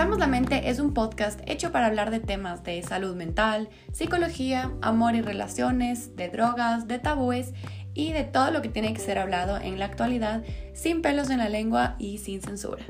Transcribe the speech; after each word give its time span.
Abramos 0.00 0.18
la 0.18 0.28
Mente 0.28 0.70
es 0.70 0.80
un 0.80 0.94
podcast 0.94 1.40
hecho 1.44 1.72
para 1.72 1.84
hablar 1.84 2.10
de 2.10 2.20
temas 2.20 2.64
de 2.64 2.82
salud 2.82 3.14
mental, 3.14 3.68
psicología, 3.92 4.72
amor 4.80 5.14
y 5.14 5.20
relaciones, 5.20 6.16
de 6.16 6.30
drogas, 6.30 6.88
de 6.88 6.98
tabúes 6.98 7.52
y 7.92 8.12
de 8.12 8.24
todo 8.24 8.50
lo 8.50 8.62
que 8.62 8.70
tiene 8.70 8.94
que 8.94 9.00
ser 9.00 9.18
hablado 9.18 9.58
en 9.58 9.78
la 9.78 9.84
actualidad 9.84 10.42
sin 10.72 11.02
pelos 11.02 11.28
en 11.28 11.36
la 11.36 11.50
lengua 11.50 11.96
y 11.98 12.16
sin 12.16 12.40
censura. 12.40 12.82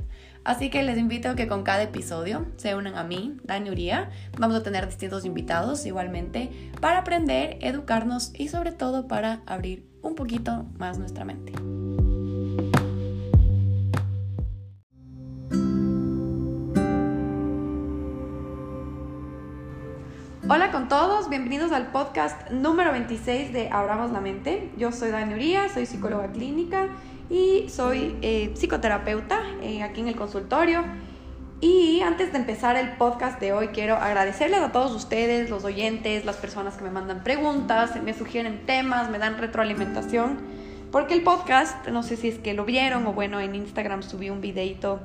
Así 0.45 0.71
que 0.71 0.85
les 0.85 0.99
invito 0.99 1.31
a 1.31 1.35
que 1.35 1.49
con 1.49 1.65
cada 1.65 1.83
episodio 1.83 2.47
se 2.59 2.77
unan 2.77 2.95
a 2.95 3.03
mí, 3.03 3.39
Dani 3.43 3.71
Uría. 3.71 4.11
Vamos 4.39 4.59
a 4.59 4.63
tener 4.63 4.87
distintos 4.87 5.25
invitados 5.25 5.85
igualmente 5.87 6.71
para 6.81 6.99
aprender, 6.99 7.59
educarnos 7.61 8.31
y 8.39 8.47
sobre 8.51 8.71
todo 8.71 9.09
para 9.09 9.43
abrir 9.47 9.85
un 10.01 10.15
poquito 10.15 10.65
más 10.79 11.01
nuestra 11.01 11.25
mente. 11.25 11.55
Hola 20.53 20.73
con 20.73 20.89
todos, 20.89 21.29
bienvenidos 21.29 21.71
al 21.71 21.93
podcast 21.93 22.51
número 22.51 22.91
26 22.91 23.53
de 23.53 23.69
Abramos 23.69 24.11
la 24.11 24.21
Mente. 24.21 24.73
Yo 24.77 24.91
soy 24.91 25.13
Dani 25.13 25.35
Uría, 25.35 25.69
soy 25.69 25.87
psicóloga 25.87 26.33
clínica 26.33 26.89
y 27.31 27.69
soy 27.69 28.17
eh, 28.21 28.51
psicoterapeuta 28.57 29.43
eh, 29.63 29.85
aquí 29.85 30.01
en 30.01 30.09
el 30.09 30.17
consultorio. 30.17 30.83
Y 31.61 32.01
antes 32.01 32.33
de 32.33 32.39
empezar 32.39 32.75
el 32.77 32.97
podcast 32.97 33.39
de 33.39 33.53
hoy, 33.53 33.69
quiero 33.69 33.95
agradecerles 33.95 34.59
a 34.59 34.73
todos 34.73 34.91
ustedes, 34.91 35.51
los 35.51 35.63
oyentes, 35.63 36.25
las 36.25 36.39
personas 36.39 36.77
que 36.77 36.83
me 36.83 36.91
mandan 36.91 37.23
preguntas, 37.23 37.93
me 38.03 38.13
sugieren 38.13 38.67
temas, 38.67 39.09
me 39.09 39.19
dan 39.19 39.39
retroalimentación. 39.39 40.41
Porque 40.91 41.15
el 41.15 41.23
podcast, 41.23 41.87
no 41.87 42.03
sé 42.03 42.17
si 42.17 42.27
es 42.27 42.41
que 42.41 42.55
lo 42.55 42.65
vieron 42.65 43.07
o 43.07 43.13
bueno, 43.13 43.39
en 43.39 43.55
Instagram 43.55 44.03
subí 44.03 44.31
un 44.31 44.41
videito 44.41 44.99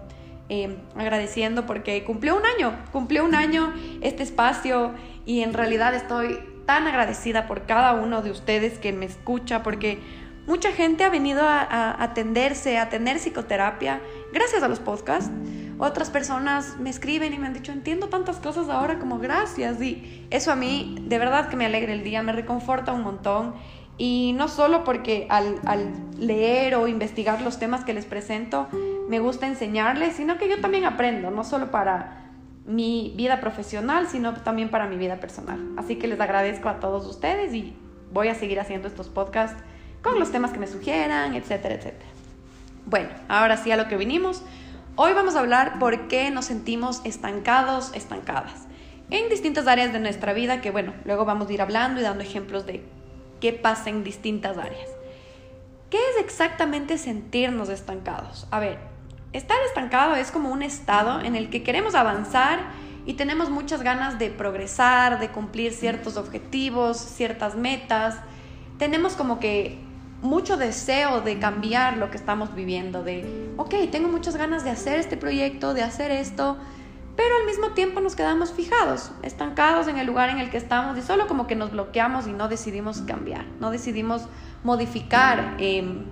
eh, 0.48 0.78
agradeciendo 0.96 1.66
porque 1.66 2.04
cumplió 2.04 2.38
un 2.38 2.46
año, 2.46 2.78
cumplió 2.92 3.26
un 3.26 3.34
año 3.34 3.74
este 4.02 4.22
espacio 4.22 4.92
y 5.26 5.42
en 5.42 5.54
realidad 5.54 5.94
estoy 5.94 6.40
tan 6.66 6.88
agradecida 6.88 7.48
por 7.48 7.66
cada 7.66 7.94
uno 7.94 8.22
de 8.22 8.32
ustedes 8.32 8.80
que 8.80 8.92
me 8.94 9.06
escucha 9.06 9.64
porque 9.64 10.00
mucha 10.48 10.72
gente 10.72 11.04
ha 11.04 11.10
venido 11.10 11.42
a, 11.44 12.02
atenderse, 12.02 12.78
a 12.78 12.90
tener 12.90 13.18
psicoterapia 13.18 14.02
gracias 14.34 14.64
a 14.64 14.68
los 14.68 14.80
podcasts. 14.80 15.32
Otras 15.78 16.10
personas 16.10 16.78
me 16.80 16.90
escriben 16.90 17.34
y 17.34 17.38
me 17.38 17.48
han 17.48 17.54
dicho, 17.54 17.72
entiendo 17.72 18.08
tantas 18.08 18.38
cosas 18.38 18.70
ahora 18.70 18.98
como 18.98 19.20
gracias. 19.20 19.82
Y 19.82 20.26
eso 20.30 20.52
a 20.52 20.56
mí 20.56 20.96
de 21.02 21.20
verdad 21.20 21.50
que 21.50 21.58
me 21.58 21.66
alegra 21.66 21.92
el 21.92 22.04
día, 22.04 22.24
me 22.24 22.32
reconforta 22.32 22.94
un 22.94 23.02
montón. 23.02 23.56
Y 23.98 24.34
no 24.38 24.48
solo 24.48 24.84
porque 24.84 25.28
al, 25.30 25.60
al 25.66 25.92
leer 26.18 26.76
o 26.76 26.88
investigar 26.88 27.42
los 27.42 27.60
temas 27.60 27.84
que 27.84 27.94
les 27.94 28.06
presento, 28.06 28.68
me 29.10 29.20
gusta 29.20 29.48
enseñarles, 29.48 30.16
sino 30.16 30.38
que 30.38 30.50
yo 30.50 30.60
también 30.62 30.86
aprendo, 30.86 31.32
no 31.32 31.44
solo 31.44 31.72
para 31.72 32.25
mi 32.66 33.14
vida 33.16 33.40
profesional, 33.40 34.08
sino 34.08 34.34
también 34.34 34.70
para 34.70 34.88
mi 34.88 34.98
vida 34.98 35.18
personal. 35.18 35.60
Así 35.78 35.98
que 35.98 36.08
les 36.08 36.20
agradezco 36.20 36.70
a 36.70 36.80
todos 36.80 37.06
ustedes 37.06 37.54
y 37.54 37.76
voy 38.12 38.28
a 38.28 38.36
seguir 38.36 38.60
haciendo 38.60 38.88
estos 38.88 39.08
podcasts 39.10 39.62
con 40.02 40.20
los 40.20 40.32
temas 40.32 40.52
que 40.52 40.60
me 40.60 40.68
sugieran, 40.68 41.36
etcétera, 41.36 41.76
etcétera. 41.76 42.10
Bueno, 42.86 43.10
ahora 43.28 43.58
sí 43.58 43.72
a 43.72 43.78
lo 43.78 43.88
que 43.88 43.98
vinimos. 43.98 44.44
Hoy 44.96 45.14
vamos 45.14 45.36
a 45.36 45.40
hablar 45.40 45.80
por 45.80 46.08
qué 46.08 46.32
nos 46.32 46.46
sentimos 46.46 47.02
estancados, 47.04 47.92
estancadas, 47.94 48.68
en 49.10 49.30
distintas 49.30 49.68
áreas 49.68 49.92
de 49.92 50.00
nuestra 50.00 50.34
vida 50.34 50.62
que, 50.62 50.72
bueno, 50.72 50.94
luego 51.04 51.26
vamos 51.26 51.50
a 51.50 51.54
ir 51.54 51.62
hablando 51.62 52.00
y 52.00 52.04
dando 52.04 52.24
ejemplos 52.24 52.66
de 52.66 52.84
qué 53.42 53.54
pasa 53.54 53.90
en 53.90 54.04
distintas 54.04 54.58
áreas. 54.58 54.90
¿Qué 55.90 55.98
es 55.98 56.24
exactamente 56.24 56.98
sentirnos 56.98 57.70
estancados? 57.70 58.48
A 58.52 58.60
ver, 58.60 58.80
Estar 59.36 59.58
estancado 59.68 60.16
es 60.16 60.32
como 60.32 60.50
un 60.50 60.64
estado 60.64 61.20
en 61.20 61.36
el 61.36 61.50
que 61.50 61.62
queremos 61.62 61.94
avanzar 61.94 62.60
y 63.06 63.16
tenemos 63.16 63.50
muchas 63.50 63.82
ganas 63.82 64.18
de 64.18 64.30
progresar, 64.30 65.20
de 65.20 65.28
cumplir 65.28 65.74
ciertos 65.74 66.16
objetivos, 66.16 66.96
ciertas 66.96 67.54
metas. 67.56 68.16
Tenemos 68.78 69.18
como 69.18 69.42
que 69.42 69.78
mucho 70.22 70.56
deseo 70.56 71.20
de 71.20 71.38
cambiar 71.38 71.98
lo 71.98 72.12
que 72.12 72.16
estamos 72.16 72.56
viviendo, 72.56 73.04
de, 73.04 73.52
ok, 73.58 73.76
tengo 73.92 74.08
muchas 74.08 74.38
ganas 74.38 74.64
de 74.64 74.70
hacer 74.70 75.00
este 75.00 75.18
proyecto, 75.18 75.74
de 75.74 75.84
hacer 75.84 76.12
esto, 76.12 76.58
pero 77.18 77.36
al 77.36 77.46
mismo 77.46 77.72
tiempo 77.72 78.00
nos 78.00 78.16
quedamos 78.16 78.54
fijados, 78.54 79.12
estancados 79.22 79.90
en 79.90 79.98
el 79.98 80.08
lugar 80.08 80.30
en 80.30 80.40
el 80.40 80.50
que 80.50 80.56
estamos 80.56 80.98
y 80.98 81.02
solo 81.02 81.28
como 81.28 81.46
que 81.46 81.58
nos 81.58 81.72
bloqueamos 81.72 82.26
y 82.26 82.32
no 82.32 82.48
decidimos 82.48 83.02
cambiar, 83.02 83.44
no 83.60 83.70
decidimos 83.70 84.30
modificar. 84.64 85.56
Eh, 85.58 86.06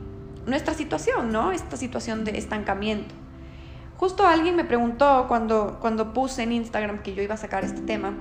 nuestra 0.46 0.74
situación, 0.74 1.32
¿no? 1.32 1.52
Esta 1.52 1.78
situación 1.78 2.24
de 2.24 2.38
estancamiento. 2.38 3.14
Justo 3.98 4.26
alguien 4.26 4.56
me 4.56 4.66
preguntó 4.66 5.26
cuando, 5.28 5.78
cuando 5.80 6.14
puse 6.14 6.44
en 6.44 6.52
Instagram 6.52 7.04
que 7.04 7.14
yo 7.14 7.24
iba 7.24 7.36
a 7.36 7.38
sacar 7.38 7.64
este 7.64 7.82
tema, 7.82 8.14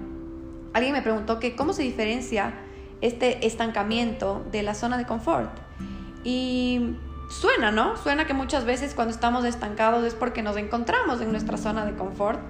alguien 0.75 0.93
me 0.93 1.03
preguntó 1.03 1.41
que 1.41 1.57
cómo 1.57 1.73
se 1.73 1.83
diferencia 1.83 2.55
este 3.01 3.47
estancamiento 3.47 4.45
de 4.53 4.63
la 4.63 4.75
zona 4.75 4.97
de 4.97 5.07
confort. 5.07 5.51
Y 6.25 6.97
suena, 7.29 7.73
¿no? 7.73 7.97
Suena 7.97 8.27
que 8.27 8.35
muchas 8.35 8.65
veces 8.65 8.95
cuando 8.95 9.13
estamos 9.13 9.45
estancados 9.45 10.05
es 10.05 10.15
porque 10.15 10.43
nos 10.43 10.57
encontramos 10.57 11.21
en 11.21 11.33
nuestra 11.33 11.57
zona 11.57 11.85
de 11.85 11.95
confort. 11.95 12.41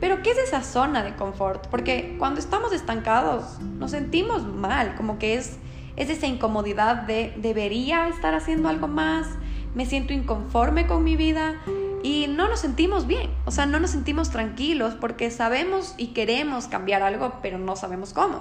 Pero 0.00 0.22
¿qué 0.22 0.32
es 0.32 0.38
esa 0.38 0.62
zona 0.62 1.02
de 1.02 1.14
confort? 1.14 1.68
Porque 1.68 2.16
cuando 2.18 2.40
estamos 2.40 2.72
estancados 2.72 3.60
nos 3.60 3.92
sentimos 3.92 4.44
mal, 4.44 4.94
como 4.96 5.18
que 5.18 5.36
es 5.36 5.58
es 5.96 6.10
esa 6.10 6.26
incomodidad 6.26 7.02
de 7.02 7.32
debería 7.36 8.08
estar 8.08 8.34
haciendo 8.34 8.68
algo 8.68 8.88
más, 8.88 9.26
me 9.74 9.86
siento 9.86 10.12
inconforme 10.12 10.86
con 10.86 11.04
mi 11.04 11.16
vida 11.16 11.56
y 12.02 12.28
no 12.28 12.48
nos 12.48 12.60
sentimos 12.60 13.06
bien, 13.06 13.30
o 13.46 13.50
sea, 13.50 13.66
no 13.66 13.80
nos 13.80 13.90
sentimos 13.90 14.30
tranquilos 14.30 14.94
porque 14.94 15.30
sabemos 15.30 15.94
y 15.98 16.08
queremos 16.08 16.68
cambiar 16.68 17.02
algo, 17.02 17.34
pero 17.42 17.58
no 17.58 17.76
sabemos 17.76 18.12
cómo. 18.12 18.40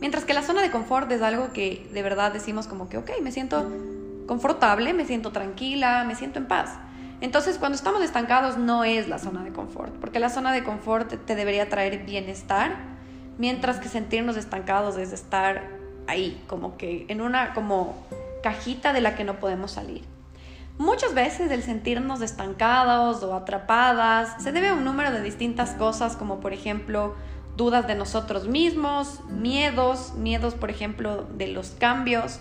Mientras 0.00 0.24
que 0.24 0.34
la 0.34 0.42
zona 0.42 0.62
de 0.62 0.70
confort 0.70 1.10
es 1.12 1.22
algo 1.22 1.52
que 1.52 1.88
de 1.92 2.02
verdad 2.02 2.32
decimos 2.32 2.66
como 2.66 2.88
que, 2.88 2.96
ok, 2.96 3.10
me 3.22 3.32
siento 3.32 3.70
confortable, 4.26 4.92
me 4.92 5.04
siento 5.04 5.32
tranquila, 5.32 6.04
me 6.04 6.14
siento 6.14 6.38
en 6.38 6.46
paz. 6.46 6.78
Entonces, 7.20 7.58
cuando 7.58 7.76
estamos 7.76 8.02
estancados 8.02 8.56
no 8.56 8.84
es 8.84 9.08
la 9.08 9.18
zona 9.18 9.44
de 9.44 9.52
confort, 9.52 9.94
porque 9.96 10.18
la 10.20 10.30
zona 10.30 10.52
de 10.52 10.64
confort 10.64 11.12
te 11.26 11.34
debería 11.34 11.68
traer 11.68 12.04
bienestar, 12.04 12.76
mientras 13.36 13.78
que 13.78 13.88
sentirnos 13.88 14.36
estancados 14.36 14.96
es 14.96 15.12
estar 15.12 15.79
ahí, 16.10 16.42
como 16.46 16.76
que 16.76 17.06
en 17.08 17.20
una 17.20 17.54
como 17.54 17.94
cajita 18.42 18.92
de 18.92 19.00
la 19.00 19.16
que 19.16 19.24
no 19.24 19.40
podemos 19.40 19.72
salir. 19.72 20.02
Muchas 20.78 21.12
veces 21.12 21.50
el 21.50 21.62
sentirnos 21.62 22.22
estancados 22.22 23.22
o 23.22 23.34
atrapadas 23.34 24.42
se 24.42 24.50
debe 24.50 24.68
a 24.68 24.74
un 24.74 24.84
número 24.84 25.10
de 25.12 25.20
distintas 25.20 25.72
cosas, 25.72 26.16
como 26.16 26.40
por 26.40 26.52
ejemplo 26.54 27.14
dudas 27.56 27.86
de 27.86 27.94
nosotros 27.94 28.48
mismos, 28.48 29.20
miedos, 29.28 30.14
miedos 30.14 30.54
por 30.54 30.70
ejemplo 30.70 31.24
de 31.36 31.48
los 31.48 31.72
cambios, 31.72 32.40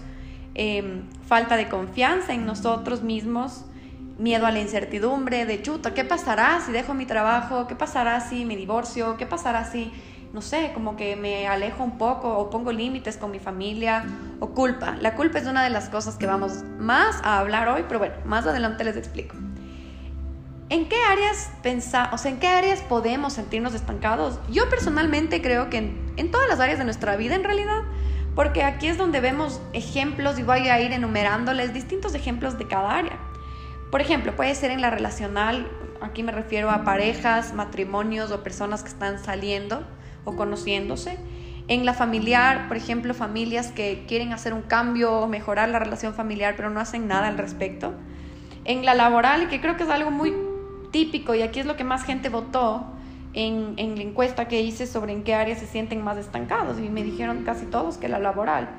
em, 0.55 1.03
falta 1.27 1.57
de 1.57 1.67
confianza 1.67 2.33
en 2.33 2.45
nosotros 2.45 3.03
mismos, 3.03 3.65
miedo 4.17 4.45
a 4.45 4.51
la 4.51 4.59
incertidumbre, 4.59 5.45
de 5.45 5.61
chuta, 5.61 5.93
¿qué 5.93 6.05
pasará 6.05 6.61
si 6.65 6.71
dejo 6.71 6.93
mi 6.93 7.05
trabajo? 7.05 7.67
¿Qué 7.67 7.75
pasará 7.75 8.21
si 8.21 8.45
me 8.45 8.55
divorcio? 8.55 9.17
¿Qué 9.17 9.25
pasará 9.25 9.65
si 9.65 9.91
no 10.33 10.41
sé, 10.41 10.71
como 10.73 10.95
que 10.95 11.15
me 11.15 11.47
alejo 11.47 11.83
un 11.83 11.97
poco 11.97 12.37
o 12.37 12.49
pongo 12.49 12.71
límites 12.71 13.17
con 13.17 13.31
mi 13.31 13.39
familia 13.39 14.05
o 14.39 14.49
culpa. 14.49 14.95
La 15.01 15.15
culpa 15.15 15.39
es 15.39 15.47
una 15.47 15.63
de 15.63 15.71
las 15.71 15.89
cosas 15.89 16.17
que 16.17 16.27
vamos 16.27 16.63
más 16.77 17.19
a 17.23 17.39
hablar 17.39 17.67
hoy, 17.67 17.85
pero 17.87 17.99
bueno, 17.99 18.15
más 18.25 18.45
adelante 18.45 18.83
les 18.83 18.95
explico. 18.95 19.35
¿En 20.69 20.87
qué 20.87 20.97
áreas 21.09 21.49
pensa, 21.63 22.11
o 22.13 22.17
sea, 22.19 22.29
en 22.29 22.39
qué 22.39 22.47
áreas 22.47 22.81
podemos 22.81 23.33
sentirnos 23.33 23.73
estancados? 23.73 24.39
Yo 24.51 24.69
personalmente 24.69 25.41
creo 25.41 25.71
que 25.71 25.77
en, 25.77 26.13
en 26.17 26.29
todas 26.29 26.47
las 26.47 26.59
áreas 26.59 26.77
de 26.77 26.85
nuestra 26.85 27.15
vida 27.15 27.33
en 27.33 27.43
realidad, 27.43 27.81
porque 28.35 28.63
aquí 28.63 28.87
es 28.87 28.99
donde 28.99 29.21
vemos 29.21 29.59
ejemplos 29.73 30.37
y 30.37 30.43
voy 30.43 30.69
a 30.69 30.79
ir 30.79 30.91
enumerándoles 30.91 31.73
distintos 31.73 32.13
ejemplos 32.13 32.59
de 32.59 32.67
cada 32.67 32.95
área. 32.97 33.17
Por 33.89 33.99
ejemplo, 33.99 34.35
puede 34.35 34.53
ser 34.53 34.69
en 34.69 34.81
la 34.81 34.91
relacional, 34.91 35.67
aquí 36.01 36.21
me 36.21 36.31
refiero 36.31 36.69
a 36.69 36.83
parejas, 36.83 37.55
matrimonios 37.55 38.29
o 38.29 38.43
personas 38.43 38.83
que 38.83 38.89
están 38.89 39.17
saliendo 39.17 39.83
o 40.29 40.35
conociéndose. 40.35 41.17
En 41.67 41.85
la 41.85 41.93
familiar, 41.93 42.67
por 42.67 42.77
ejemplo, 42.77 43.13
familias 43.13 43.71
que 43.71 44.05
quieren 44.07 44.33
hacer 44.33 44.53
un 44.53 44.63
cambio 44.63 45.11
o 45.19 45.27
mejorar 45.27 45.69
la 45.69 45.79
relación 45.79 46.13
familiar, 46.13 46.55
pero 46.55 46.69
no 46.69 46.79
hacen 46.79 47.07
nada 47.07 47.27
al 47.27 47.37
respecto. 47.37 47.93
En 48.65 48.85
la 48.85 48.93
laboral, 48.93 49.49
que 49.49 49.61
creo 49.61 49.77
que 49.77 49.83
es 49.83 49.89
algo 49.89 50.09
muy 50.09 50.33
típico 50.91 51.35
y 51.35 51.41
aquí 51.41 51.59
es 51.59 51.65
lo 51.65 51.75
que 51.75 51.83
más 51.83 52.03
gente 52.03 52.29
votó 52.29 52.85
en, 53.33 53.75
la 53.95 54.03
encuesta 54.03 54.47
que 54.47 54.61
hice 54.61 54.87
sobre 54.87 55.13
en 55.13 55.23
qué 55.23 55.35
áreas 55.35 55.59
se 55.59 55.67
sienten 55.67 56.03
más 56.03 56.17
estancados 56.17 56.79
y 56.79 56.89
me 56.89 57.03
dijeron 57.03 57.43
casi 57.43 57.65
todos 57.65 57.97
que 57.97 58.07
la 58.09 58.19
laboral. 58.19 58.69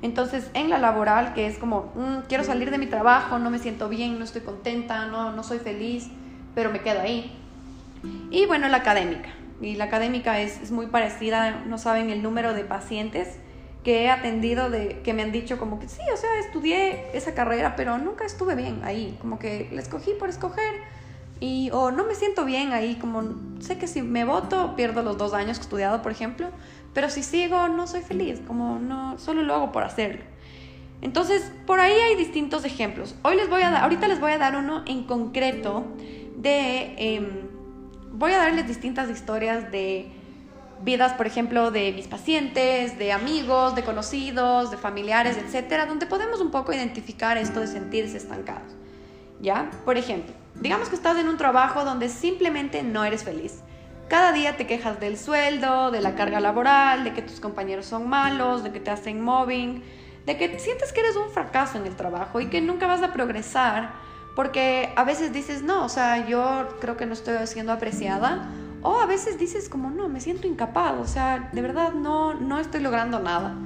Entonces, 0.00 0.50
en 0.54 0.70
la 0.70 0.78
laboral, 0.78 1.34
que 1.34 1.46
es 1.46 1.58
como, 1.58 1.92
mm, 1.96 2.28
quiero 2.28 2.44
salir 2.44 2.70
de 2.70 2.78
mi 2.78 2.86
trabajo, 2.86 3.38
no 3.38 3.50
me 3.50 3.58
siento 3.58 3.88
bien, 3.88 4.18
no 4.18 4.24
estoy 4.24 4.42
contenta, 4.42 5.06
no, 5.06 5.32
no 5.32 5.42
soy 5.42 5.58
feliz, 5.58 6.08
pero 6.54 6.70
me 6.70 6.80
quedo 6.80 7.00
ahí. 7.00 7.32
Y 8.30 8.46
bueno, 8.46 8.68
la 8.68 8.78
académica, 8.78 9.28
y 9.60 9.74
la 9.74 9.84
académica 9.84 10.40
es, 10.40 10.70
muy 10.70 10.86
parecida, 10.86 11.62
no 11.66 11.78
saben 11.78 12.10
el 12.10 12.22
número 12.22 12.54
de 12.54 12.64
pacientes 12.64 13.38
que 13.84 14.04
he 14.04 14.10
atendido 14.10 14.70
de 14.70 15.00
que 15.02 15.14
me 15.14 15.22
han 15.22 15.32
dicho 15.32 15.58
como 15.58 15.78
que 15.78 15.88
sí, 15.88 16.00
o 16.12 16.16
sea, 16.16 16.38
estudié 16.40 17.16
esa 17.16 17.34
carrera, 17.34 17.74
pero 17.76 17.98
nunca 17.98 18.24
estuve 18.24 18.54
bien 18.54 18.80
ahí, 18.84 19.16
como 19.20 19.38
que 19.38 19.68
la 19.72 19.80
escogí 19.80 20.12
por 20.18 20.28
escoger, 20.28 20.98
Y, 21.40 21.70
o 21.72 21.92
no 21.92 22.04
me 22.04 22.16
siento 22.16 22.44
bien 22.44 22.72
ahí, 22.72 22.96
como 22.96 23.22
sé 23.60 23.78
que 23.78 23.86
si 23.86 24.02
me 24.02 24.24
voto 24.24 24.74
pierdo 24.74 25.02
los 25.02 25.16
dos 25.16 25.34
años 25.34 25.58
que 25.58 25.62
he 25.62 25.66
estudiado, 25.66 26.02
por 26.02 26.10
ejemplo, 26.10 26.48
pero 26.94 27.10
si 27.10 27.22
sigo 27.22 27.68
no 27.68 27.86
soy 27.86 28.00
feliz, 28.00 28.40
como 28.44 28.80
no, 28.80 29.18
solo 29.18 29.42
lo 29.42 29.54
hago 29.54 29.70
por 29.70 29.84
hacerlo. 29.84 30.22
Entonces, 31.00 31.52
por 31.64 31.78
ahí 31.78 31.92
hay 31.92 32.16
distintos 32.16 32.64
ejemplos. 32.64 33.14
Hoy 33.22 33.36
les 33.36 33.48
voy 33.48 33.62
a 33.62 33.70
dar, 33.70 33.84
ahorita 33.84 34.08
les 34.08 34.18
voy 34.18 34.32
a 34.32 34.38
dar 34.38 34.56
uno 34.56 34.82
en 34.86 35.04
concreto 35.04 35.84
de, 36.36 36.94
em, 36.98 37.57
voy 38.18 38.32
a 38.32 38.38
darles 38.38 38.66
distintas 38.66 39.08
historias 39.08 39.70
de 39.70 40.10
vidas, 40.82 41.12
por 41.12 41.28
ejemplo, 41.28 41.70
de 41.70 41.92
mis 41.92 42.08
pacientes, 42.08 42.98
de 42.98 43.12
amigos, 43.12 43.76
de 43.76 43.84
conocidos, 43.84 44.72
de 44.72 44.76
familiares, 44.76 45.36
etcétera, 45.36 45.86
donde 45.86 46.06
podemos 46.06 46.40
un 46.40 46.50
poco 46.50 46.72
identificar 46.72 47.38
esto 47.38 47.60
de 47.60 47.68
sentirse 47.68 48.16
estancados. 48.16 48.74
¿Ya? 49.40 49.70
Por 49.84 49.96
ejemplo, 49.96 50.34
digamos 50.56 50.88
que 50.88 50.96
estás 50.96 51.16
en 51.16 51.28
un 51.28 51.36
trabajo 51.36 51.84
donde 51.84 52.08
simplemente 52.08 52.82
no 52.82 53.04
eres 53.04 53.22
feliz. 53.22 53.60
Cada 54.08 54.32
día 54.32 54.56
te 54.56 54.66
quejas 54.66 54.98
del 54.98 55.16
sueldo, 55.16 55.92
de 55.92 56.00
la 56.00 56.16
carga 56.16 56.40
laboral, 56.40 57.04
de 57.04 57.12
que 57.12 57.22
tus 57.22 57.38
compañeros 57.38 57.86
son 57.86 58.08
malos, 58.08 58.64
de 58.64 58.72
que 58.72 58.80
te 58.80 58.90
hacen 58.90 59.20
mobbing, 59.20 59.84
de 60.26 60.36
que 60.36 60.58
sientes 60.58 60.92
que 60.92 61.00
eres 61.00 61.14
un 61.14 61.30
fracaso 61.30 61.78
en 61.78 61.86
el 61.86 61.94
trabajo 61.94 62.40
y 62.40 62.46
que 62.46 62.60
nunca 62.60 62.88
vas 62.88 63.02
a 63.02 63.12
progresar 63.12 64.07
porque 64.38 64.92
a 64.94 65.02
veces 65.02 65.32
dices, 65.32 65.64
no, 65.64 65.84
o 65.84 65.88
sea, 65.88 66.28
yo 66.28 66.76
creo 66.80 66.96
que 66.96 67.06
no 67.06 67.12
estoy 67.12 67.44
siendo 67.48 67.72
apreciada 67.72 68.48
o 68.82 69.00
a 69.00 69.06
veces 69.06 69.36
dices 69.36 69.68
como, 69.68 69.90
no, 69.90 70.08
me 70.08 70.20
siento 70.20 70.46
incapaz, 70.46 70.94
o 70.96 71.08
sea, 71.08 71.50
de 71.52 71.60
verdad 71.60 71.92
no, 71.92 72.34
no 72.34 72.60
estoy 72.60 72.80
logrando 72.80 73.18
nada. 73.18 73.56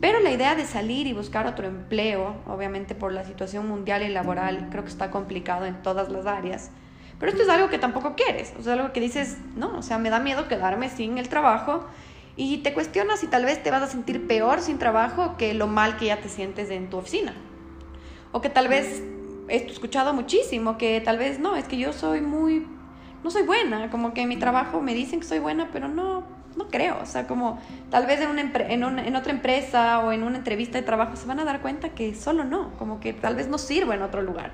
Pero 0.00 0.18
la 0.18 0.32
idea 0.32 0.56
de 0.56 0.64
salir 0.64 1.06
y 1.06 1.12
buscar 1.12 1.46
otro 1.46 1.68
empleo, 1.68 2.34
obviamente 2.48 2.96
por 2.96 3.12
la 3.12 3.22
situación 3.22 3.68
mundial 3.68 4.02
y 4.02 4.08
laboral, 4.08 4.66
creo 4.68 4.82
que 4.82 4.90
está 4.90 5.12
complicado 5.12 5.64
en 5.64 5.80
todas 5.80 6.10
las 6.10 6.26
áreas. 6.26 6.72
Pero 7.20 7.30
esto 7.30 7.44
es 7.44 7.48
algo 7.48 7.68
que 7.68 7.78
tampoco 7.78 8.16
quieres, 8.16 8.52
o 8.58 8.64
sea, 8.64 8.72
algo 8.72 8.92
que 8.92 8.98
dices, 8.98 9.36
no, 9.54 9.78
o 9.78 9.82
sea, 9.82 9.98
me 9.98 10.10
da 10.10 10.18
miedo 10.18 10.48
quedarme 10.48 10.90
sin 10.90 11.18
el 11.18 11.28
trabajo 11.28 11.86
y 12.34 12.58
te 12.64 12.74
cuestionas 12.74 13.20
si 13.20 13.28
tal 13.28 13.44
vez 13.44 13.62
te 13.62 13.70
vas 13.70 13.82
a 13.84 13.86
sentir 13.86 14.26
peor 14.26 14.60
sin 14.60 14.80
trabajo 14.80 15.36
que 15.36 15.54
lo 15.54 15.68
mal 15.68 15.96
que 15.96 16.06
ya 16.06 16.20
te 16.20 16.28
sientes 16.28 16.68
en 16.70 16.90
tu 16.90 16.96
oficina. 16.96 17.32
O 18.32 18.40
que 18.40 18.50
tal 18.50 18.66
vez, 18.66 19.04
he 19.48 19.56
escuchado 19.56 20.12
muchísimo, 20.12 20.78
que 20.78 21.00
tal 21.00 21.18
vez 21.18 21.38
no, 21.38 21.56
es 21.56 21.66
que 21.66 21.76
yo 21.76 21.92
soy 21.92 22.20
muy 22.20 22.66
no 23.26 23.30
soy 23.32 23.42
buena, 23.42 23.90
como 23.90 24.14
que 24.14 24.22
en 24.22 24.28
mi 24.28 24.36
trabajo 24.36 24.80
me 24.80 24.94
dicen 24.94 25.18
que 25.18 25.26
soy 25.26 25.40
buena, 25.40 25.70
pero 25.72 25.88
no, 25.88 26.22
no 26.56 26.68
creo, 26.68 26.98
o 27.02 27.06
sea, 27.06 27.26
como 27.26 27.60
tal 27.90 28.06
vez 28.06 28.20
en, 28.20 28.28
una 28.28 28.40
en, 28.40 28.98
en, 29.00 29.16
otra 29.16 29.32
empresa 29.32 29.98
o 29.98 30.12
en 30.12 30.22
una 30.22 30.38
entrevista 30.38 30.78
de 30.78 30.82
trabajo 30.82 31.16
se 31.16 31.26
van 31.26 31.40
a 31.40 31.44
dar 31.44 31.60
cuenta 31.60 31.88
que 31.88 32.14
solo 32.14 32.44
no, 32.44 32.72
como 32.78 33.00
que 33.00 33.12
tal 33.12 33.34
vez 33.34 33.48
no 33.48 33.58
sirvo 33.58 33.92
en 33.92 34.02
otro 34.02 34.22
lugar. 34.22 34.52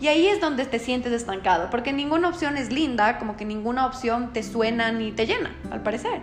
Y 0.00 0.08
ahí 0.08 0.26
es 0.26 0.40
donde 0.40 0.64
te 0.64 0.78
sientes 0.78 1.12
estancado, 1.12 1.68
porque 1.70 1.92
ninguna 1.92 2.28
opción 2.28 2.56
es 2.56 2.72
linda, 2.72 3.18
como 3.18 3.36
que 3.36 3.44
ninguna 3.44 3.86
opción 3.86 4.32
te 4.32 4.42
suena 4.42 4.92
ni 4.92 5.12
te 5.12 5.26
llena, 5.26 5.54
al 5.70 5.82
parecer. 5.82 6.20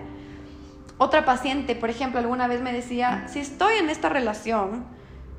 Otra 0.98 1.25
paciente, 1.25 1.75
por 1.75 1.92
ejemplo, 1.92 2.19
alguna 2.19 2.48
vez 2.48 2.62
me 2.62 2.74
decía, 2.74 3.25
si 3.27 3.39
estoy 3.39 3.77
en 3.77 3.89
esta 3.89 4.10
relación, 4.10 4.86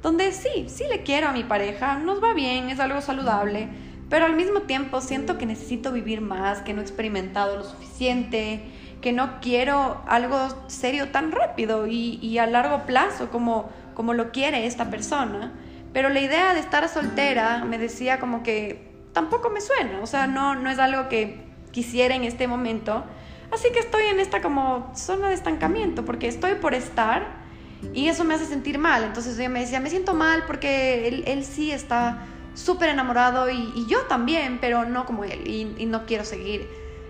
donde 0.05 0.33
sí, 0.33 0.67
sí 0.69 0.85
le 0.91 1.03
quiero 1.03 1.29
a 1.29 1.33
mi 1.33 1.45
pareja, 1.45 1.99
nos 1.99 2.23
va 2.23 2.35
bien, 2.35 2.69
es 2.69 2.79
algo 2.79 3.01
saludable, 3.01 3.69
pero 4.11 4.27
al 4.27 4.37
mismo 4.37 4.61
tiempo 4.61 5.01
siento 5.01 5.39
que 5.39 5.47
necesito 5.47 5.93
vivir 5.93 6.21
más, 6.21 6.61
que 6.61 6.75
no 6.75 6.83
he 6.83 6.85
experimentado 6.85 7.57
lo 7.57 7.65
suficiente, 7.65 8.61
que 9.01 9.13
no 9.15 9.41
quiero 9.41 10.03
algo 10.07 10.37
serio 10.67 11.09
tan 11.09 11.33
rápido 11.33 11.87
y, 11.87 12.37
a 12.37 12.47
largo 12.47 12.85
plazo 12.85 13.31
como, 13.31 13.71
como 13.95 14.13
lo 14.13 14.31
quiere 14.31 14.67
esta 14.67 14.91
persona. 14.91 15.55
Pero 15.95 16.11
la 16.11 16.21
idea 16.21 16.53
de 16.53 16.61
estar 16.61 16.87
soltera 16.91 17.65
me 17.65 17.79
decía 17.79 18.21
como 18.21 18.43
que 18.43 18.93
tampoco 19.15 19.49
me 19.49 19.63
suena, 19.63 20.01
o 20.03 20.07
sea, 20.07 20.27
no, 20.27 20.55
no 20.55 20.69
es 20.69 20.79
algo 20.79 21.09
que 21.09 21.47
quisiera 21.71 22.15
en 22.15 22.25
este 22.25 22.47
momento. 22.47 23.05
Así 23.51 23.71
que 23.73 23.79
estoy 23.79 24.05
en 24.05 24.21
esta 24.21 24.43
como 24.43 24.93
zona 24.95 25.29
de 25.29 25.35
estancamiento, 25.35 26.05
porque 26.05 26.29
estoy 26.29 26.57
por 26.57 26.75
estar 26.75 27.44
y 27.93 28.09
eso 28.09 28.25
me 28.25 28.35
hace 28.35 28.47
sentir 28.47 28.79
mal. 28.79 29.05
Entonces 29.05 29.39
ella 29.39 29.49
me 29.49 29.61
decía, 29.61 29.81
me 29.81 29.91
siento 29.91 30.15
mal 30.15 30.45
porque 30.47 31.09
él, 31.09 31.25
él 31.27 31.45
sí 31.45 31.71
está 31.71 32.27
súper 32.55 32.89
enamorado 32.89 33.51
y, 33.51 33.87
yo 33.89 34.03
también, 34.03 34.59
pero 34.61 34.85
no 34.85 35.05
como 35.05 35.25
él 35.25 35.47
y, 35.47 35.87
no 35.87 36.07
quiero 36.07 36.25
seguir. 36.25 36.69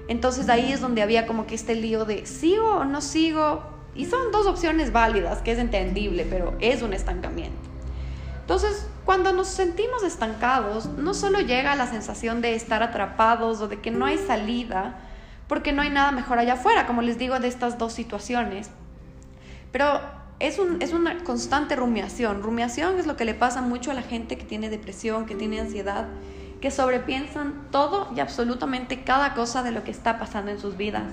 Entonces 0.08 0.48
ahí 0.48 0.72
es 0.72 0.80
donde 0.80 1.02
había 1.02 1.26
como 1.26 1.46
que 1.46 1.54
este 1.54 1.74
lío 1.74 2.04
de 2.04 2.26
sigo 2.26 2.76
o 2.76 2.84
no 2.84 3.00
sigo. 3.00 3.62
Y 3.94 4.06
son 4.06 4.32
dos 4.32 4.46
opciones 4.46 4.90
válidas, 4.92 5.40
que 5.40 5.52
es 5.52 5.58
entendible, 5.58 6.26
pero 6.28 6.56
es 6.58 6.82
un 6.82 6.92
estancamiento. 6.92 7.56
Entonces, 8.40 8.88
cuando 9.04 9.32
nos 9.32 9.46
sentimos 9.46 10.02
estancados, 10.02 10.86
no 10.86 11.14
solo 11.14 11.38
llega 11.38 11.76
la 11.76 11.86
sensación 11.86 12.40
de 12.40 12.56
estar 12.56 12.82
atrapados 12.82 13.60
o 13.60 13.68
de 13.68 13.80
que 13.80 13.92
no 13.92 14.04
hay 14.04 14.18
salida, 14.18 14.98
porque 15.46 15.72
no 15.72 15.82
hay 15.82 15.90
nada 15.90 16.10
mejor 16.10 16.40
allá 16.40 16.54
afuera, 16.54 16.86
como 16.86 17.02
les 17.02 17.18
digo, 17.18 17.38
de 17.38 17.46
estas 17.46 17.78
dos 17.78 17.92
situaciones, 17.92 18.68
pero 19.70 20.00
es, 20.40 20.58
un, 20.58 20.82
es 20.82 20.92
una 20.92 21.22
constante 21.24 21.76
rumiación. 21.76 22.42
Rumiación 22.42 22.98
es 22.98 23.06
lo 23.06 23.16
que 23.16 23.24
le 23.24 23.34
pasa 23.34 23.62
mucho 23.62 23.90
a 23.90 23.94
la 23.94 24.02
gente 24.02 24.36
que 24.36 24.44
tiene 24.44 24.70
depresión, 24.70 25.26
que 25.26 25.34
tiene 25.34 25.60
ansiedad, 25.60 26.06
que 26.60 26.70
sobrepiensan 26.70 27.68
todo 27.70 28.08
y 28.16 28.20
absolutamente 28.20 29.04
cada 29.04 29.34
cosa 29.34 29.62
de 29.62 29.70
lo 29.70 29.84
que 29.84 29.90
está 29.90 30.18
pasando 30.18 30.50
en 30.50 30.58
sus 30.58 30.76
vidas. 30.76 31.04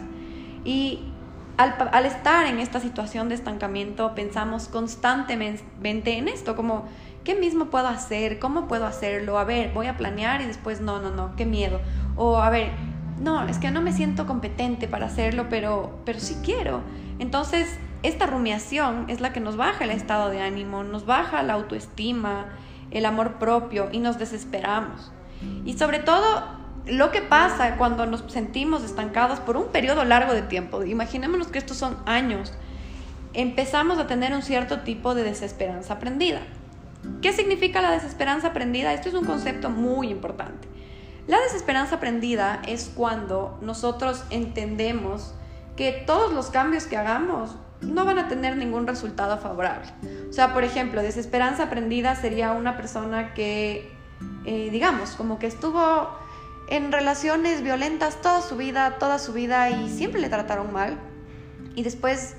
Y 0.64 1.12
al, 1.58 2.06
estar 2.06 2.48
en 2.48 2.60
esta 2.60 2.80
situación 2.80 3.30
de 3.30 3.36
estancamiento, 3.36 4.16
pensamos 4.16 4.68
constantemente 4.68 6.18
en 6.18 6.28
esto, 6.28 6.56
como, 6.56 6.86
¿qué 7.24 7.36
mismo 7.36 7.66
puedo 7.66 7.88
hacer? 7.88 8.40
¿Cómo 8.40 8.68
puedo 8.68 8.86
hacerlo? 8.86 9.38
A 9.38 9.44
ver, 9.44 9.72
voy 9.74 9.88
a 9.88 9.98
planear 9.98 10.42
y 10.42 10.46
después, 10.46 10.82
no, 10.82 11.00
no, 11.00 11.12
no, 11.12 11.36
qué 11.36 11.46
miedo. 11.46 11.80
O, 12.16 12.38
a 12.38 12.50
ver, 12.50 12.72
no, 13.20 13.48
es 13.48 13.60
que 13.60 13.70
no 13.72 13.82
me 13.82 13.94
siento 13.94 14.26
competente 14.26 14.88
para 14.88 15.06
hacerlo, 15.06 15.48
pero, 15.50 16.00
pero 16.06 16.20
sí 16.20 16.38
quiero. 16.44 16.82
Entonces, 17.20 17.78
esta 18.04 18.26
rumiación 18.26 19.06
es 19.10 19.22
la 19.22 19.34
que 19.34 19.40
nos 19.40 19.58
baja 19.58 19.84
el 19.84 19.92
estado 19.92 20.30
de 20.30 20.42
ánimo, 20.42 20.84
nos 20.84 21.06
baja 21.06 21.44
la 21.44 21.54
autoestima, 21.54 22.48
el 22.90 23.06
amor 23.06 23.36
propio 23.36 23.90
y 23.92 24.00
nos 24.00 24.18
desesperamos. 24.18 25.12
Y 25.66 25.74
sobre 25.74 26.00
todo, 26.00 26.44
lo 26.86 27.12
que 27.12 27.22
pasa 27.22 27.78
cuando 27.78 28.06
nos 28.06 28.24
sentimos 28.28 28.84
estancados 28.84 29.40
por 29.40 29.58
un 29.58 29.68
periodo 29.68 30.04
largo 30.04 30.34
de 30.34 30.42
tiempo, 30.42 30.84
imaginémonos 30.84 31.48
que 31.48 31.60
estos 31.60 31.78
son 31.78 31.98
años, 32.06 32.54
empezamos 33.34 33.98
a 33.98 34.08
tener 34.08 34.34
un 34.34 34.42
cierto 34.42 34.82
tipo 34.82 35.16
de 35.16 35.24
desesperanza 35.24 35.94
aprendida. 35.96 36.42
¿Qué 37.22 37.34
significa 37.34 37.82
la 37.82 37.92
desesperanza 37.92 38.50
aprendida? 38.50 38.94
Esto 38.94 39.10
es 39.10 39.16
un 39.16 39.26
concepto 39.26 39.70
muy 39.70 40.10
importante. 40.10 40.68
La 41.28 41.40
desesperanza 41.40 41.96
aprendida 41.96 42.62
es 42.68 42.92
cuando 42.94 43.58
nosotros 43.62 44.24
entendemos 44.32 45.34
que 45.76 46.04
todos 46.06 46.34
los 46.34 46.50
cambios 46.50 46.86
que 46.86 46.98
hagamos 46.98 47.56
no 47.82 48.06
van 48.06 48.20
a 48.20 48.28
tener 48.28 48.58
ningún 48.58 48.88
resultado 48.88 49.38
favorable. 49.38 49.88
O 50.30 50.34
sea, 50.34 50.54
por 50.54 50.64
ejemplo, 50.64 51.02
desesperanza 51.02 51.64
aprendida 51.64 52.16
sería 52.16 52.52
una 52.52 52.78
persona 52.78 53.34
que, 53.34 53.92
eh, 54.46 54.70
digamos, 54.72 55.12
como 55.12 55.40
que 55.40 55.48
estuvo 55.48 56.10
en 56.68 56.92
relaciones 56.92 57.64
violentas 57.64 58.22
toda 58.22 58.42
su 58.42 58.56
vida, 58.56 58.98
toda 58.98 59.20
su 59.20 59.34
vida 59.34 59.70
y 59.70 59.90
siempre 59.90 60.22
le 60.22 60.30
trataron 60.30 60.72
mal. 60.72 60.98
Y 61.76 61.84
después 61.84 62.36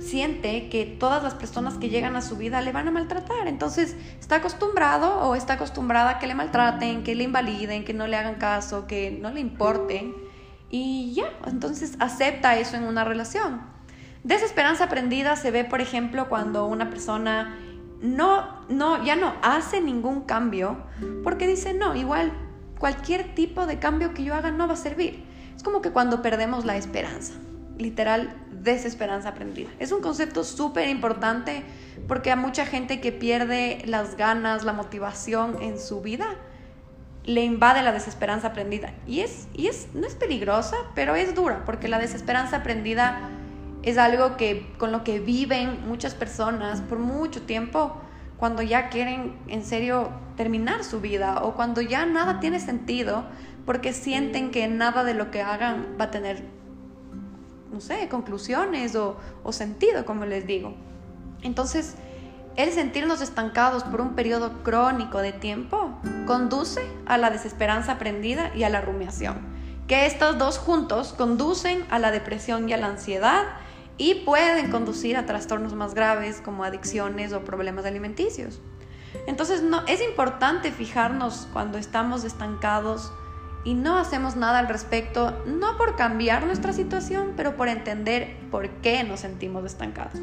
siente 0.00 0.68
que 0.68 0.86
todas 0.86 1.22
las 1.22 1.34
personas 1.34 1.74
que 1.74 1.88
llegan 1.88 2.16
a 2.16 2.22
su 2.22 2.36
vida 2.36 2.60
le 2.60 2.72
van 2.72 2.88
a 2.88 2.90
maltratar. 2.90 3.48
Entonces 3.48 3.96
está 4.18 4.36
acostumbrado 4.36 5.20
o 5.20 5.34
está 5.34 5.54
acostumbrada 5.54 6.10
a 6.10 6.18
que 6.18 6.26
le 6.26 6.34
maltraten, 6.34 7.02
que 7.02 7.14
le 7.14 7.24
invaliden, 7.24 7.84
que 7.84 7.94
no 7.94 8.06
le 8.06 8.16
hagan 8.16 8.36
caso, 8.36 8.86
que 8.86 9.18
no 9.20 9.30
le 9.30 9.40
importen. 9.40 10.14
Y 10.70 11.12
ya, 11.14 11.32
entonces 11.46 11.96
acepta 11.98 12.58
eso 12.58 12.76
en 12.76 12.84
una 12.84 13.04
relación. 13.04 13.60
Desesperanza 14.24 14.84
aprendida 14.84 15.36
se 15.36 15.50
ve, 15.50 15.64
por 15.64 15.80
ejemplo, 15.80 16.28
cuando 16.28 16.66
una 16.66 16.90
persona 16.90 17.56
no, 18.00 18.64
no, 18.68 19.04
ya 19.04 19.16
no 19.16 19.34
hace 19.42 19.80
ningún 19.80 20.22
cambio 20.22 20.78
porque 21.22 21.46
dice, 21.46 21.74
no, 21.74 21.94
igual 21.94 22.32
cualquier 22.78 23.34
tipo 23.34 23.66
de 23.66 23.78
cambio 23.78 24.14
que 24.14 24.24
yo 24.24 24.34
haga 24.34 24.50
no 24.50 24.66
va 24.66 24.74
a 24.74 24.76
servir. 24.76 25.24
Es 25.54 25.62
como 25.62 25.82
que 25.82 25.90
cuando 25.90 26.22
perdemos 26.22 26.64
la 26.64 26.76
esperanza, 26.76 27.34
literal, 27.78 28.34
desesperanza 28.50 29.30
aprendida. 29.30 29.70
Es 29.78 29.92
un 29.92 30.00
concepto 30.00 30.44
súper 30.44 30.88
importante 30.88 31.62
porque 32.08 32.30
a 32.30 32.36
mucha 32.36 32.66
gente 32.66 33.00
que 33.00 33.12
pierde 33.12 33.82
las 33.86 34.16
ganas, 34.16 34.64
la 34.64 34.72
motivación 34.72 35.62
en 35.62 35.78
su 35.78 36.00
vida, 36.00 36.36
le 37.24 37.44
invade 37.44 37.82
la 37.82 37.92
desesperanza 37.92 38.48
aprendida. 38.48 38.94
Y 39.06 39.20
es, 39.20 39.48
y 39.54 39.66
es, 39.66 39.88
no 39.94 40.06
es 40.06 40.14
peligrosa, 40.14 40.76
pero 40.94 41.14
es 41.14 41.34
dura, 41.34 41.64
porque 41.66 41.88
la 41.88 41.98
desesperanza 41.98 42.58
aprendida 42.58 43.30
es 43.82 43.98
algo 43.98 44.36
que 44.36 44.72
con 44.78 44.92
lo 44.92 45.04
que 45.04 45.20
viven 45.20 45.86
muchas 45.88 46.14
personas 46.14 46.80
por 46.82 46.98
mucho 46.98 47.42
tiempo 47.42 47.96
cuando 48.36 48.62
ya 48.62 48.88
quieren 48.88 49.36
en 49.48 49.64
serio 49.64 50.10
terminar 50.36 50.84
su 50.84 51.00
vida 51.00 51.42
o 51.42 51.54
cuando 51.54 51.80
ya 51.80 52.06
nada 52.06 52.40
tiene 52.40 52.60
sentido 52.60 53.24
porque 53.66 53.92
sienten 53.92 54.50
que 54.50 54.66
nada 54.68 55.04
de 55.04 55.14
lo 55.14 55.30
que 55.30 55.42
hagan 55.42 55.96
va 56.00 56.06
a 56.06 56.10
tener, 56.10 56.42
no 57.70 57.80
sé, 57.80 58.08
conclusiones 58.08 58.96
o, 58.96 59.16
o 59.44 59.52
sentido, 59.52 60.04
como 60.06 60.24
les 60.24 60.46
digo. 60.46 60.74
Entonces, 61.42 61.96
el 62.56 62.72
sentirnos 62.72 63.20
estancados 63.20 63.84
por 63.84 64.00
un 64.00 64.14
periodo 64.14 64.62
crónico 64.62 65.18
de 65.18 65.32
tiempo 65.32 65.92
conduce 66.26 66.82
a 67.06 67.16
la 67.16 67.30
desesperanza 67.30 67.92
aprendida 67.92 68.50
y 68.54 68.64
a 68.64 68.70
la 68.70 68.80
rumiación, 68.80 69.38
que 69.86 70.06
estos 70.06 70.38
dos 70.38 70.58
juntos 70.58 71.14
conducen 71.16 71.84
a 71.90 71.98
la 71.98 72.10
depresión 72.10 72.68
y 72.68 72.72
a 72.72 72.76
la 72.76 72.88
ansiedad 72.88 73.44
y 74.00 74.14
pueden 74.14 74.70
conducir 74.70 75.18
a 75.18 75.26
trastornos 75.26 75.74
más 75.74 75.92
graves 75.92 76.40
como 76.40 76.64
adicciones 76.64 77.34
o 77.34 77.44
problemas 77.44 77.84
alimenticios. 77.84 78.58
Entonces 79.26 79.62
no, 79.62 79.86
es 79.86 80.00
importante 80.00 80.72
fijarnos 80.72 81.46
cuando 81.52 81.76
estamos 81.76 82.24
estancados 82.24 83.12
y 83.62 83.74
no 83.74 83.98
hacemos 83.98 84.36
nada 84.36 84.58
al 84.58 84.68
respecto, 84.68 85.42
no 85.44 85.76
por 85.76 85.96
cambiar 85.96 86.46
nuestra 86.46 86.72
situación, 86.72 87.34
pero 87.36 87.58
por 87.58 87.68
entender 87.68 88.38
por 88.50 88.70
qué 88.80 89.04
nos 89.04 89.20
sentimos 89.20 89.66
estancados. 89.66 90.18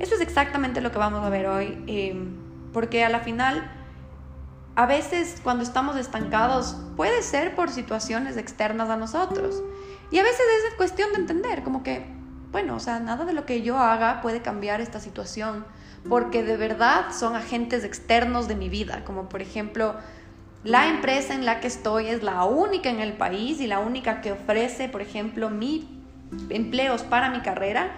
Eso 0.00 0.16
es 0.16 0.20
exactamente 0.20 0.82
lo 0.82 0.92
que 0.92 0.98
vamos 0.98 1.24
a 1.24 1.30
ver 1.30 1.46
hoy, 1.46 1.82
em, 1.86 2.36
porque 2.74 3.04
a 3.04 3.08
la 3.08 3.20
final, 3.20 3.72
a 4.74 4.84
veces 4.84 5.40
cuando 5.42 5.62
estamos 5.62 5.96
estancados 5.96 6.76
puede 6.94 7.22
ser 7.22 7.54
por 7.54 7.70
situaciones 7.70 8.36
externas 8.36 8.90
a 8.90 8.98
nosotros. 8.98 9.62
Y 10.10 10.18
a 10.18 10.22
veces 10.22 10.40
es 10.68 10.74
cuestión 10.74 11.10
de 11.12 11.20
entender, 11.20 11.62
como 11.62 11.82
que, 11.82 12.13
bueno, 12.54 12.76
o 12.76 12.78
sea, 12.78 13.00
nada 13.00 13.24
de 13.24 13.32
lo 13.32 13.46
que 13.46 13.62
yo 13.62 13.80
haga 13.80 14.20
puede 14.22 14.40
cambiar 14.40 14.80
esta 14.80 15.00
situación, 15.00 15.64
porque 16.08 16.44
de 16.44 16.56
verdad 16.56 17.06
son 17.10 17.34
agentes 17.34 17.82
externos 17.82 18.46
de 18.46 18.54
mi 18.54 18.68
vida, 18.68 19.02
como 19.04 19.28
por 19.28 19.42
ejemplo, 19.42 19.96
la 20.62 20.86
empresa 20.86 21.34
en 21.34 21.46
la 21.46 21.58
que 21.58 21.66
estoy 21.66 22.06
es 22.06 22.22
la 22.22 22.44
única 22.44 22.90
en 22.90 23.00
el 23.00 23.14
país 23.14 23.60
y 23.60 23.66
la 23.66 23.80
única 23.80 24.20
que 24.20 24.30
ofrece, 24.30 24.88
por 24.88 25.02
ejemplo, 25.02 25.50
mi 25.50 26.00
empleos 26.48 27.02
para 27.02 27.28
mi 27.28 27.40
carrera. 27.40 27.90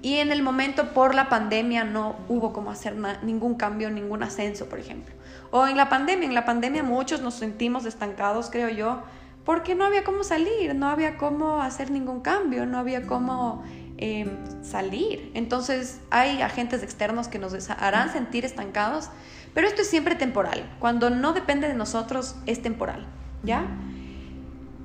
Y 0.00 0.16
en 0.16 0.32
el 0.32 0.42
momento 0.42 0.94
por 0.94 1.14
la 1.14 1.28
pandemia 1.28 1.84
no 1.84 2.16
hubo 2.30 2.54
como 2.54 2.70
hacer 2.70 2.96
ningún 3.22 3.56
cambio, 3.56 3.90
ningún 3.90 4.22
ascenso, 4.22 4.70
por 4.70 4.78
ejemplo. 4.78 5.14
O 5.50 5.66
en 5.66 5.76
la 5.76 5.90
pandemia, 5.90 6.26
en 6.26 6.34
la 6.34 6.46
pandemia 6.46 6.82
muchos 6.82 7.20
nos 7.20 7.34
sentimos 7.34 7.84
estancados, 7.84 8.48
creo 8.48 8.70
yo, 8.70 9.02
porque 9.44 9.74
no 9.74 9.84
había 9.84 10.02
cómo 10.02 10.24
salir, 10.24 10.74
no 10.74 10.88
había 10.88 11.18
cómo 11.18 11.60
hacer 11.60 11.90
ningún 11.90 12.20
cambio, 12.20 12.64
no 12.64 12.78
había 12.78 13.06
cómo 13.06 13.64
eh, 13.98 14.30
salir. 14.62 15.30
Entonces 15.34 16.00
hay 16.10 16.42
agentes 16.42 16.82
externos 16.82 17.28
que 17.28 17.38
nos 17.38 17.70
harán 17.70 18.12
sentir 18.12 18.44
estancados 18.44 19.10
pero 19.54 19.66
esto 19.66 19.82
es 19.82 19.88
siempre 19.88 20.14
temporal. 20.14 20.64
Cuando 20.78 21.10
no 21.10 21.32
depende 21.32 21.66
de 21.68 21.74
nosotros, 21.74 22.36
es 22.46 22.62
temporal. 22.62 23.06
¿Ya? 23.42 23.66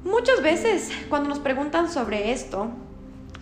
Muchas 0.03 0.41
veces 0.41 0.91
cuando 1.10 1.29
nos 1.29 1.39
preguntan 1.39 1.89
sobre 1.89 2.32
esto, 2.32 2.72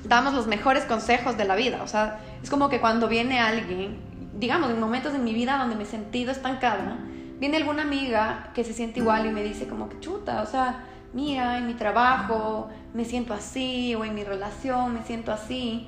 damos 0.03 0.33
los 0.33 0.47
mejores 0.47 0.83
consejos 0.83 1.37
de 1.37 1.45
la 1.45 1.55
vida. 1.55 1.83
O 1.83 1.87
sea, 1.87 2.19
es 2.43 2.49
como 2.49 2.69
que 2.69 2.79
cuando 2.79 3.07
viene 3.07 3.39
alguien, 3.39 3.97
digamos, 4.37 4.71
en 4.71 4.79
momentos 4.81 5.13
de 5.13 5.19
mi 5.19 5.33
vida 5.33 5.57
donde 5.57 5.75
me 5.75 5.83
he 5.83 5.87
sentido 5.87 6.31
estancada, 6.31 6.97
viene 7.39 7.57
alguna 7.57 7.83
amiga 7.83 8.51
que 8.53 8.63
se 8.63 8.73
siente 8.73 8.99
igual 8.99 9.25
y 9.25 9.29
me 9.29 9.41
dice 9.41 9.67
como 9.67 9.87
que 9.87 9.99
chuta, 9.99 10.41
o 10.41 10.45
sea, 10.45 10.85
mira, 11.13 11.57
en 11.57 11.67
mi 11.67 11.73
trabajo 11.73 12.69
me 12.93 13.05
siento 13.05 13.33
así, 13.33 13.95
o 13.95 14.05
en 14.05 14.15
mi 14.15 14.23
relación 14.23 14.93
me 14.93 15.03
siento 15.03 15.31
así. 15.31 15.87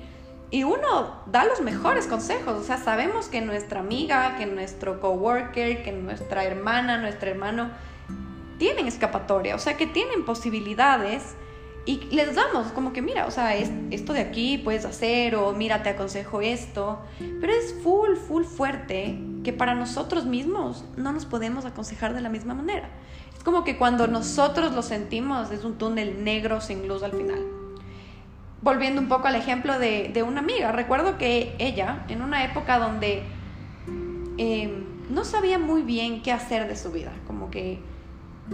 Y 0.51 0.63
uno 0.63 1.23
da 1.25 1.45
los 1.45 1.61
mejores 1.61 2.05
consejos, 2.05 2.59
o 2.59 2.63
sea, 2.63 2.77
sabemos 2.77 3.27
que 3.27 3.41
nuestra 3.41 3.79
amiga, 3.79 4.37
que 4.37 4.45
nuestro 4.45 4.99
coworker, 4.99 5.83
que 5.83 5.91
nuestra 5.91 6.43
hermana, 6.43 6.97
nuestro 6.97 7.31
hermano 7.31 7.71
tienen 8.59 8.87
escapatoria, 8.87 9.55
o 9.55 9.59
sea, 9.59 9.77
que 9.77 9.87
tienen 9.87 10.25
posibilidades 10.25 11.35
y 11.85 11.97
les 12.11 12.35
damos 12.35 12.67
como 12.67 12.93
que 12.93 13.01
mira, 13.01 13.25
o 13.25 13.31
sea, 13.31 13.55
esto 13.55 14.13
de 14.13 14.21
aquí 14.21 14.57
puedes 14.57 14.85
hacer 14.85 15.35
o 15.35 15.51
mira, 15.51 15.83
te 15.83 15.89
aconsejo 15.89 16.39
esto, 16.39 16.99
pero 17.41 17.51
es 17.51 17.75
full, 17.83 18.15
full 18.15 18.43
fuerte 18.43 19.19
que 19.43 19.51
para 19.51 19.75
nosotros 19.75 20.25
mismos 20.25 20.85
no 20.95 21.11
nos 21.11 21.25
podemos 21.25 21.65
aconsejar 21.65 22.13
de 22.13 22.21
la 22.21 22.29
misma 22.29 22.53
manera. 22.53 22.89
Como 23.43 23.63
que 23.63 23.77
cuando 23.77 24.07
nosotros 24.07 24.73
lo 24.73 24.81
sentimos 24.81 25.51
es 25.51 25.63
un 25.63 25.77
túnel 25.77 26.23
negro 26.23 26.61
sin 26.61 26.87
luz 26.87 27.03
al 27.03 27.11
final 27.11 27.53
volviendo 28.63 29.01
un 29.01 29.09
poco 29.09 29.27
al 29.27 29.35
ejemplo 29.35 29.77
de, 29.77 30.23
una 30.25 30.39
amiga, 30.39 30.71
recuerdo 30.71 31.17
que 31.17 31.53
ella, 31.59 32.05
en 32.07 32.21
una 32.21 32.45
época 32.45 32.79
donde 32.79 33.23
em, 34.37 34.85
no 35.09 35.25
sabía 35.25 35.59
muy 35.59 35.81
bien 35.81 36.21
qué 36.23 36.31
hacer 36.31 36.67
de 36.67 36.77
su 36.77 36.91
vida, 36.91 37.11
como 37.27 37.51
que 37.51 37.79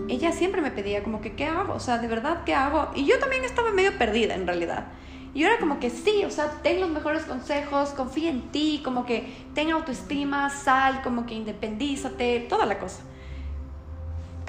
ella 0.07 0.31
siempre 0.31 0.61
me 0.61 0.71
pedía 0.71 1.03
como 1.03 1.21
que, 1.21 1.33
¿qué 1.33 1.45
hago? 1.45 1.73
O 1.73 1.79
sea, 1.79 1.99
¿de 1.99 2.07
verdad 2.07 2.43
qué 2.43 2.55
hago? 2.55 2.89
Y 2.95 3.05
yo 3.05 3.19
también 3.19 3.43
estaba 3.43 3.71
medio 3.71 3.97
perdida 3.97 4.33
en 4.33 4.47
realidad. 4.47 4.87
Y 5.35 5.41
yo 5.41 5.47
era 5.47 5.59
como 5.59 5.79
que 5.79 5.91
sí, 5.91 6.25
o 6.25 6.31
sea, 6.31 6.49
ten 6.63 6.81
los 6.81 6.89
mejores 6.89 7.23
consejos, 7.23 7.89
confía 7.89 8.31
en 8.31 8.51
ti, 8.51 8.81
como 8.83 9.05
que 9.05 9.31
ten 9.53 9.69
autoestima, 9.69 10.49
sal, 10.49 11.03
como 11.03 11.27
que 11.27 11.35
independízate, 11.35 12.47
toda 12.49 12.65
la 12.65 12.79
cosa 12.79 13.03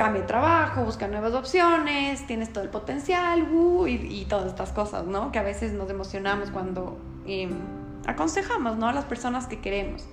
cambia 0.00 0.22
de 0.22 0.26
trabajo, 0.26 0.82
busca 0.82 1.08
nuevas 1.08 1.34
opciones, 1.34 2.26
tienes 2.26 2.50
todo 2.50 2.64
el 2.64 2.70
potencial, 2.70 3.42
uh, 3.52 3.86
y, 3.86 4.24
todas 4.30 4.46
estas 4.46 4.72
cosas, 4.72 5.04
¿no? 5.04 5.30
Que 5.30 5.38
a 5.38 5.42
veces 5.42 5.74
nos 5.74 5.90
emocionamos 5.90 6.50
cuando 6.50 6.98
em, 7.26 7.50
aconsejamos, 8.06 8.78
¿no? 8.78 8.88
A 8.88 8.94
las 8.94 9.04
personas 9.04 9.46
que 9.46 9.60
queremos. 9.60 10.06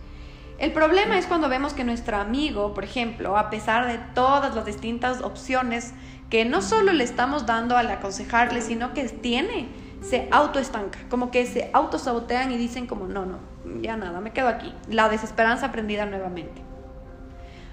El 0.60 0.74
problema 0.74 1.17
es 1.17 1.25
cuando 1.25 1.48
vemos 1.48 1.74
que 1.74 1.86
nuestro 1.86 2.17
amigo, 2.17 2.74
por 2.74 2.84
ejemplo, 2.84 3.38
a 3.38 3.50
pesar 3.50 3.88
de 3.88 3.98
todas 4.13 4.53
las 4.53 4.65
distintas 4.65 5.22
opciones 5.22 5.94
que 6.29 6.44
no 6.44 6.62
solo 6.62 6.91
le 6.91 7.06
estamos 7.06 7.46
dando 7.46 7.77
al 7.77 7.89
aconsejarle, 7.89 8.60
sino 8.60 8.94
que 8.94 9.08
tiene, 9.08 9.70
se 10.01 10.27
autoestanca, 10.32 11.00
como 11.10 11.32
que 11.32 11.46
se 11.46 11.70
autosabotean 11.72 12.51
y 12.51 12.58
dicen 12.58 12.88
como, 12.88 13.08
no, 13.08 13.25
no, 13.25 13.39
ya 13.82 13.96
nada, 13.96 14.20
me 14.20 14.32
quedo 14.34 14.50
aquí. 14.50 14.74
La 14.89 15.08
desesperanza 15.08 15.67
aprendida 15.67 16.06
nuevamente. 16.06 16.66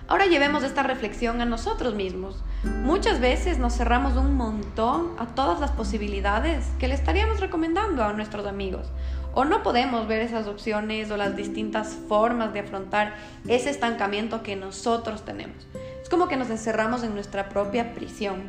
Ahora 0.07 0.27
llevemos 0.27 0.63
esta 0.65 0.83
reflexión 0.83 1.41
a 1.41 1.47
nosotros 1.47 1.95
mismos. 1.95 2.37
Muchas 2.63 3.21
veces 3.21 3.59
nos 3.59 3.75
cerramos 3.75 4.17
un 4.17 4.37
montón 4.37 5.13
a 5.19 5.27
todas 5.29 5.61
las 5.61 5.71
posibilidades 5.71 6.67
que 6.79 6.89
le 6.89 6.95
estaríamos 6.95 7.41
recomendando 7.41 8.05
a 8.05 8.13
nuestros 8.13 8.47
amigos. 8.47 8.89
O 9.33 9.47
no 9.47 9.63
podemos 9.63 10.07
ver 10.07 10.21
esas 10.21 10.47
opciones 10.47 11.11
o 11.11 11.17
las 11.17 11.37
distintas 11.37 11.97
formas 12.07 12.53
de 12.53 12.61
afrontar 12.61 13.15
ese 13.49 13.71
estancamiento 13.71 14.43
que 14.43 14.57
nosotros 14.57 15.25
tenemos. 15.25 15.67
Es 16.03 16.11
como 16.11 16.29
que 16.29 16.37
nos 16.37 16.51
encerramos 16.51 17.03
en 17.03 17.15
nuestra 17.15 17.49
propia 17.49 17.95
prisión. 17.95 18.43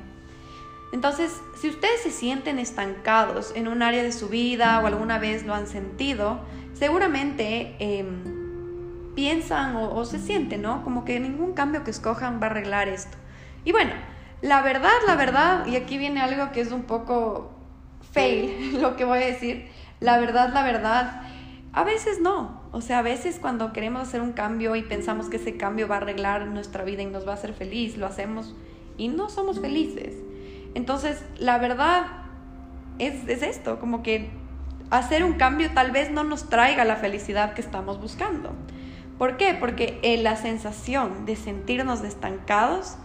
Entonces, 0.91 1.31
si 1.59 1.69
ustedes 1.69 2.01
se 2.03 2.12
sienten 2.12 2.59
estancados 2.59 3.53
en 3.55 3.69
un 3.69 3.81
área 3.81 4.03
de 4.03 4.12
su 4.12 4.27
vida 4.27 4.81
o 4.81 4.88
alguna 4.88 5.19
vez 5.19 5.45
lo 5.45 5.53
han 5.53 5.67
sentido, 5.67 6.39
seguramente... 6.74 7.77
Eh, 7.79 8.34
piensan 9.15 9.75
o, 9.75 10.03
se 10.05 10.19
sienten, 10.19 10.62
¿no? 10.62 10.84
Como 10.84 11.05
que 11.05 11.19
ningún 11.19 11.53
cambio 11.53 11.84
que 11.84 11.91
escojan 11.91 12.39
va 12.41 12.48
a 12.48 12.50
arreglar 12.51 12.88
esto. 12.88 13.17
Y 13.63 13.72
bueno, 13.72 13.91
la 14.41 14.62
verdad, 14.62 14.91
la 15.07 15.15
verdad, 15.15 15.65
y 15.65 15.75
aquí 15.75 15.98
viene 15.98 16.22
algo 16.22 16.51
que 16.51 16.62
es 16.62 16.72
un 16.72 16.84
poco 16.84 17.51
fail, 18.12 18.81
lo 18.81 18.95
que 18.95 19.05
voy 19.05 19.19
a 19.19 19.25
decir, 19.25 19.67
la 20.00 20.19
verdad, 20.19 20.53
la 20.53 20.63
verdad, 20.63 21.22
a 21.74 21.84
veces 21.84 22.22
no. 22.22 22.62
O 22.72 22.81
sea, 22.81 23.00
a 23.00 23.01
veces 23.01 23.39
cuando 23.39 23.72
queremos 23.74 24.01
hacer 24.01 24.22
un 24.22 24.34
cambio 24.34 24.75
y 24.75 24.84
pensamos 24.84 25.29
que 25.29 25.38
ese 25.38 25.55
cambio 25.55 25.88
va 25.88 25.95
a 25.95 26.00
arreglar 26.00 26.45
nuestra 26.48 26.84
vida 26.84 27.01
y 27.01 27.05
nos 27.05 27.25
va 27.25 27.31
a 27.31 27.36
hacer 27.36 27.53
feliz, 27.53 27.98
lo 27.98 28.05
hacemos 28.05 28.53
y 28.98 29.07
no 29.07 29.29
somos 29.29 29.60
felices. 29.60 30.13
Entonces, 30.74 31.24
la 31.39 31.57
verdad 31.57 32.05
es, 33.00 33.27
es 33.29 33.43
esto, 33.43 33.79
como 33.79 34.03
que 34.03 34.29
hacer 34.89 35.24
un 35.24 35.34
cambio 35.34 35.72
tal 35.74 35.91
vez 35.91 36.12
no 36.12 36.24
nos 36.24 36.50
traiga 36.50 36.86
la 36.86 36.98
felicidad 36.98 37.53
que 37.53 37.62
estamos 37.62 38.00
buscando. 38.00 38.53
¿Por 39.17 39.38
qué? 39.38 39.53
Porque 39.53 40.00
eh, 40.01 40.17
la 40.17 40.36
sensación 40.36 41.25
de 41.25 41.36
sentirnos 41.36 42.03
estancados 42.03 42.95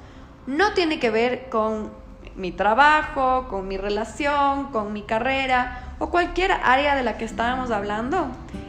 no 0.46 0.72
tiene 0.74 0.98
que 0.98 1.10
ver 1.10 1.48
con 1.50 1.90
mi 2.34 2.52
trabajo, 2.52 3.46
con 3.48 3.68
mi 3.68 3.76
relación, 3.76 4.66
con 4.72 4.92
mi 4.92 5.02
carrera 5.02 5.94
o 5.98 6.10
cualquier 6.10 6.52
área 6.52 6.96
de 6.96 7.02
la 7.02 7.16
que 7.16 7.24
estábamos 7.24 7.70
hablando. 7.70 8.28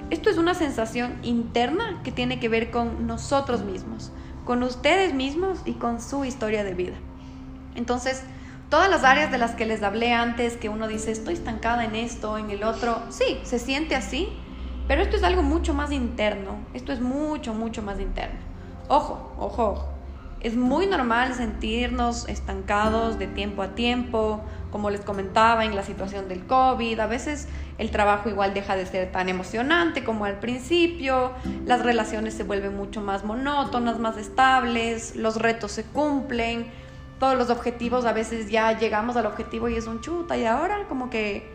Esto 0.10 0.30
es 0.30 0.38
una 0.38 0.54
sensación 0.54 1.18
interna 1.24 2.02
que 2.04 2.12
tiene 2.12 2.40
que 2.40 2.50
ver 2.50 2.70
con 2.70 3.08
nosotros 3.08 3.64
mismos, 3.64 4.12
con 4.46 4.62
ustedes 4.62 5.14
mismos 5.14 5.60
y 5.66 5.74
con 5.74 6.02
su 6.02 6.26
historia 6.26 6.64
de 6.64 6.74
vida. 6.74 6.96
Entonces, 7.76 8.24
todas 8.70 8.90
las 8.90 9.04
áreas 9.04 9.32
de 9.32 9.38
las 9.38 9.56
que 9.56 9.66
les 9.66 9.82
hablé 9.82 10.14
antes, 10.14 10.58
que 10.58 10.70
uno 10.70 10.88
dice, 10.88 11.12
estoy 11.12 11.36
estancada 11.36 11.86
en 11.86 11.96
esto, 11.96 12.38
en 12.38 12.52
el 12.52 12.64
otro, 12.64 13.02
sí, 13.10 13.40
se 13.44 13.58
siente 13.58 13.96
así, 13.96 14.30
pero 14.92 15.04
esto 15.04 15.16
es 15.16 15.24
algo 15.24 15.42
mucho 15.42 15.74
más 15.74 15.90
interno, 15.94 16.58
esto 16.74 16.92
es 16.92 17.00
mucho, 17.00 17.54
mucho 17.54 17.82
más 17.82 18.02
interno. 18.02 18.38
Ojo, 18.90 19.34
ojo. 19.40 19.88
Es 20.42 20.58
muy 20.58 20.86
normal 20.86 21.34
sentirnos 21.34 22.28
estancados 22.28 23.18
de 23.18 23.28
tiempo 23.28 23.62
a 23.62 23.70
tiempo, 23.70 24.42
como 24.70 24.90
les 24.90 25.00
comentaba 25.00 25.64
en 25.64 25.78
la 25.78 25.84
situación 25.84 26.28
del 26.28 26.46
COVID. 26.46 27.00
A 27.00 27.08
veces 27.08 27.48
el 27.78 27.90
trabajo 27.90 28.28
igual 28.28 28.54
deja 28.54 28.76
de 28.76 28.86
ser 28.86 29.14
tan 29.14 29.30
emocionante 29.30 30.04
como 30.04 30.26
al 30.26 30.40
principio, 30.40 31.32
las 31.66 31.84
relaciones 31.84 32.34
se 32.34 32.44
vuelven 32.44 32.76
mucho 32.76 33.00
más 33.00 33.24
monótonas, 33.24 33.98
más 33.98 34.18
estables, 34.18 35.16
los 35.16 35.38
retos 35.38 35.72
se 35.72 35.86
cumplen, 35.86 36.66
todos 37.18 37.38
los 37.38 37.50
objetivos 37.50 38.04
a 38.04 38.12
veces 38.12 38.52
ya 38.52 38.78
llegamos 38.78 39.16
al 39.16 39.26
objetivo 39.26 39.70
y 39.70 39.76
es 39.76 39.88
un 39.88 40.02
chuta 40.02 40.38
y 40.38 40.44
ahora 40.44 40.86
como 40.90 41.10
que, 41.10 41.50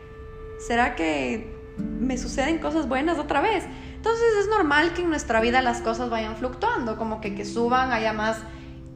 ¿será 0.58 0.96
que 0.96 1.54
me 1.78 2.18
suceden 2.18 2.58
cosas 2.58 2.88
buenas 2.88 3.18
otra 3.18 3.40
vez. 3.40 3.64
Entonces 3.94 4.26
es 4.40 4.48
normal 4.48 4.92
que 4.94 5.02
en 5.02 5.10
nuestra 5.10 5.40
vida 5.40 5.62
las 5.62 5.80
cosas 5.80 6.10
vayan 6.10 6.36
fluctuando, 6.36 6.96
como 6.96 7.20
que, 7.20 7.34
que 7.34 7.44
suban, 7.44 7.92
haya 7.92 8.12
más 8.12 8.38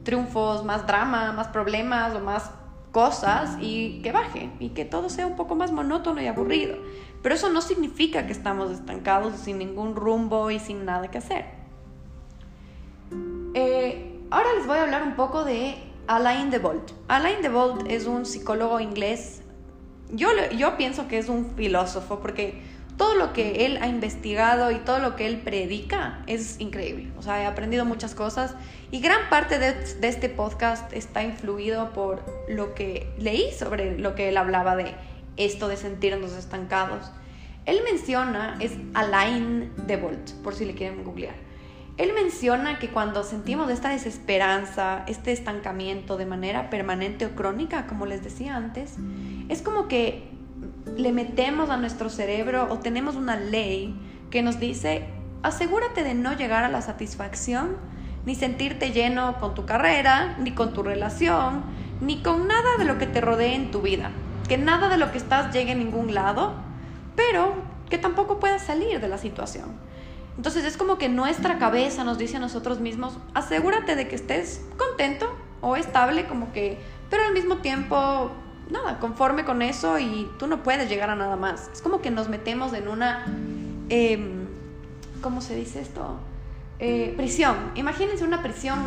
triunfos, 0.03 0.63
más 0.63 0.87
drama, 0.87 1.31
más 1.31 1.47
problemas 1.47 2.15
o 2.15 2.19
más 2.19 2.51
cosas 2.91 3.57
y 3.61 4.01
que 4.01 4.11
baje 4.11 4.49
y 4.59 4.69
que 4.69 4.85
todo 4.85 5.09
sea 5.09 5.25
un 5.25 5.35
poco 5.35 5.55
más 5.55 5.71
monótono 5.71 6.21
y 6.21 6.27
aburrido. 6.27 6.77
Pero 7.21 7.35
eso 7.35 7.49
no 7.49 7.61
significa 7.61 8.25
que 8.25 8.33
estamos 8.33 8.71
estancados 8.71 9.35
sin 9.39 9.59
ningún 9.59 9.95
rumbo 9.95 10.51
y 10.51 10.59
sin 10.59 10.85
nada 10.85 11.09
que 11.09 11.19
hacer. 11.19 11.45
Eh, 13.53 14.19
ahora 14.31 14.53
les 14.57 14.65
voy 14.65 14.77
a 14.77 14.83
hablar 14.83 15.03
un 15.03 15.15
poco 15.15 15.43
de 15.43 15.75
Alain 16.07 16.49
de 16.49 16.59
Bolt. 16.59 16.91
Alain 17.07 17.41
de 17.41 17.49
Bolt 17.49 17.85
es 17.87 18.07
un 18.07 18.25
psicólogo 18.25 18.79
inglés. 18.79 19.40
Yo, 20.11 20.29
yo 20.57 20.77
pienso 20.77 21.07
que 21.07 21.17
es 21.17 21.29
un 21.29 21.51
filósofo 21.55 22.19
porque 22.19 22.61
todo 23.01 23.15
lo 23.15 23.33
que 23.33 23.65
él 23.65 23.79
ha 23.81 23.87
investigado 23.87 24.69
y 24.69 24.75
todo 24.75 24.99
lo 24.99 25.15
que 25.15 25.25
él 25.25 25.37
predica 25.37 26.19
es 26.27 26.59
increíble. 26.59 27.11
O 27.17 27.23
sea, 27.23 27.41
he 27.41 27.45
aprendido 27.47 27.83
muchas 27.83 28.13
cosas 28.13 28.53
y 28.91 28.99
gran 28.99 29.27
parte 29.29 29.57
de, 29.57 29.75
este 30.07 30.29
podcast 30.29 30.93
está 30.93 31.23
influido 31.23 31.93
por 31.93 32.23
lo 32.47 32.75
que 32.75 33.11
leí 33.17 33.51
sobre 33.57 33.97
lo 33.97 34.13
que 34.13 34.29
él 34.29 34.37
hablaba 34.37 34.75
de 34.75 34.93
esto 35.37 35.67
de 35.67 35.77
sentirnos 35.77 36.33
estancados. 36.33 37.11
Él 37.65 37.79
menciona, 37.83 38.57
es 38.59 38.73
Alain 38.93 39.71
de 39.87 39.97
Bolt, 39.97 40.31
por 40.43 40.53
si 40.53 40.65
le 40.65 40.75
quieren 40.75 41.03
googlear. 41.03 41.35
Él 42.01 42.13
menciona 42.15 42.79
que 42.79 42.89
cuando 42.89 43.23
sentimos 43.23 43.69
esta 43.69 43.89
desesperanza, 43.89 45.03
este 45.05 45.31
estancamiento 45.31 46.17
de 46.17 46.25
manera 46.25 46.71
permanente 46.71 47.27
o 47.27 47.35
crónica, 47.35 47.85
como 47.85 48.07
les 48.07 48.23
decía 48.23 48.55
antes, 48.55 48.95
es 49.49 49.61
como 49.61 49.87
que 49.87 50.27
le 50.97 51.11
metemos 51.11 51.69
a 51.69 51.77
nuestro 51.77 52.09
cerebro 52.09 52.67
o 52.71 52.79
tenemos 52.79 53.15
una 53.15 53.35
ley 53.35 53.95
que 54.31 54.41
nos 54.41 54.59
dice, 54.59 55.09
asegúrate 55.43 56.03
de 56.03 56.15
no 56.15 56.33
llegar 56.33 56.63
a 56.63 56.69
la 56.69 56.81
satisfacción, 56.81 57.77
ni 58.25 58.33
sentirte 58.33 58.89
lleno 58.89 59.37
con 59.39 59.53
tu 59.53 59.67
carrera, 59.67 60.37
ni 60.39 60.53
con 60.53 60.73
tu 60.73 60.81
relación, 60.81 61.61
ni 62.01 62.23
con 62.23 62.47
nada 62.47 62.77
de 62.79 62.85
lo 62.85 62.97
que 62.97 63.05
te 63.05 63.21
rodee 63.21 63.53
en 63.53 63.69
tu 63.69 63.83
vida. 63.83 64.09
Que 64.49 64.57
nada 64.57 64.89
de 64.89 64.97
lo 64.97 65.11
que 65.11 65.19
estás 65.19 65.53
llegue 65.53 65.73
a 65.73 65.75
ningún 65.75 66.15
lado, 66.15 66.55
pero 67.15 67.53
que 67.91 67.99
tampoco 67.99 68.39
puedas 68.39 68.63
salir 68.63 68.99
de 68.99 69.07
la 69.07 69.19
situación. 69.19 69.90
Entonces 70.37 70.65
es 70.65 70.77
como 70.77 70.97
que 70.97 71.09
nuestra 71.09 71.57
cabeza 71.59 72.03
nos 72.03 72.17
dice 72.17 72.37
a 72.37 72.39
nosotros 72.39 72.79
mismos, 72.79 73.17
asegúrate 73.33 73.95
de 73.95 74.07
que 74.07 74.15
estés 74.15 74.61
contento 74.77 75.33
o 75.61 75.75
estable, 75.75 76.25
como 76.25 76.51
que, 76.51 76.79
pero 77.09 77.23
al 77.23 77.33
mismo 77.33 77.57
tiempo 77.57 78.31
nada, 78.69 78.99
conforme 78.99 79.43
con 79.45 79.61
eso 79.61 79.99
y 79.99 80.29
tú 80.39 80.47
no 80.47 80.63
puedes 80.63 80.89
llegar 80.89 81.09
a 81.09 81.15
nada 81.15 81.35
más. 81.35 81.69
Es 81.73 81.81
como 81.81 82.01
que 82.01 82.09
nos 82.09 82.29
metemos 82.29 82.73
en 82.73 82.87
una, 82.87 83.25
em, 83.89 84.47
¿cómo 85.21 85.41
se 85.41 85.55
dice 85.55 85.81
esto? 85.81 86.17
Eh, 86.79 87.13
prisión. 87.15 87.55
Imagínense 87.75 88.23
una 88.23 88.41
prisión, 88.41 88.79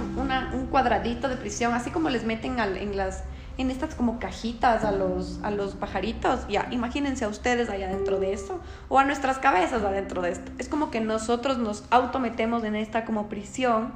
un 0.52 0.66
cuadradito 0.66 1.28
de 1.28 1.36
prisión, 1.36 1.74
así 1.74 1.90
como 1.90 2.10
les 2.10 2.24
meten 2.24 2.58
en 2.58 2.96
las 2.96 3.22
en 3.56 3.70
estas 3.70 3.94
como 3.94 4.18
cajitas 4.18 4.84
a 4.84 4.92
los, 4.92 5.40
a 5.42 5.50
los 5.50 5.74
pajaritos. 5.74 6.46
Ya, 6.48 6.68
imagínense 6.70 7.24
a 7.24 7.28
ustedes 7.28 7.70
allá 7.70 7.88
dentro 7.88 8.18
de 8.18 8.32
eso 8.32 8.60
o 8.88 8.98
a 8.98 9.04
nuestras 9.04 9.38
cabezas 9.38 9.82
adentro 9.82 10.22
de 10.22 10.32
esto. 10.32 10.52
Es 10.58 10.68
como 10.68 10.90
que 10.90 11.00
nosotros 11.00 11.58
nos 11.58 11.84
autometemos 11.90 12.64
en 12.64 12.76
esta 12.76 13.04
como 13.04 13.28
prisión 13.28 13.92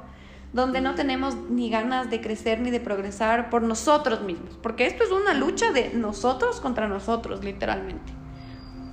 donde 0.53 0.81
no 0.81 0.95
tenemos 0.95 1.35
ni 1.49 1.69
ganas 1.69 2.09
de 2.09 2.21
crecer 2.21 2.59
ni 2.59 2.71
de 2.71 2.79
progresar 2.79 3.49
por 3.49 3.61
nosotros 3.61 4.21
mismos, 4.21 4.57
porque 4.63 4.87
esto 4.87 5.03
es 5.03 5.11
una 5.11 5.33
lucha 5.33 5.71
de 5.71 5.93
nosotros 5.93 6.59
contra 6.59 6.87
nosotros, 6.87 7.43
literalmente. 7.43 8.13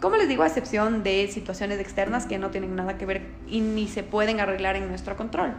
Como 0.01 0.17
les 0.17 0.29
digo, 0.29 0.43
a 0.43 0.47
excepción 0.47 1.03
de 1.03 1.27
situaciones 1.29 1.81
externas 1.81 2.27
que 2.27 2.37
no 2.37 2.51
tienen 2.51 2.77
nada 2.77 2.99
que 2.99 3.07
ver 3.07 3.31
y 3.49 3.61
ni 3.63 3.89
se 3.89 4.03
pueden 4.03 4.41
arreglar 4.41 4.77
en 4.77 4.89
nuestro 4.89 5.17
control. 5.17 5.55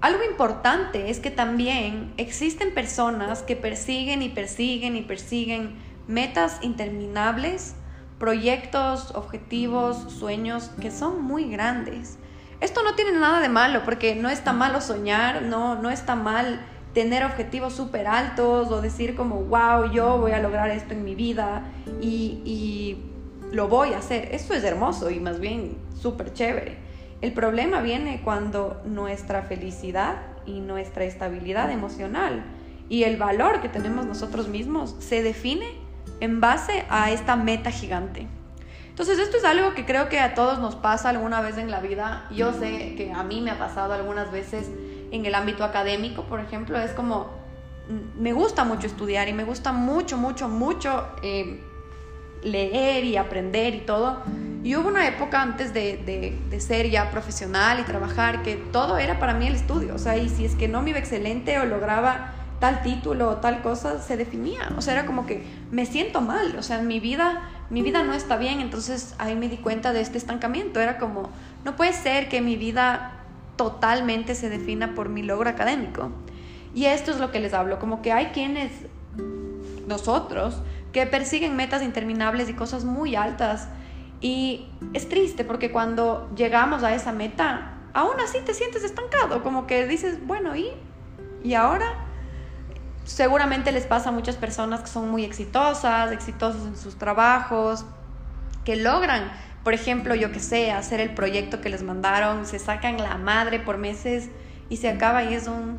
Algo 0.00 0.22
importante 0.24 1.10
es 1.10 1.18
que 1.18 1.30
también 1.30 2.12
existen 2.16 2.72
personas 2.72 3.42
que 3.42 3.56
persiguen 3.56 4.22
y 4.22 4.28
persiguen 4.28 4.96
y 4.96 5.02
persiguen 5.02 5.76
metas 6.06 6.58
interminables, 6.62 7.74
proyectos, 8.18 9.12
objetivos, 9.14 10.12
sueños 10.12 10.70
que 10.80 10.90
son 10.90 11.22
muy 11.22 11.50
grandes 11.50 12.18
esto 12.60 12.82
no 12.82 12.94
tiene 12.94 13.12
nada 13.12 13.40
de 13.40 13.48
malo, 13.48 13.82
porque 13.84 14.16
no 14.16 14.28
está 14.28 14.52
malo 14.52 14.80
soñar, 14.80 15.42
no, 15.42 15.80
no 15.80 15.90
está 15.90 16.16
mal 16.16 16.60
tener 16.92 17.24
objetivos 17.24 17.74
súper 17.74 18.08
altos 18.08 18.72
o 18.72 18.80
decir 18.80 19.14
como, 19.14 19.42
wow, 19.44 19.92
yo 19.92 20.18
voy 20.18 20.32
a 20.32 20.40
lograr 20.40 20.70
esto 20.70 20.94
en 20.94 21.04
mi 21.04 21.14
vida 21.14 21.62
y, 22.00 22.42
y 22.44 23.04
lo 23.52 23.68
voy 23.68 23.92
a 23.92 23.98
hacer. 23.98 24.34
Eso 24.34 24.54
es 24.54 24.64
hermoso 24.64 25.10
y 25.10 25.20
más 25.20 25.38
bien 25.38 25.78
súper 25.94 26.32
chévere. 26.32 26.87
El 27.20 27.32
problema 27.32 27.80
viene 27.80 28.20
cuando 28.22 28.80
nuestra 28.84 29.42
felicidad 29.42 30.16
y 30.46 30.60
nuestra 30.60 31.04
estabilidad 31.04 31.70
emocional 31.70 32.44
y 32.88 33.04
el 33.04 33.16
valor 33.16 33.60
que 33.60 33.68
tenemos 33.68 34.06
nosotros 34.06 34.48
mismos 34.48 34.94
se 35.00 35.22
define 35.22 35.66
en 36.20 36.40
base 36.40 36.84
a 36.88 37.10
esta 37.10 37.36
meta 37.36 37.70
gigante. 37.70 38.28
Entonces 38.88 39.18
esto 39.18 39.36
es 39.36 39.44
algo 39.44 39.74
que 39.74 39.84
creo 39.84 40.08
que 40.08 40.18
a 40.18 40.34
todos 40.34 40.58
nos 40.58 40.74
pasa 40.74 41.10
alguna 41.10 41.40
vez 41.40 41.58
en 41.58 41.70
la 41.70 41.80
vida. 41.80 42.26
Yo 42.30 42.52
sé 42.52 42.94
que 42.96 43.12
a 43.14 43.22
mí 43.22 43.40
me 43.40 43.50
ha 43.50 43.58
pasado 43.58 43.92
algunas 43.92 44.32
veces 44.32 44.68
en 45.10 45.24
el 45.24 45.34
ámbito 45.34 45.64
académico, 45.64 46.24
por 46.24 46.40
ejemplo, 46.40 46.78
es 46.78 46.92
como, 46.92 47.30
mm, 47.88 48.20
me 48.20 48.32
gusta 48.32 48.64
mucho 48.64 48.86
estudiar 48.86 49.28
y 49.28 49.32
me 49.32 49.44
gusta 49.44 49.72
mucho, 49.72 50.16
mucho, 50.16 50.48
mucho 50.48 51.06
eh, 51.22 51.62
leer 52.42 53.04
y 53.04 53.16
aprender 53.16 53.74
y 53.74 53.80
todo. 53.80 54.22
Y 54.64 54.76
hubo 54.76 54.88
una 54.88 55.06
época 55.06 55.40
antes 55.40 55.72
de, 55.72 55.96
de, 56.50 56.60
ser 56.60 56.90
ya 56.90 57.10
profesional 57.10 57.80
y 57.80 57.84
trabajar 57.84 58.42
que 58.42 58.56
todo 58.56 58.98
era 58.98 59.18
para 59.18 59.34
mí 59.34 59.46
el 59.46 59.54
estudio. 59.54 59.94
O 59.94 59.98
sea, 59.98 60.16
y 60.16 60.28
si 60.28 60.44
es 60.44 60.54
que 60.54 60.68
no 60.68 60.82
me 60.82 60.90
iba 60.90 60.98
excelente 60.98 61.58
o 61.58 61.64
lograba 61.64 62.32
tal 62.58 62.82
título 62.82 63.30
o 63.30 63.36
tal 63.36 63.62
cosa, 63.62 64.02
se 64.02 64.16
definía. 64.16 64.72
O 64.76 64.82
sea, 64.82 64.94
era 64.94 65.06
como 65.06 65.26
que 65.26 65.44
me 65.70 65.86
siento 65.86 66.20
mal. 66.20 66.56
O 66.58 66.62
sea, 66.62 66.82
mi 66.82 66.98
vida 66.98 67.42
mi 67.70 67.82
vida 67.82 68.02
no 68.02 68.14
está 68.14 68.38
bien, 68.38 68.60
entonces 68.60 69.14
ahí 69.18 69.36
me 69.36 69.48
di 69.48 69.58
cuenta 69.58 69.92
de 69.92 70.00
este 70.00 70.16
estancamiento. 70.16 70.80
Era 70.80 70.98
como, 70.98 71.28
no 71.64 71.76
puede 71.76 71.92
ser 71.92 72.28
que 72.28 72.40
mi 72.40 72.56
vida 72.56 73.12
totalmente 73.56 74.34
se 74.34 74.48
defina 74.48 74.94
por 74.94 75.10
mi 75.10 75.22
logro 75.22 75.50
académico. 75.50 76.10
Y 76.74 76.86
esto 76.86 77.10
es 77.10 77.18
lo 77.18 77.30
que 77.30 77.40
les 77.40 77.52
hablo, 77.52 77.78
como 77.78 78.00
que 78.00 78.12
hay 78.12 78.26
quienes, 78.26 78.72
nosotros, 79.86 80.62
que 80.98 81.06
persiguen 81.06 81.56
metas 81.56 81.82
interminables 81.82 82.48
y 82.48 82.54
cosas 82.54 82.84
muy 82.84 83.14
altas. 83.16 83.68
Y 84.20 84.68
es 84.94 85.08
triste 85.08 85.44
porque 85.44 85.70
cuando 85.70 86.30
llegamos 86.34 86.82
a 86.82 86.94
esa 86.94 87.12
meta, 87.12 87.74
aún 87.94 88.18
así 88.20 88.38
te 88.44 88.52
sientes 88.52 88.82
estancado, 88.82 89.42
como 89.42 89.66
que 89.66 89.86
dices, 89.86 90.26
bueno, 90.26 90.56
¿y? 90.56 90.70
¿Y 91.44 91.54
ahora? 91.54 92.04
seguramente 93.08 93.72
les 93.72 93.86
pasa 93.86 94.10
a 94.10 94.12
muchas 94.12 94.36
personas 94.36 94.82
que 94.82 94.88
son 94.88 95.10
muy 95.10 95.24
exitosas, 95.24 96.12
exitosos 96.12 96.66
en 96.66 96.76
sus 96.76 96.96
trabajos, 96.98 97.86
que 98.66 98.76
logran, 98.76 99.32
por 99.64 99.72
ejemplo, 99.72 100.14
yo 100.14 100.30
que 100.30 100.40
sé, 100.40 100.72
hacer 100.72 101.00
el 101.00 101.14
proyecto 101.14 101.62
que 101.62 101.70
les 101.70 101.82
mandaron, 101.82 102.44
se 102.44 102.58
sacan 102.58 102.98
la 102.98 103.16
madre 103.16 103.60
por 103.60 103.78
meses 103.78 104.28
y 104.68 104.76
se 104.76 104.90
acaba 104.90 105.24
y 105.24 105.32
es 105.32 105.48
un, 105.48 105.78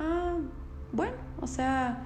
ah, 0.00 0.34
bueno, 0.90 1.14
o 1.40 1.46
sea, 1.46 2.02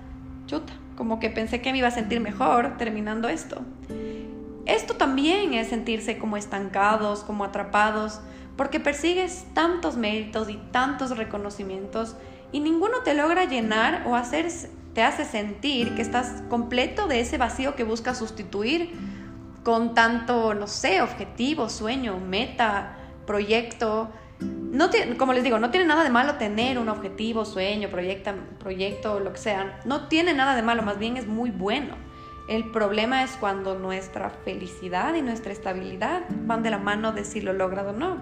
chuta, 0.47 0.75
como 0.99 1.21
que 1.21 1.31
pensé 1.31 1.63
que 1.63 1.71
me 1.71 1.79
iba 1.79 1.87
a 1.87 1.93
sentir 1.93 2.19
mejor 2.19 2.77
terminando 2.77 3.29
esto. 3.29 3.63
Esto 4.67 4.95
también 4.95 5.55
es 5.55 5.69
sentirse 5.69 6.19
como 6.19 6.37
estancados, 6.37 7.23
como 7.23 7.45
atrapados, 7.45 8.21
porque 8.57 8.81
persigues 8.81 9.47
tantos 9.55 9.97
méritos 9.97 10.51
y 10.51 10.57
tantos 10.73 11.17
reconocimientos 11.17 12.17
y 12.51 12.59
ninguno 12.59 12.99
te 13.05 13.15
logra 13.15 13.45
llenar 13.45 14.09
o 14.09 14.17
hacer, 14.17 14.49
te 14.93 15.05
hace 15.05 15.25
sentir 15.25 15.95
que 15.95 16.03
estás 16.03 16.43
completo 16.49 17.07
de 17.07 17.21
ese 17.21 17.39
vacío 17.39 17.77
que 17.77 17.85
buscas 17.85 18.19
sustituir 18.19 18.91
con 19.63 19.95
tanto, 19.95 20.53
no 20.55 20.67
sé, 20.67 21.01
objetivo, 21.01 21.69
sueño, 21.69 22.19
meta, 22.19 22.97
proyecto. 23.25 24.11
No 24.41 24.91
como 25.17 25.33
les 25.33 25.43
digo, 25.43 25.59
no 25.59 25.71
tiene 25.71 25.87
nada 25.87 26.05
de 26.05 26.11
malo 26.11 26.35
tener 26.35 26.79
un 26.79 26.89
objetivo, 26.89 27.45
sueño, 27.45 27.89
proyecto, 27.89 28.33
proyecto, 28.59 29.19
lo 29.19 29.33
que 29.33 29.39
sea. 29.39 29.81
No 29.85 30.09
tiene 30.09 30.35
nada 30.35 30.55
de 30.55 30.63
malo, 30.63 30.83
más 30.83 30.99
bien 30.99 31.17
es 31.17 31.27
muy 31.27 31.51
bueno. 31.51 31.97
El 32.49 32.71
problema 32.71 33.25
es 33.25 33.33
cuando 33.33 33.79
nuestra 33.79 34.31
felicidad 34.31 35.15
y 35.15 35.23
nuestra 35.23 35.53
estabilidad 35.53 36.23
van 36.47 36.63
de 36.63 36.71
la 36.71 36.79
mano 36.79 37.13
de 37.13 37.25
si 37.25 37.41
lo 37.41 37.53
logras 37.53 37.87
o 37.87 37.93
no. 37.93 38.17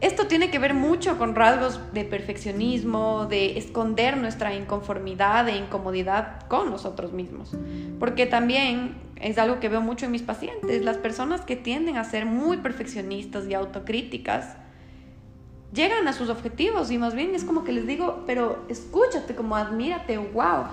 Esto 0.00 0.28
tiene 0.28 0.50
que 0.50 0.60
ver 0.60 0.74
mucho 0.74 1.18
con 1.18 1.34
rasgos 1.34 1.80
de 1.92 2.04
perfeccionismo, 2.04 3.26
de 3.26 3.58
esconder 3.58 4.16
nuestra 4.16 4.54
inconformidad 4.54 5.48
e 5.48 5.56
incomodidad 5.56 6.46
con 6.46 6.70
nosotros 6.70 7.12
mismos. 7.12 7.56
Porque 7.98 8.24
también 8.24 8.94
es 9.16 9.38
algo 9.38 9.58
que 9.58 9.68
veo 9.68 9.80
mucho 9.80 10.06
en 10.06 10.12
mis 10.12 10.22
pacientes, 10.22 10.84
las 10.84 10.98
personas 10.98 11.40
que 11.40 11.56
tienden 11.56 11.96
a 11.96 12.04
ser 12.04 12.26
muy 12.26 12.58
perfeccionistas 12.58 13.48
y 13.48 13.54
autocríticas 13.54 14.56
llegan 15.72 16.08
a 16.08 16.12
sus 16.12 16.28
objetivos 16.28 16.90
y 16.90 16.98
más 16.98 17.14
bien 17.14 17.34
es 17.34 17.44
como 17.44 17.64
que 17.64 17.72
les 17.72 17.86
digo, 17.86 18.24
pero 18.26 18.64
escúchate, 18.68 19.34
como 19.34 19.56
admírate, 19.56 20.18
wow. 20.18 20.64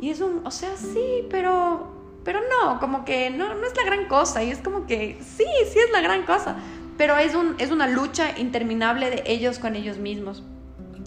Y 0.00 0.10
es 0.10 0.20
un, 0.20 0.46
o 0.46 0.50
sea, 0.50 0.76
sí, 0.76 1.26
pero, 1.30 1.92
pero 2.24 2.40
no, 2.40 2.80
como 2.80 3.04
que 3.04 3.30
no, 3.30 3.54
no 3.54 3.66
es 3.66 3.76
la 3.76 3.84
gran 3.84 4.06
cosa. 4.06 4.42
Y 4.42 4.50
es 4.50 4.58
como 4.58 4.86
que 4.86 5.18
sí, 5.20 5.44
sí 5.70 5.78
es 5.78 5.90
la 5.92 6.00
gran 6.00 6.24
cosa 6.24 6.56
pero 7.00 7.16
es, 7.16 7.34
un, 7.34 7.54
es 7.56 7.70
una 7.70 7.86
lucha 7.86 8.38
interminable 8.38 9.08
de 9.08 9.22
ellos 9.24 9.58
con 9.58 9.74
ellos 9.74 9.96
mismos. 9.96 10.42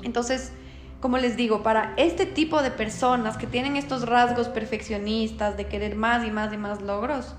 Entonces, 0.02 0.52
como 1.00 1.20
les 1.20 1.38
digo, 1.38 1.62
para 1.62 1.94
este 1.98 2.26
tipo 2.26 2.64
de 2.64 2.72
personas 2.72 3.38
que 3.38 3.46
tienen 3.46 3.76
estos 3.76 4.10
rasgos 4.10 4.48
perfeccionistas 4.48 5.56
de 5.56 5.68
querer 5.68 5.96
más 5.96 6.26
y 6.26 6.32
más 6.32 6.52
y 6.52 6.58
más 6.58 6.82
logros, 6.82 7.36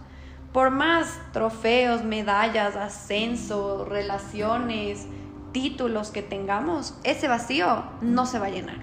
por 0.52 0.70
más 0.70 1.18
trofeos, 1.32 2.04
medallas, 2.04 2.76
ascenso, 2.76 3.86
relaciones, 3.86 5.08
títulos 5.54 6.10
que 6.10 6.20
tengamos, 6.20 6.94
ese 7.04 7.28
vacío 7.28 7.84
no 8.02 8.26
se 8.26 8.38
va 8.38 8.46
a 8.46 8.50
llenar. 8.50 8.80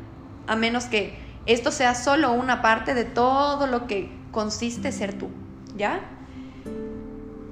A 0.48 0.56
menos 0.56 0.86
que 0.86 1.20
esto 1.46 1.70
sea 1.70 1.94
solo 1.94 2.32
una 2.32 2.64
parte 2.64 2.96
de 2.96 3.04
todo 3.04 3.68
lo 3.68 3.86
que 3.86 4.10
consiste 4.32 4.92
ser 4.92 5.14
tú, 5.14 5.30
¿ya? 5.76 6.00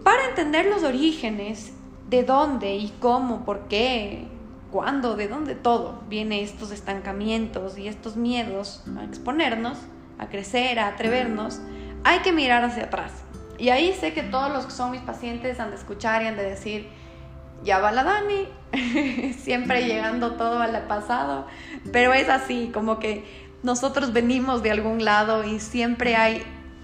Para 0.04 0.26
entender 0.30 0.66
los 0.68 0.84
orígenes, 0.84 1.74
de 2.10 2.24
dónde 2.24 2.78
y 2.78 2.92
cómo, 3.00 3.46
por 3.46 3.68
qué, 3.68 4.26
cuándo, 4.72 5.16
de 5.16 5.28
dónde 5.28 5.54
todo 5.54 6.02
viene 6.08 6.42
estos 6.42 6.72
estancamientos 6.72 7.78
y 7.78 7.88
estos 7.88 8.16
miedos 8.16 8.84
a 8.98 9.04
exponernos, 9.04 9.78
a 10.18 10.30
crecer, 10.30 10.80
a 10.80 10.88
atrevernos, 10.88 11.60
hay 12.06 12.20
que 12.20 12.32
mirar 12.32 12.64
hacia 12.64 12.86
atrás. 12.86 13.12
Y 13.58 13.70
ahí 13.70 13.94
sé 13.94 14.14
que 14.14 14.24
todos 14.24 14.52
los 14.54 14.66
que 14.66 14.72
son 14.72 14.92
mis 14.92 15.02
pacientes 15.02 15.60
han 15.60 15.72
de 15.72 15.76
escuchar 15.76 16.24
y 16.24 16.28
han 16.28 16.38
de 16.38 16.44
decir, 16.44 16.90
ya 17.64 17.80
va 17.80 17.92
la 17.92 18.04
Dani, 18.04 19.34
siempre 19.40 19.86
llegando 19.86 20.34
todo 20.34 20.60
al 20.60 20.88
pasado, 20.88 21.48
pero 21.92 22.14
es 22.14 22.30
así, 22.30 22.72
como 22.74 23.00
que 23.00 23.50
nosotros 23.64 24.14
venimos 24.14 24.64
de 24.64 24.72
algún 24.72 25.04
lado 25.04 25.44
y 25.44 25.60
siempre 25.60 26.16
hay 26.16 26.44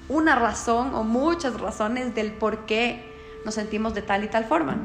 una 0.10 0.36
razón 0.36 0.94
o 0.94 1.04
muchas 1.04 1.60
razones 1.60 2.14
del 2.14 2.32
por 2.34 2.66
qué 2.66 3.04
nos 3.46 3.56
sentimos 3.56 3.94
de 3.94 4.02
tal 4.02 4.24
y 4.24 4.28
tal 4.28 4.46
forma. 4.46 4.78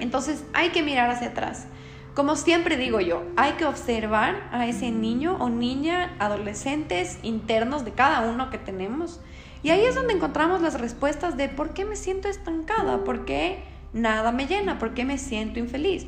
Entonces 0.00 0.44
hay 0.52 0.70
que 0.70 0.82
mirar 0.82 1.10
hacia 1.10 1.28
atrás. 1.28 1.66
Como 2.14 2.34
siempre 2.34 2.76
digo 2.76 3.00
yo, 3.00 3.22
hay 3.36 3.52
que 3.52 3.64
observar 3.64 4.48
a 4.50 4.66
ese 4.66 4.90
niño 4.90 5.36
o 5.38 5.48
niña, 5.48 6.16
adolescentes 6.18 7.18
internos 7.22 7.84
de 7.84 7.92
cada 7.92 8.22
uno 8.22 8.50
que 8.50 8.58
tenemos. 8.58 9.20
Y 9.62 9.70
ahí 9.70 9.84
es 9.84 9.94
donde 9.94 10.14
encontramos 10.14 10.60
las 10.62 10.80
respuestas 10.80 11.36
de 11.36 11.48
por 11.48 11.72
qué 11.72 11.84
me 11.84 11.94
siento 11.94 12.28
estancada, 12.28 13.04
por 13.04 13.24
qué 13.24 13.62
nada 13.92 14.32
me 14.32 14.46
llena, 14.46 14.78
por 14.78 14.94
qué 14.94 15.04
me 15.04 15.18
siento 15.18 15.58
infeliz, 15.58 16.06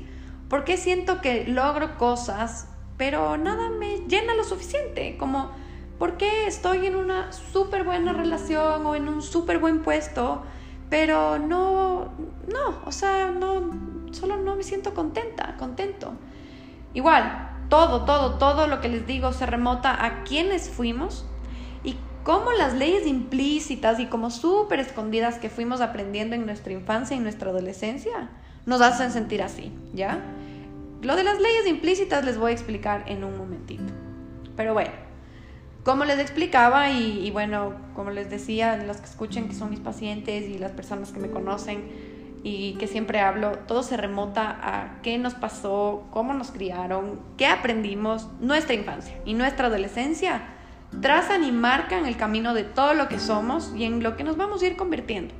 por 0.49 0.65
qué 0.65 0.77
siento 0.77 1.21
que 1.21 1.47
logro 1.47 1.97
cosas, 1.99 2.69
pero 2.97 3.37
nada 3.37 3.71
me 3.71 3.99
llena 4.09 4.35
lo 4.35 4.45
suficiente, 4.45 5.17
como 5.19 5.51
por 5.99 6.17
qué 6.17 6.47
estoy 6.47 6.87
en 6.87 6.97
una 6.97 7.33
súper 7.33 7.85
buena 7.85 8.13
relación 8.13 8.87
o 8.87 8.95
en 8.95 9.09
un 9.09 9.23
súper 9.23 9.59
buen 9.59 9.83
puesto, 9.83 10.43
pero 10.91 11.39
no, 11.39 12.13
no, 12.53 12.83
o 12.85 12.93
sea, 12.93 13.31
no, 13.31 13.71
solo 14.13 14.37
no 14.37 14.57
me 14.57 14.63
siento 14.63 14.95
contenta, 14.95 15.57
contento. 15.59 16.13
Igual, 16.95 17.51
todo, 17.69 18.05
todo, 18.05 18.35
todo 18.35 18.67
lo 18.67 18.81
que 18.81 18.89
les 18.89 19.07
digo 19.07 19.33
se 19.33 19.47
remota 19.47 20.05
a 20.05 20.25
quienes 20.25 20.69
fuimos 20.69 21.25
y 21.83 21.97
cómo 22.25 22.53
las 22.53 22.75
leyes 22.75 23.07
implícitas 23.07 23.99
y 24.01 24.07
como 24.07 24.31
súper 24.31 24.81
escondidas 24.81 25.39
que 25.39 25.51
fuimos 25.51 25.81
aprendiendo 25.81 26.35
en 26.35 26.47
nuestra 26.47 26.73
infancia 26.73 27.17
y 27.17 27.21
nuestra 27.21 27.51
adolescencia 27.51 28.31
nos 28.67 28.81
hacen 28.81 29.11
sentir 29.11 29.43
así, 29.43 29.73
¿ya? 29.93 30.21
Lo 31.03 31.17
de 31.17 31.25
las 31.25 31.41
leyes 31.41 31.67
implícitas 31.67 32.25
les 32.25 32.39
voy 32.39 32.53
a 32.53 32.55
explicar 32.55 33.05
en 33.07 33.25
un 33.25 33.37
momentito. 33.37 33.93
Pero 34.57 34.73
bueno, 34.73 34.93
como 35.85 36.05
les 36.05 36.21
explicaba 36.21 36.91
y, 36.91 37.27
y 37.27 37.31
bueno, 37.33 37.75
como 37.95 38.11
les 38.11 38.31
decía, 38.31 38.77
los 38.77 38.99
que 38.99 39.07
escuchen 39.07 39.49
que 39.49 39.55
son 39.55 39.71
mis 39.71 39.81
pacientes 39.81 40.49
y 40.49 40.59
las 40.59 40.71
personas 40.71 41.11
que 41.11 41.19
me 41.19 41.31
conocen, 41.31 42.13
y 42.45 42.75
que 42.75 42.89
siempre 42.89 43.21
hablo, 43.21 43.53
todo 43.67 43.83
se 43.83 43.97
remota 43.97 44.59
a 44.63 45.01
qué 45.03 45.17
nos 45.19 45.35
pasó, 45.35 46.05
cómo 46.11 46.35
nos 46.35 46.51
criaron, 46.51 47.21
qué 47.37 47.47
aprendimos, 47.47 48.29
nuestra 48.41 48.75
infancia 48.75 49.15
y 49.25 49.35
nuestra 49.35 49.69
adolescencia 49.69 50.43
trazan 51.01 51.45
y 51.45 51.53
marcan 51.53 52.07
el 52.07 52.17
camino 52.17 52.55
de 52.55 52.65
todo 52.65 52.95
lo 52.95 53.09
que 53.09 53.19
somos 53.19 53.73
y 53.75 53.85
en 53.85 54.03
lo 54.03 54.17
que 54.17 54.25
nos 54.25 54.37
vamos 54.37 54.63
a 54.63 54.67
ir 54.67 54.77
convirtiendo. 54.77 55.35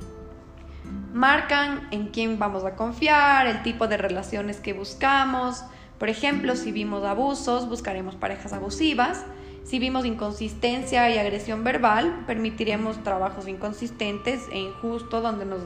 Marcan 1.13 1.87
en 1.91 2.07
quién 2.07 2.39
vamos 2.39 2.65
a 2.65 2.75
confiar, 2.75 3.45
el 3.45 3.61
tipo 3.61 3.87
de 3.87 3.97
relaciones 3.97 4.59
que 4.59 4.73
buscamos. 4.73 5.63
Por 5.99 6.09
ejemplo, 6.09 6.55
si 6.55 6.71
vimos 6.71 7.03
abusos, 7.03 7.69
buscaremos 7.69 8.15
parejas 8.15 8.51
abusivas. 8.51 9.25
Si 9.63 9.79
vimos 9.79 10.05
inconsistencia 10.05 11.09
y 11.09 11.17
agresión 11.17 11.63
verbal, 11.63 12.23
permitiremos 12.27 13.01
trabajos 13.03 13.47
inconsistentes 13.47 14.47
e 14.51 14.59
injustos 14.59 15.23
donde 15.23 15.45
nos 15.45 15.61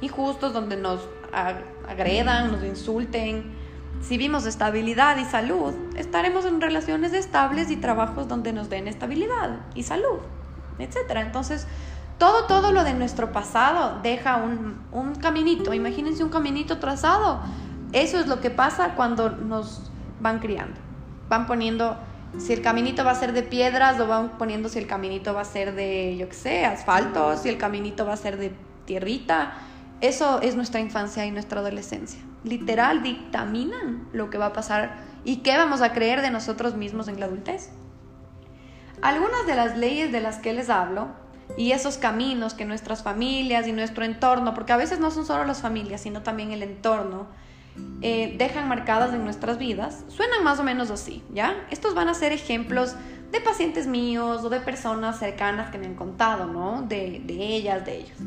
injustos, 0.00 0.52
donde 0.52 0.76
nos 0.76 1.00
agredan, 1.86 2.52
nos 2.52 2.62
insulten. 2.64 3.67
Si 4.00 4.16
vimos 4.16 4.46
estabilidad 4.46 5.16
y 5.18 5.24
salud, 5.24 5.74
estaremos 5.96 6.44
en 6.44 6.60
relaciones 6.60 7.12
estables 7.12 7.70
y 7.70 7.76
trabajos 7.76 8.28
donde 8.28 8.52
nos 8.52 8.70
den 8.70 8.88
estabilidad 8.88 9.60
y 9.74 9.82
salud, 9.82 10.20
etc. 10.78 10.96
Entonces, 11.16 11.66
todo, 12.18 12.46
todo 12.46 12.72
lo 12.72 12.84
de 12.84 12.94
nuestro 12.94 13.32
pasado 13.32 14.00
deja 14.02 14.36
un, 14.36 14.80
un 14.92 15.14
caminito. 15.16 15.74
Imagínense 15.74 16.22
un 16.22 16.30
caminito 16.30 16.78
trazado. 16.78 17.40
Eso 17.92 18.18
es 18.18 18.26
lo 18.26 18.40
que 18.40 18.50
pasa 18.50 18.94
cuando 18.94 19.30
nos 19.30 19.90
van 20.20 20.38
criando. 20.38 20.78
Van 21.28 21.46
poniendo 21.46 21.96
si 22.36 22.52
el 22.52 22.60
caminito 22.60 23.04
va 23.04 23.12
a 23.12 23.14
ser 23.14 23.32
de 23.32 23.42
piedras, 23.42 23.98
lo 23.98 24.06
van 24.06 24.30
poniendo 24.36 24.68
si 24.68 24.78
el 24.78 24.86
caminito 24.86 25.32
va 25.32 25.40
a 25.40 25.44
ser 25.44 25.74
de, 25.74 26.16
yo 26.18 26.28
qué 26.28 26.34
sé, 26.34 26.64
asfalto, 26.66 27.36
si 27.36 27.48
el 27.48 27.56
caminito 27.56 28.04
va 28.04 28.12
a 28.12 28.16
ser 28.16 28.36
de 28.36 28.52
tierrita. 28.84 29.54
Eso 30.00 30.40
es 30.42 30.54
nuestra 30.54 30.80
infancia 30.80 31.26
y 31.26 31.30
nuestra 31.30 31.60
adolescencia. 31.60 32.20
Literal 32.44 33.02
dictaminan 33.02 34.08
lo 34.12 34.30
que 34.30 34.38
va 34.38 34.46
a 34.46 34.52
pasar 34.52 34.96
y 35.24 35.38
qué 35.38 35.56
vamos 35.56 35.82
a 35.82 35.92
creer 35.92 36.22
de 36.22 36.30
nosotros 36.30 36.76
mismos 36.76 37.08
en 37.08 37.18
la 37.18 37.26
adultez. 37.26 37.70
Algunas 39.02 39.46
de 39.46 39.56
las 39.56 39.76
leyes 39.76 40.12
de 40.12 40.20
las 40.20 40.38
que 40.38 40.52
les 40.52 40.70
hablo 40.70 41.08
y 41.56 41.72
esos 41.72 41.98
caminos 41.98 42.54
que 42.54 42.64
nuestras 42.64 43.02
familias 43.02 43.66
y 43.66 43.72
nuestro 43.72 44.04
entorno, 44.04 44.54
porque 44.54 44.72
a 44.72 44.76
veces 44.76 45.00
no 45.00 45.10
son 45.10 45.26
solo 45.26 45.44
las 45.44 45.62
familias, 45.62 46.02
sino 46.02 46.22
también 46.22 46.52
el 46.52 46.62
entorno, 46.62 47.26
eh, 48.00 48.36
dejan 48.38 48.68
marcadas 48.68 49.12
en 49.14 49.24
nuestras 49.24 49.58
vidas, 49.58 50.04
suenan 50.08 50.44
más 50.44 50.60
o 50.60 50.64
menos 50.64 50.90
así, 50.90 51.22
¿ya? 51.32 51.66
Estos 51.70 51.94
van 51.94 52.08
a 52.08 52.14
ser 52.14 52.32
ejemplos 52.32 52.94
de 53.32 53.40
pacientes 53.40 53.86
míos 53.86 54.44
o 54.44 54.48
de 54.48 54.60
personas 54.60 55.18
cercanas 55.18 55.70
que 55.70 55.78
me 55.78 55.86
han 55.86 55.94
contado, 55.94 56.46
¿no? 56.46 56.82
De, 56.82 57.20
de 57.24 57.34
ellas, 57.34 57.84
de 57.84 57.98
ellos. 57.98 58.18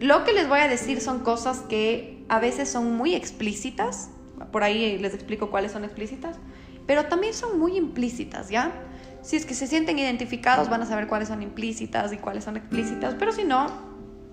Lo 0.00 0.24
que 0.24 0.32
les 0.32 0.48
voy 0.48 0.60
a 0.60 0.68
decir 0.68 1.02
son 1.02 1.20
cosas 1.20 1.60
que 1.60 2.24
a 2.30 2.40
veces 2.40 2.70
son 2.70 2.96
muy 2.96 3.14
explícitas, 3.14 4.10
por 4.50 4.62
ahí 4.62 4.96
les 4.98 5.12
explico 5.12 5.50
cuáles 5.50 5.72
son 5.72 5.84
explícitas, 5.84 6.38
pero 6.86 7.04
también 7.04 7.34
son 7.34 7.58
muy 7.58 7.76
implícitas, 7.76 8.48
¿ya? 8.48 8.72
Si 9.20 9.36
es 9.36 9.44
que 9.44 9.52
se 9.52 9.66
sienten 9.66 9.98
identificados 9.98 10.70
van 10.70 10.80
a 10.80 10.86
saber 10.86 11.06
cuáles 11.06 11.28
son 11.28 11.42
implícitas 11.42 12.14
y 12.14 12.16
cuáles 12.16 12.44
son 12.44 12.56
explícitas, 12.56 13.14
pero 13.18 13.32
si 13.32 13.44
no, 13.44 13.66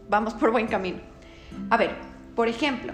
vamos 0.09 0.33
por 0.35 0.51
buen 0.51 0.67
camino. 0.67 0.99
A 1.69 1.75
ver, 1.75 1.95
por 2.33 2.47
ejemplo, 2.47 2.93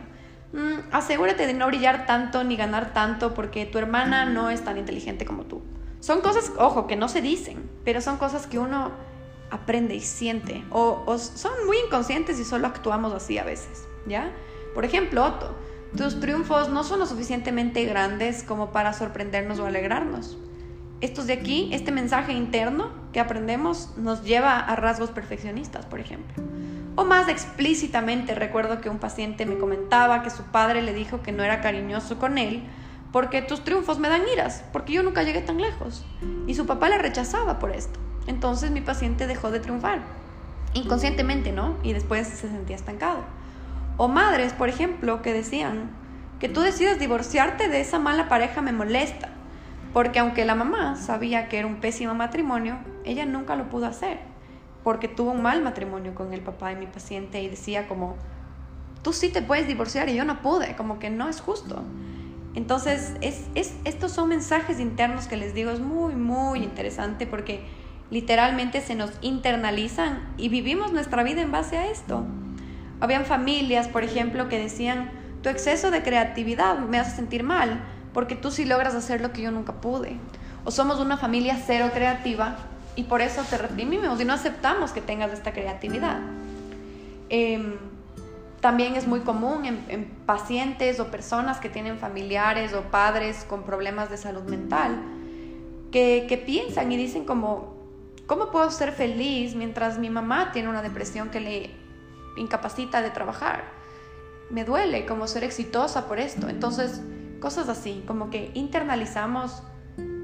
mm, 0.54 0.90
asegúrate 0.92 1.46
de 1.46 1.54
no 1.54 1.68
brillar 1.68 2.08
tanto 2.08 2.44
ni 2.44 2.56
ganar 2.56 2.92
tanto 2.92 3.36
porque 3.36 3.68
tu 3.68 3.78
hermana 3.78 4.26
no 4.26 4.50
es 4.50 4.64
tan 4.64 4.80
inteligente 4.80 5.26
como 5.26 5.44
tú. 5.44 5.62
Son 6.00 6.22
cosas, 6.22 6.52
ojo, 6.58 6.88
que 6.88 6.96
no 6.96 7.08
se 7.08 7.22
dicen, 7.22 7.70
pero 7.86 8.02
son 8.02 8.18
cosas 8.18 8.48
que 8.48 8.58
uno 8.58 8.92
aprende 9.54 9.96
y 9.96 10.02
siente. 10.02 10.66
O, 10.72 11.18
son 11.18 11.66
muy 11.68 11.78
inconscientes 11.86 12.40
y 12.40 12.44
solo 12.44 12.68
actuamos 12.68 13.14
así 13.14 13.38
a 13.38 13.44
veces, 13.44 13.88
¿ya? 14.08 14.32
Por 14.74 14.84
ejemplo, 14.84 15.24
Otto, 15.24 15.56
tus 15.96 16.20
triunfos 16.20 16.70
no 16.70 16.84
son 16.84 17.00
lo 17.00 17.06
suficientemente 17.06 17.86
grandes 17.86 18.44
como 18.44 18.72
para 18.72 18.94
sorprendernos 18.94 19.60
o 19.60 19.68
alegrarnos. 19.68 20.38
Estos 21.02 21.28
de 21.28 21.34
aquí, 21.34 21.70
este 21.72 21.92
mensaje 21.92 22.34
interno 22.34 22.92
que 23.12 23.20
aprendemos 23.20 23.96
nos 23.96 24.24
lleva 24.24 24.58
a 24.58 24.76
rasgos 24.76 25.12
perfeccionistas, 25.12 25.86
por 25.86 26.00
ejemplo. 26.00 26.44
O 26.96 27.06
más 27.06 27.28
explícitamente, 27.28 28.34
recuerdo 28.34 28.82
que 28.82 28.90
un 28.90 28.98
paciente 28.98 29.46
me 29.46 29.58
comentaba 29.58 30.24
que 30.24 30.30
su 30.32 30.44
padre 30.44 30.82
le 30.82 30.94
dijo 30.94 31.22
que 31.22 31.32
no 31.32 31.44
era 31.44 31.62
cariñoso 31.62 32.18
con 32.18 32.40
él 32.40 32.64
porque 33.14 33.44
tus 33.44 33.64
triunfos 33.64 34.00
me 34.00 34.10
dan 34.10 34.24
iras, 34.34 34.66
porque 34.74 34.92
yo 34.92 35.04
nunca 35.04 35.22
llegué 35.22 35.42
tan 35.42 35.62
lejos. 35.62 36.04
Y 36.48 36.56
su 36.56 36.66
papá 36.66 36.90
le 36.90 36.98
rechazaba 36.98 37.60
por 37.60 37.72
esto. 37.72 38.00
Entonces 38.26 38.72
mi 38.72 38.82
paciente 38.82 39.28
dejó 39.28 39.52
de 39.52 39.60
triunfar, 39.60 40.02
inconscientemente, 40.74 41.52
¿no? 41.52 41.78
Y 41.84 41.94
después 41.94 42.28
se 42.28 42.50
sentía 42.50 42.76
estancado. 42.76 43.20
O 43.98 44.08
madres, 44.08 44.54
por 44.54 44.68
ejemplo, 44.68 45.22
que 45.22 45.32
decían, 45.32 45.92
que 46.40 46.50
tú 46.50 46.62
decidas 46.62 46.98
divorciarte 46.98 47.70
de 47.70 47.82
esa 47.82 48.00
mala 48.00 48.28
pareja 48.28 48.64
me 48.64 48.72
molesta, 48.72 49.30
porque 49.94 50.18
aunque 50.18 50.44
la 50.44 50.56
mamá 50.56 50.96
sabía 50.96 51.50
que 51.50 51.60
era 51.60 51.68
un 51.68 51.82
pésimo 51.82 52.16
matrimonio, 52.16 52.80
ella 53.06 53.28
nunca 53.28 53.56
lo 53.56 53.70
pudo 53.70 53.86
hacer, 53.86 54.22
porque 54.84 55.08
tuvo 55.08 55.32
un 55.34 55.44
mal 55.44 55.62
matrimonio 55.62 56.16
con 56.16 56.34
el 56.34 56.42
papá 56.42 56.70
de 56.70 56.78
mi 56.78 56.88
paciente 56.88 57.44
y 57.44 57.48
decía 57.48 57.88
como, 57.88 58.16
tú 59.04 59.14
sí 59.14 59.30
te 59.30 59.44
puedes 59.44 59.68
divorciar 59.68 60.10
y 60.10 60.16
yo 60.16 60.26
no 60.26 60.42
pude, 60.42 60.76
como 60.76 60.98
que 60.98 61.12
no 61.12 61.30
es 61.30 61.42
justo. 61.42 61.84
Entonces, 62.56 63.14
es, 63.22 63.46
estos 63.84 64.12
son 64.12 64.30
mensajes 64.30 64.80
internos 64.80 65.28
que 65.28 65.38
les 65.38 65.54
digo, 65.54 65.72
es 65.72 65.80
muy, 65.80 66.16
muy 66.16 66.60
interesante 66.64 67.26
porque 67.26 67.66
literalmente 68.12 68.82
se 68.82 68.96
nos 68.96 69.12
internalizan 69.22 70.34
y 70.38 70.50
vivimos 70.50 70.94
nuestra 70.94 71.24
vida 71.24 71.42
en 71.42 71.52
base 71.52 71.78
a 71.78 71.88
esto. 71.88 72.26
Habían 73.00 73.26
familias, 73.26 73.88
por 73.88 74.04
ejemplo, 74.04 74.50
que 74.50 74.60
decían, 74.60 75.10
tu 75.42 75.50
exceso 75.50 75.90
de 75.90 76.04
creatividad 76.04 76.78
me 76.80 77.00
hace 77.00 77.16
sentir 77.16 77.44
mal, 77.44 77.84
porque 78.14 78.36
tú 78.36 78.52
sí 78.52 78.66
logras 78.66 78.94
hacer 78.94 79.20
lo 79.22 79.34
que 79.34 79.42
yo 79.42 79.52
nunca 79.52 79.74
pude. 79.74 80.18
o 80.66 80.72
somos 80.72 81.02
una 81.02 81.18
familia 81.18 81.58
cero 81.66 81.90
creativa 81.94 82.56
y 82.96 83.04
por 83.04 83.20
eso 83.20 83.42
te 83.50 83.58
reprimimos 83.58 84.22
y 84.22 84.24
no 84.24 84.32
aceptamos 84.32 84.92
que 84.92 85.02
tengas 85.02 85.34
esta 85.34 85.52
creatividad. 85.52 86.20
Em, 87.30 87.74
también 88.64 88.96
es 88.96 89.08
muy 89.08 89.20
común 89.20 89.66
en, 89.66 90.06
pacientes 90.26 91.02
o 91.02 91.12
personas 91.12 91.60
que 91.60 91.68
tienen 91.68 92.00
familiares 92.00 92.74
o 92.74 92.84
padres 92.84 93.46
con 93.50 93.64
problemas 93.64 94.10
de 94.10 94.16
salud 94.16 94.44
mental, 94.44 95.04
que, 95.92 96.26
que 96.30 96.38
piensan 96.38 96.90
y 96.90 96.96
dicen 96.96 97.26
como, 97.26 97.76
¿cómo 98.26 98.52
puedo 98.52 98.72
ser 98.72 98.94
feliz 98.94 99.54
mientras 99.54 100.00
mi 100.00 100.10
mamá 100.10 100.54
tiene 100.54 100.70
una 100.70 100.82
depresión 100.82 101.30
que 101.30 101.42
le 101.42 101.72
incapacita 102.38 103.02
de 103.02 103.10
trabajar? 103.10 103.66
Me 104.50 104.64
duele 104.64 105.06
como 105.06 105.28
ser 105.28 105.44
exitosa 105.44 106.08
por 106.08 106.20
esto. 106.20 106.48
Entonces, 106.48 107.02
cosas 107.42 107.68
así, 107.68 108.02
como 108.08 108.30
que 108.30 108.50
internalizamos, 108.54 109.62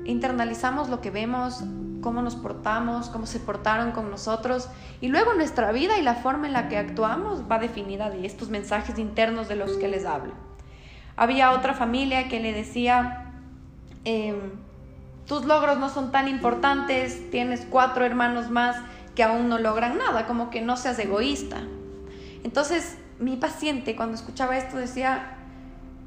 internalizamos 0.05 0.87
lo 0.87 1.01
que 1.01 1.11
vemos, 1.11 1.61
cómo 2.01 2.21
nos 2.21 2.35
portamos, 2.35 3.09
cómo 3.09 3.25
se 3.25 3.39
portaron 3.39 3.91
con 3.91 4.09
nosotros 4.09 4.69
y 5.01 5.07
luego 5.07 5.33
nuestra 5.33 5.71
vida 5.71 5.97
y 5.97 6.01
la 6.01 6.15
forma 6.15 6.47
en 6.47 6.53
la 6.53 6.67
que 6.67 6.77
actuamos 6.77 7.43
va 7.49 7.59
definida 7.59 8.09
de 8.09 8.25
estos 8.25 8.49
mensajes 8.49 8.99
internos 8.99 9.47
de 9.47 9.55
los 9.55 9.71
que 9.77 9.87
les 9.87 10.05
hablo. 10.05 10.33
Había 11.15 11.51
otra 11.51 11.73
familia 11.73 12.29
que 12.29 12.39
le 12.39 12.53
decía, 12.53 13.33
em, 14.05 14.51
tus 15.25 15.45
logros 15.45 15.77
no 15.77 15.89
son 15.89 16.11
tan 16.11 16.27
importantes, 16.27 17.29
tienes 17.29 17.67
cuatro 17.69 18.05
hermanos 18.05 18.49
más 18.49 18.77
que 19.15 19.23
aún 19.23 19.49
no 19.49 19.59
logran 19.59 19.97
nada, 19.97 20.25
como 20.25 20.49
que 20.49 20.61
no 20.61 20.77
seas 20.77 20.97
egoísta. 20.99 21.57
Entonces 22.43 22.97
mi 23.19 23.35
paciente 23.35 23.95
cuando 23.95 24.15
escuchaba 24.15 24.57
esto 24.57 24.77
decía, 24.77 25.38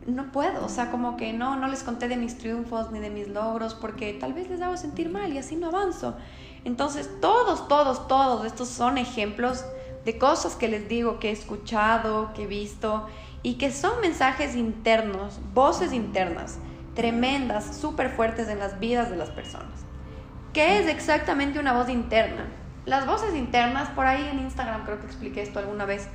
no 0.06 0.32
puedo, 0.32 0.64
o 0.64 0.68
sea, 0.68 0.90
como 0.90 1.16
que 1.16 1.32
no, 1.32 1.56
no 1.56 1.68
les 1.68 1.82
conté 1.82 2.08
de 2.08 2.16
mis 2.16 2.38
triunfos 2.38 2.90
ni 2.90 2.98
de 2.98 3.10
mis 3.10 3.28
logros 3.28 3.74
porque 3.74 4.12
tal 4.14 4.32
vez 4.32 4.48
les 4.50 4.60
hago 4.60 4.76
sentir 4.76 5.08
mal 5.08 5.32
y 5.32 5.38
así 5.38 5.56
no 5.56 5.68
avanzo. 5.68 6.16
Entonces, 6.64 7.10
todos, 7.20 7.68
todos, 7.68 8.08
todos 8.08 8.44
estos 8.44 8.68
son 8.68 8.98
ejemplos 8.98 9.64
de 10.04 10.18
cosas 10.18 10.56
que 10.56 10.68
les 10.68 10.88
digo 10.88 11.18
que 11.18 11.30
he 11.30 11.32
escuchado, 11.32 12.32
que 12.34 12.44
he 12.44 12.46
visto 12.46 13.06
y 13.42 13.54
que 13.54 13.72
son 13.72 14.00
mensajes 14.00 14.54
internos, 14.54 15.40
voces 15.54 15.92
internas, 15.92 16.58
tremendas, 16.94 17.76
súper 17.76 18.10
fuertes 18.10 18.48
en 18.48 18.58
las 18.58 18.78
vidas 18.78 19.10
de 19.10 19.16
las 19.16 19.30
personas. 19.30 19.84
¿Qué 20.52 20.78
es 20.80 20.86
exactamente 20.86 21.58
una 21.58 21.72
voz 21.72 21.88
interna? 21.88 22.46
Las 22.84 23.06
voces 23.06 23.34
internas, 23.34 23.88
por 23.90 24.06
ahí 24.06 24.28
en 24.28 24.40
Instagram 24.40 24.84
creo 24.84 25.00
que 25.00 25.06
expliqué 25.06 25.42
esto 25.42 25.60
alguna 25.60 25.84
vez, 25.84 26.08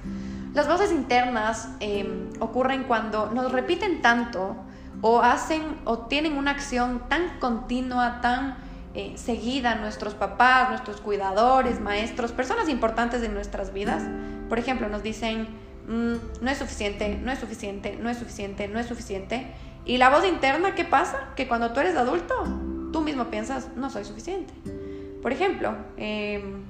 las 0.57 0.67
voces 0.67 0.91
internas 0.91 1.69
em, 1.81 2.31
ocurren 2.39 2.85
cuando 2.85 3.29
nos 3.29 3.51
repiten 3.51 4.01
tanto 4.01 4.55
o 5.01 5.21
hacen 5.21 5.61
o 5.83 6.07
tienen 6.07 6.35
una 6.35 6.49
acción 6.49 7.03
tan 7.07 7.37
continua, 7.39 8.21
tan 8.21 8.57
eh, 8.95 9.13
seguida 9.17 9.75
nuestros 9.75 10.15
papás, 10.15 10.69
nuestros 10.69 10.99
cuidadores, 10.99 11.79
maestros, 11.79 12.31
personas 12.31 12.69
importantes 12.69 13.21
en 13.21 13.35
nuestras 13.35 13.71
vidas. 13.71 14.01
Por 14.49 14.57
ejemplo, 14.57 14.89
nos 14.89 15.03
dicen, 15.03 15.47
mm, 15.87 16.15
no 16.41 16.49
es 16.49 16.57
suficiente, 16.57 17.19
no 17.23 17.31
es 17.31 17.37
suficiente, 17.37 17.95
no 18.01 18.09
es 18.09 18.17
suficiente, 18.17 18.67
no 18.67 18.79
es 18.79 18.87
suficiente. 18.87 19.53
Y 19.85 19.99
la 19.99 20.09
voz 20.09 20.25
interna, 20.25 20.73
¿qué 20.73 20.85
pasa? 20.85 21.33
Que 21.35 21.47
cuando 21.47 21.71
tú 21.71 21.81
eres 21.81 21.95
adulto, 21.95 22.33
tú 22.91 23.01
mismo 23.01 23.25
piensas, 23.25 23.69
no 23.75 23.91
soy 23.91 24.05
suficiente. 24.05 24.55
Por 25.21 25.31
ejemplo, 25.31 25.75
em, 25.97 26.63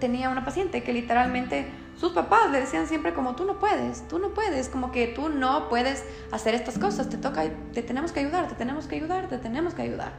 tenía 0.00 0.30
una 0.30 0.44
paciente 0.44 0.82
que 0.82 0.92
literalmente 0.92 1.68
sus 1.98 2.12
papás 2.12 2.50
le 2.50 2.60
decían 2.60 2.86
siempre 2.86 3.12
como 3.12 3.34
tú 3.34 3.44
no 3.44 3.58
puedes, 3.58 4.06
tú 4.06 4.20
no 4.20 4.28
puedes, 4.28 4.68
como 4.68 4.92
que 4.92 5.08
tú 5.08 5.28
no 5.28 5.68
puedes 5.68 6.04
hacer 6.30 6.54
estas 6.54 6.78
cosas, 6.78 7.08
te 7.08 7.16
toca, 7.16 7.44
te 7.72 7.82
tenemos 7.82 8.12
que 8.12 8.20
ayudar, 8.20 8.46
te 8.46 8.54
tenemos 8.54 8.86
que 8.86 8.96
ayudar, 8.96 9.28
te 9.28 9.38
tenemos 9.38 9.74
que 9.74 9.82
ayudar. 9.82 10.12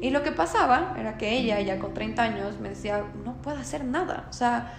Y 0.00 0.10
lo 0.10 0.24
que 0.24 0.32
pasaba 0.32 0.94
era 0.98 1.16
que 1.16 1.30
ella, 1.30 1.60
ya 1.60 1.78
con 1.78 1.94
30 1.94 2.20
años, 2.22 2.58
me 2.58 2.70
decía, 2.70 3.04
no 3.24 3.34
puedo 3.34 3.58
hacer 3.58 3.84
nada, 3.84 4.26
o 4.28 4.32
sea, 4.32 4.74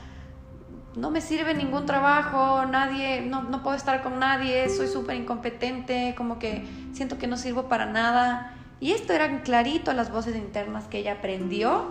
no 0.96 1.10
me 1.10 1.22
sirve 1.22 1.54
ningún 1.54 1.86
trabajo, 1.86 2.66
nadie, 2.66 3.22
no, 3.22 3.44
no 3.44 3.64
puedo 3.64 3.78
estar 3.78 4.04
con 4.04 4.20
nadie, 4.20 4.70
soy 4.70 4.88
súper 4.88 5.16
incompetente, 5.16 6.16
como 6.18 6.38
que 6.38 6.68
siento 6.94 7.18
que 7.18 7.28
no 7.28 7.38
sirvo 7.38 7.70
para 7.70 7.86
nada. 7.86 8.54
Y 8.82 8.92
esto 8.92 9.14
eran 9.14 9.40
clarito 9.40 9.94
las 9.94 10.12
voces 10.12 10.36
internas 10.36 10.86
que 10.86 11.00
ella 11.00 11.14
aprendió, 11.14 11.86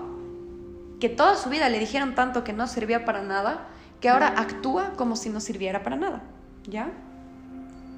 que 1.00 1.08
toda 1.08 1.34
su 1.36 1.48
vida 1.48 1.68
le 1.70 1.78
dijeron 1.78 2.14
tanto 2.14 2.44
que 2.44 2.52
no 2.52 2.66
servía 2.66 3.04
para 3.04 3.22
nada, 3.22 3.68
que 4.04 4.10
ahora 4.10 4.34
actúa 4.36 4.92
como 4.98 5.16
si 5.16 5.30
no 5.30 5.40
sirviera 5.40 5.82
para 5.82 5.96
nada, 5.96 6.22
¿ya? 6.68 6.90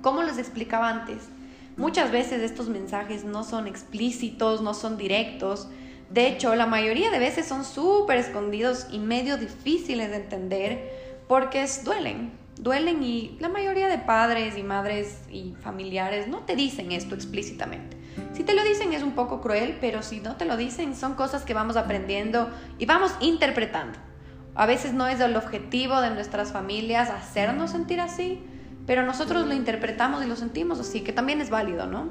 Como 0.02 0.22
les 0.22 0.38
explicaba 0.38 0.88
antes, 0.88 1.24
muchas 1.76 2.12
veces 2.12 2.42
estos 2.42 2.68
mensajes 2.68 3.24
no 3.24 3.42
son 3.42 3.66
explícitos, 3.66 4.62
no 4.62 4.72
son 4.72 4.98
directos, 4.98 5.66
de 6.08 6.28
hecho, 6.28 6.54
la 6.54 6.66
mayoría 6.66 7.10
de 7.10 7.18
veces 7.18 7.46
son 7.46 7.64
súper 7.64 8.18
escondidos 8.18 8.86
y 8.92 9.00
medio 9.00 9.36
difíciles 9.36 10.10
de 10.10 10.18
entender 10.18 11.24
porque 11.26 11.64
es, 11.64 11.82
duelen, 11.82 12.30
duelen 12.56 13.02
y 13.02 13.36
la 13.40 13.48
mayoría 13.48 13.88
de 13.88 13.98
padres 13.98 14.56
y 14.56 14.62
madres 14.62 15.22
y 15.28 15.56
familiares 15.60 16.28
no 16.28 16.42
te 16.44 16.54
dicen 16.54 16.92
esto 16.92 17.16
explícitamente. 17.16 17.96
Si 18.32 18.44
te 18.44 18.54
lo 18.54 18.62
dicen 18.62 18.92
es 18.92 19.02
un 19.02 19.16
poco 19.16 19.40
cruel, 19.40 19.76
pero 19.80 20.04
si 20.04 20.20
no 20.20 20.36
te 20.36 20.44
lo 20.44 20.56
dicen 20.56 20.94
son 20.94 21.14
cosas 21.14 21.42
que 21.42 21.52
vamos 21.52 21.76
aprendiendo 21.76 22.48
y 22.78 22.86
vamos 22.86 23.10
interpretando. 23.18 24.05
A 24.56 24.64
veces 24.64 24.94
no 24.94 25.06
es 25.06 25.20
el 25.20 25.36
objetivo 25.36 26.00
de 26.00 26.10
nuestras 26.10 26.50
familias 26.50 27.10
hacernos 27.10 27.72
sentir 27.72 28.00
así, 28.00 28.42
pero 28.86 29.02
nosotros 29.02 29.46
lo 29.46 29.52
interpretamos 29.52 30.24
y 30.24 30.26
lo 30.26 30.34
sentimos 30.34 30.80
así, 30.80 31.02
que 31.02 31.12
también 31.12 31.42
es 31.42 31.50
válido, 31.50 31.86
¿no? 31.86 32.08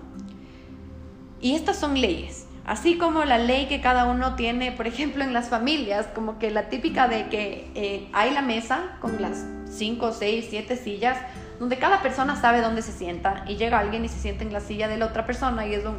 Y 1.41 1.55
estas 1.55 1.77
son 1.77 1.99
leyes, 1.99 2.45
así 2.63 2.99
como 2.99 3.25
la 3.25 3.39
ley 3.39 3.65
que 3.65 3.81
cada 3.81 4.05
uno 4.05 4.35
tiene, 4.35 4.71
por 4.71 4.85
ejemplo, 4.85 5.23
en 5.23 5.33
las 5.33 5.49
familias, 5.49 6.05
como 6.13 6.37
que 6.37 6.51
la 6.51 6.69
típica 6.69 7.07
de 7.07 7.29
que 7.29 7.71
eh, 7.73 8.07
hay 8.13 8.31
la 8.31 8.43
mesa 8.43 8.97
con 9.01 9.19
las 9.19 9.43
5, 9.71 10.11
6, 10.11 10.45
7 10.47 10.77
sillas, 10.77 11.17
donde 11.59 11.77
cada 11.77 12.03
persona 12.03 12.39
sabe 12.39 12.61
dónde 12.61 12.83
se 12.83 12.91
sienta 12.91 13.43
y 13.47 13.55
llega 13.55 13.79
alguien 13.79 14.05
y 14.05 14.09
se 14.09 14.19
sienta 14.19 14.43
en 14.43 14.53
la 14.53 14.59
silla 14.59 14.87
de 14.87 14.97
la 14.97 15.07
otra 15.07 15.25
persona 15.25 15.65
y 15.65 15.73
es 15.73 15.85
un... 15.85 15.97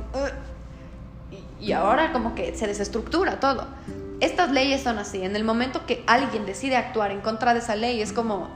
y 1.61 1.73
ahora 1.73 2.13
como 2.13 2.37
que 2.37 2.55
se 2.55 2.69
desestructura 2.69 3.41
todo. 3.41 3.67
Estas 4.21 4.51
leyes 4.51 4.83
son 4.83 4.99
así. 4.99 5.23
En 5.23 5.37
el 5.37 5.45
momento 5.45 5.87
que 5.87 6.03
alguien 6.07 6.47
decide 6.47 6.77
actuar 6.77 7.11
en 7.11 7.21
contra 7.21 7.53
de 7.53 7.61
esa 7.61 7.77
ley, 7.77 8.01
es 8.01 8.13
como 8.13 8.55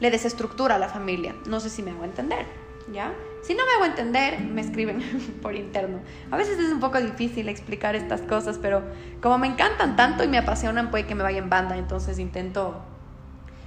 le 0.00 0.10
desestructura 0.10 0.76
a 0.76 0.78
la 0.78 0.88
familia. 0.88 1.34
No 1.46 1.60
sé 1.60 1.70
si 1.70 1.82
me 1.82 1.90
hago 1.90 2.04
entender, 2.04 2.46
¿ya? 2.92 3.12
Si 3.42 3.54
no 3.54 3.62
me 3.64 3.72
hago 3.72 3.84
entender, 3.84 4.40
me 4.40 4.60
escriben 4.60 5.38
por 5.42 5.54
interno. 5.54 6.00
A 6.30 6.36
veces 6.36 6.58
es 6.58 6.72
un 6.72 6.80
poco 6.80 7.00
difícil 7.00 7.48
explicar 7.48 7.94
estas 7.94 8.22
cosas, 8.22 8.58
pero 8.60 8.82
como 9.20 9.38
me 9.38 9.46
encantan 9.46 9.96
tanto 9.96 10.24
y 10.24 10.28
me 10.28 10.38
apasionan, 10.38 10.90
puede 10.90 11.06
que 11.06 11.14
me 11.14 11.22
vaya 11.22 11.38
en 11.38 11.48
banda, 11.48 11.76
entonces 11.76 12.18
intento 12.18 12.82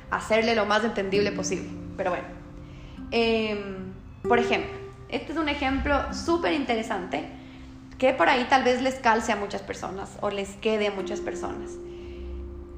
hacerle 0.10 0.56
lo 0.56 0.66
más 0.66 0.84
entendible 0.84 1.32
posible. 1.32 1.70
Pero 1.96 2.12
bueno, 2.12 2.26
em, 3.12 3.94
por 4.28 4.40
ejemplo, 4.40 4.72
este 5.10 5.32
es 5.32 5.38
un 5.38 5.50
ejemplo 5.50 6.14
súper 6.14 6.54
interesante 6.54 7.41
que 8.02 8.14
por 8.14 8.30
ahí 8.30 8.48
tal 8.50 8.64
vez 8.64 8.82
les 8.82 8.96
calce 8.96 9.32
a 9.32 9.36
muchas 9.36 9.62
personas 9.62 10.18
o 10.22 10.32
les 10.32 10.56
quede 10.56 10.88
a 10.88 10.92
muchas 10.92 11.20
personas. 11.20 11.70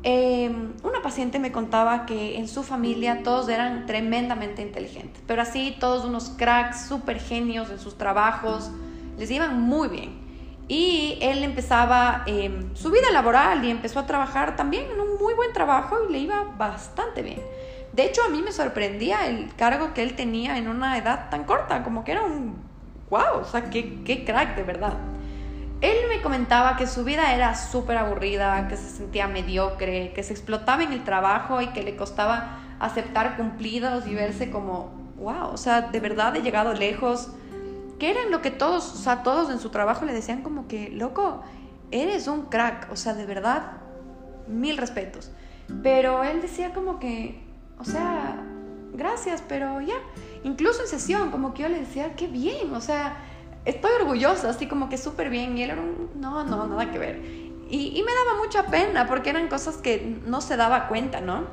Em, 0.04 0.74
una 0.84 1.02
paciente 1.02 1.40
me 1.40 1.54
contaba 1.54 2.06
que 2.06 2.38
en 2.38 2.50
su 2.50 2.62
familia 2.62 3.24
todos 3.24 3.48
eran 3.48 3.86
tremendamente 3.86 4.62
inteligentes, 4.62 5.24
pero 5.26 5.42
así 5.42 5.78
todos 5.80 6.04
unos 6.04 6.32
cracks, 6.32 6.88
súper 6.90 7.22
genios 7.22 7.70
en 7.70 7.80
sus 7.80 7.98
trabajos, 7.98 8.70
les 9.18 9.32
iban 9.32 9.62
muy 9.62 9.88
bien. 9.88 10.20
Y 10.68 11.18
él 11.22 11.42
empezaba 11.46 12.24
em, 12.26 12.76
su 12.76 12.92
vida 12.92 13.10
laboral 13.14 13.64
y 13.64 13.72
empezó 13.72 14.00
a 14.00 14.06
trabajar 14.06 14.58
también 14.58 14.88
en 14.92 15.00
un 15.00 15.18
muy 15.18 15.36
buen 15.36 15.54
trabajo 15.54 16.00
y 16.06 16.12
le 16.12 16.20
iba 16.20 16.44
bastante 16.58 17.22
bien. 17.22 17.42
De 17.94 18.04
hecho, 18.04 18.24
a 18.26 18.30
mí 18.30 18.42
me 18.42 18.52
sorprendía 18.52 19.26
el 19.26 19.56
cargo 19.56 19.94
que 19.94 20.04
él 20.04 20.18
tenía 20.18 20.58
en 20.58 20.68
una 20.68 20.98
edad 20.98 21.30
tan 21.30 21.46
corta, 21.46 21.82
como 21.82 22.04
que 22.04 22.12
era 22.12 22.24
un 22.24 22.73
wow, 23.14 23.42
o 23.42 23.46
sea, 23.46 23.70
qué, 23.70 24.02
qué 24.04 24.26
crack 24.26 24.56
de 24.56 24.64
verdad. 24.64 24.94
Él 25.82 25.96
me 26.10 26.20
comentaba 26.24 26.78
que 26.78 26.88
su 26.88 27.04
vida 27.04 27.36
era 27.36 27.54
súper 27.54 27.98
aburrida, 27.98 28.68
que 28.68 28.76
se 28.76 28.90
sentía 28.90 29.28
mediocre, 29.28 30.14
que 30.16 30.24
se 30.24 30.34
explotaba 30.34 30.82
en 30.82 30.94
el 30.94 31.04
trabajo 31.04 31.62
y 31.62 31.68
que 31.68 31.84
le 31.84 31.96
costaba 31.96 32.58
aceptar 32.80 33.38
cumplidos 33.38 34.08
y 34.08 34.16
verse 34.16 34.50
como, 34.50 34.90
wow, 35.18 35.50
o 35.54 35.58
sea, 35.58 35.82
de 35.82 36.00
verdad 36.00 36.36
he 36.36 36.42
llegado 36.42 36.74
lejos. 36.74 37.30
Que 38.00 38.10
eran 38.10 38.32
lo 38.32 38.42
que 38.42 38.50
todos, 38.50 38.94
o 38.94 38.98
sea, 38.98 39.22
todos 39.22 39.52
en 39.52 39.60
su 39.60 39.70
trabajo 39.70 40.06
le 40.06 40.14
decían 40.14 40.42
como 40.42 40.68
que, 40.68 40.90
loco, 40.90 41.44
eres 41.92 42.28
un 42.28 42.48
crack, 42.48 42.88
o 42.92 42.96
sea, 42.96 43.14
de 43.14 43.28
verdad, 43.28 43.74
mil 44.48 44.78
respetos. 44.78 45.32
Pero 45.84 46.24
él 46.24 46.42
decía 46.42 46.74
como 46.74 47.00
que, 47.00 47.44
o 47.78 47.84
sea, 47.84 48.33
gracias, 48.94 49.44
pero 49.48 49.82
ya. 49.82 49.96
Incluso 50.44 50.82
en 50.82 50.88
sesión, 50.88 51.32
como 51.32 51.54
que 51.54 51.64
yo 51.64 51.70
le 51.70 51.80
decía, 51.80 52.16
qué 52.16 52.28
bien, 52.28 52.74
o 52.74 52.82
sea, 52.82 53.18
estoy 53.66 53.92
orgullosa, 54.02 54.50
así 54.50 54.68
como 54.68 54.90
que 54.90 54.98
súper 54.98 55.30
bien. 55.30 55.58
Y 55.58 55.64
él 55.64 55.72
era 55.72 55.82
un, 55.82 56.12
no, 56.16 56.44
no, 56.44 56.68
nada 56.68 56.92
que 56.92 57.00
ver. 57.00 57.22
Y, 57.70 57.98
y, 57.98 58.04
me 58.04 58.12
daba 58.14 58.38
mucha 58.44 58.68
pena 58.68 59.08
porque 59.08 59.30
eran 59.30 59.48
cosas 59.48 59.78
que 59.78 60.22
no 60.26 60.42
se 60.42 60.58
daba 60.58 60.88
cuenta, 60.88 61.22
¿no? 61.22 61.46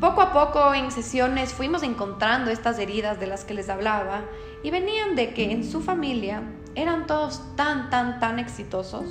Poco 0.00 0.20
a 0.20 0.32
poco 0.32 0.74
en 0.74 0.90
sesiones 0.90 1.54
fuimos 1.54 1.82
encontrando 1.82 2.50
estas 2.50 2.78
heridas 2.78 3.18
de 3.18 3.26
las 3.26 3.44
que 3.44 3.54
les 3.54 3.70
hablaba 3.70 4.22
y 4.62 4.70
venían 4.70 5.14
de 5.14 5.32
que 5.32 5.50
en 5.52 5.64
su 5.64 5.80
familia 5.80 6.42
eran 6.74 7.06
todos 7.06 7.56
tan, 7.56 7.88
tan, 7.88 8.20
tan 8.20 8.38
exitosos 8.38 9.04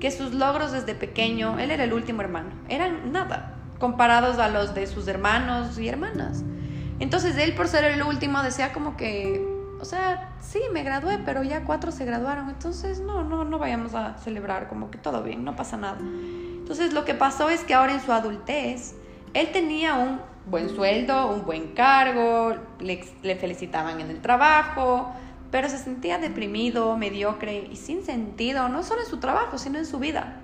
que 0.00 0.10
sus 0.10 0.34
logros 0.34 0.72
desde 0.72 0.94
pequeño, 0.94 1.58
él 1.58 1.70
era 1.70 1.84
el 1.84 1.92
último 1.92 2.20
hermano, 2.20 2.50
eran 2.68 3.12
nada 3.12 3.57
comparados 3.78 4.38
a 4.38 4.48
los 4.48 4.74
de 4.74 4.86
sus 4.86 5.08
hermanos 5.08 5.78
y 5.78 5.88
hermanas. 5.88 6.44
Entonces 7.00 7.36
él 7.36 7.54
por 7.54 7.68
ser 7.68 7.84
el 7.84 8.02
último 8.02 8.42
decía 8.42 8.72
como 8.72 8.96
que, 8.96 9.46
o 9.80 9.84
sea, 9.84 10.34
sí, 10.40 10.60
me 10.72 10.82
gradué, 10.82 11.18
pero 11.24 11.42
ya 11.42 11.64
cuatro 11.64 11.92
se 11.92 12.04
graduaron, 12.04 12.48
entonces 12.48 13.00
no, 13.00 13.22
no, 13.22 13.44
no 13.44 13.58
vayamos 13.58 13.94
a 13.94 14.18
celebrar, 14.18 14.68
como 14.68 14.90
que 14.90 14.98
todo 14.98 15.22
bien, 15.22 15.44
no 15.44 15.54
pasa 15.54 15.76
nada. 15.76 15.98
Entonces 16.00 16.92
lo 16.92 17.04
que 17.04 17.14
pasó 17.14 17.48
es 17.48 17.62
que 17.62 17.74
ahora 17.74 17.94
en 17.94 18.00
su 18.00 18.12
adultez, 18.12 18.94
él 19.34 19.52
tenía 19.52 19.94
un 19.94 20.20
buen 20.50 20.68
sueldo, 20.68 21.30
un 21.30 21.44
buen 21.44 21.68
cargo, 21.74 22.56
le, 22.80 23.36
felicitaban 23.36 24.00
en 24.00 24.10
el 24.10 24.20
trabajo, 24.20 25.12
pero 25.50 25.68
se 25.68 25.78
sentía 25.78 26.18
deprimido, 26.18 26.96
mediocre 26.96 27.68
y 27.70 27.76
sin 27.76 28.04
sentido, 28.04 28.68
no 28.68 28.82
solo 28.82 29.02
en 29.02 29.06
su 29.06 29.18
trabajo, 29.18 29.58
sino 29.58 29.78
en 29.78 29.86
su 29.86 29.98
vida. 29.98 30.40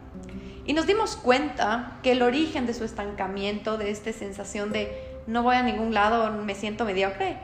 Y 0.66 0.72
nos 0.72 0.86
dimos 0.86 1.16
cuenta 1.16 1.98
que 2.02 2.12
el 2.12 2.22
origen 2.22 2.66
de 2.66 2.74
su 2.74 2.84
estancamiento, 2.84 3.76
de 3.76 3.90
esta 3.90 4.12
sensación 4.12 4.72
de 4.72 4.90
no 5.26 5.42
voy 5.42 5.56
a 5.56 5.62
ningún 5.62 5.92
lado, 5.92 6.30
me 6.32 6.54
siento 6.54 6.84
mediocre, 6.84 7.38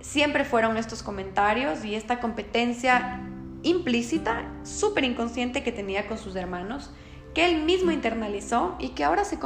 siempre 0.00 0.44
fueron 0.44 0.76
estos 0.76 1.02
comentarios 1.02 1.84
y 1.84 1.94
esta 1.94 2.20
competencia 2.20 3.20
implícita, 3.62 4.44
súper 4.62 5.04
inconsciente 5.04 5.62
que 5.62 5.72
tenía 5.72 6.06
con 6.06 6.18
sus 6.18 6.36
hermanos, 6.36 6.90
que 7.34 7.44
él 7.44 7.64
mismo 7.64 7.90
internalizó 7.90 8.76
y 8.78 8.90
que 8.90 9.04
ahora 9.04 9.24
se, 9.24 9.38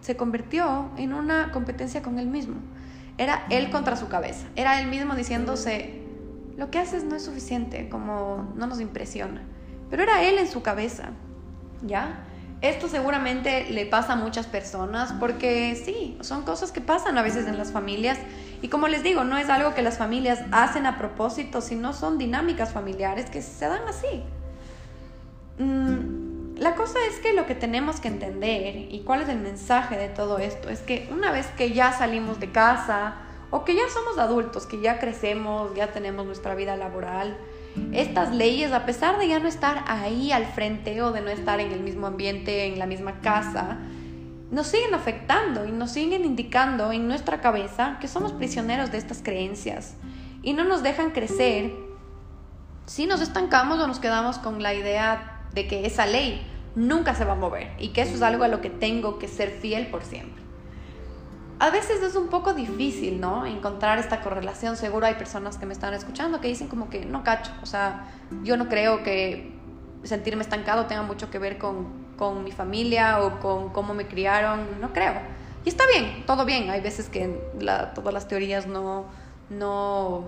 se 0.00 0.16
convirtió 0.16 0.90
en 0.96 1.14
una 1.14 1.50
competencia 1.52 2.02
con 2.02 2.18
él 2.18 2.26
mismo. 2.26 2.56
Era 3.18 3.46
él 3.50 3.70
contra 3.70 3.96
su 3.96 4.08
cabeza, 4.08 4.46
era 4.56 4.80
él 4.80 4.88
mismo 4.88 5.14
diciéndose, 5.14 6.00
lo 6.56 6.70
que 6.70 6.78
haces 6.78 7.04
no 7.04 7.16
es 7.16 7.24
suficiente, 7.24 7.88
como 7.88 8.52
no 8.56 8.66
nos 8.66 8.80
impresiona, 8.80 9.42
pero 9.88 10.02
era 10.02 10.22
él 10.22 10.38
en 10.38 10.48
su 10.48 10.62
cabeza, 10.62 11.10
¿ya? 11.82 12.24
Esto 12.62 12.88
seguramente 12.88 13.70
le 13.70 13.86
pasa 13.86 14.12
a 14.12 14.16
muchas 14.16 14.46
personas 14.46 15.14
porque 15.18 15.80
sí, 15.82 16.18
son 16.20 16.42
cosas 16.42 16.72
que 16.72 16.82
pasan 16.82 17.16
a 17.16 17.22
veces 17.22 17.46
en 17.46 17.56
las 17.56 17.72
familias 17.72 18.18
y 18.60 18.68
como 18.68 18.86
les 18.86 19.02
digo, 19.02 19.24
no 19.24 19.38
es 19.38 19.48
algo 19.48 19.74
que 19.74 19.80
las 19.80 19.96
familias 19.96 20.40
hacen 20.52 20.84
a 20.84 20.98
propósito, 20.98 21.62
sino 21.62 21.94
son 21.94 22.18
dinámicas 22.18 22.72
familiares 22.72 23.30
que 23.30 23.40
se 23.40 23.66
dan 23.66 23.88
así. 23.88 24.22
Mm, 25.58 26.56
la 26.58 26.74
cosa 26.74 26.98
es 27.08 27.18
que 27.20 27.32
lo 27.32 27.46
que 27.46 27.54
tenemos 27.54 28.00
que 28.00 28.08
entender 28.08 28.76
y 28.76 29.00
cuál 29.06 29.22
es 29.22 29.30
el 29.30 29.38
mensaje 29.38 29.96
de 29.96 30.08
todo 30.10 30.38
esto 30.38 30.68
es 30.68 30.80
que 30.80 31.08
una 31.10 31.32
vez 31.32 31.46
que 31.56 31.72
ya 31.72 31.92
salimos 31.92 32.40
de 32.40 32.52
casa 32.52 33.14
o 33.48 33.64
que 33.64 33.74
ya 33.74 33.88
somos 33.88 34.18
adultos, 34.18 34.66
que 34.66 34.82
ya 34.82 34.98
crecemos, 34.98 35.74
ya 35.74 35.92
tenemos 35.92 36.26
nuestra 36.26 36.54
vida 36.54 36.76
laboral, 36.76 37.38
estas 37.92 38.34
leyes, 38.34 38.72
a 38.72 38.86
pesar 38.86 39.18
de 39.18 39.28
ya 39.28 39.38
no 39.38 39.48
estar 39.48 39.84
ahí 39.86 40.32
al 40.32 40.46
frente 40.46 41.00
o 41.02 41.12
de 41.12 41.20
no 41.20 41.28
estar 41.28 41.60
en 41.60 41.72
el 41.72 41.80
mismo 41.80 42.06
ambiente, 42.06 42.66
en 42.66 42.78
la 42.78 42.86
misma 42.86 43.20
casa, 43.20 43.78
nos 44.50 44.66
siguen 44.66 44.94
afectando 44.94 45.66
y 45.66 45.72
nos 45.72 45.92
siguen 45.92 46.24
indicando 46.24 46.92
en 46.92 47.06
nuestra 47.06 47.40
cabeza 47.40 47.98
que 48.00 48.08
somos 48.08 48.32
prisioneros 48.32 48.90
de 48.90 48.98
estas 48.98 49.22
creencias 49.22 49.94
y 50.42 50.52
no 50.52 50.64
nos 50.64 50.82
dejan 50.82 51.10
crecer. 51.10 51.72
Si 52.86 53.06
nos 53.06 53.20
estancamos 53.20 53.78
o 53.78 53.86
nos 53.86 54.00
quedamos 54.00 54.38
con 54.38 54.62
la 54.62 54.74
idea 54.74 55.46
de 55.54 55.68
que 55.68 55.86
esa 55.86 56.06
ley 56.06 56.44
nunca 56.74 57.14
se 57.14 57.24
va 57.24 57.32
a 57.32 57.36
mover 57.36 57.72
y 57.78 57.88
que 57.88 58.02
eso 58.02 58.14
es 58.14 58.22
algo 58.22 58.44
a 58.44 58.48
lo 58.48 58.60
que 58.60 58.70
tengo 58.70 59.18
que 59.18 59.28
ser 59.28 59.50
fiel 59.50 59.86
por 59.88 60.02
siempre 60.02 60.49
a 61.60 61.68
veces 61.68 62.02
es 62.02 62.16
un 62.16 62.28
poco 62.28 62.54
difícil, 62.54 63.20
¿no? 63.20 63.44
Encontrar 63.44 63.98
esta 63.98 64.22
correlación. 64.22 64.78
Seguro 64.78 65.06
hay 65.06 65.14
personas 65.14 65.58
que 65.58 65.66
me 65.66 65.74
están 65.74 65.92
escuchando 65.92 66.40
que 66.40 66.48
dicen 66.48 66.68
como 66.68 66.88
que 66.88 67.04
no 67.04 67.22
cacho. 67.22 67.52
O 67.62 67.66
sea, 67.66 68.06
yo 68.42 68.56
no 68.56 68.70
creo 68.70 69.02
que 69.02 69.52
sentirme 70.02 70.42
estancado 70.42 70.86
tenga 70.86 71.02
mucho 71.02 71.30
que 71.30 71.38
ver 71.38 71.58
con, 71.58 72.08
mi 72.44 72.52
familia 72.52 73.22
o 73.22 73.40
con 73.40 73.68
cómo 73.70 73.92
me 73.92 74.06
criaron. 74.06 74.80
No 74.80 74.94
creo. 74.94 75.12
Y 75.66 75.68
está 75.68 75.84
bien, 75.86 76.24
todo 76.26 76.46
bien. 76.46 76.70
Hay 76.70 76.80
veces 76.80 77.10
que 77.10 77.28
todas 77.94 78.14
las 78.14 78.26
teorías 78.26 78.66
no, 78.66 79.04
no, 79.50 80.24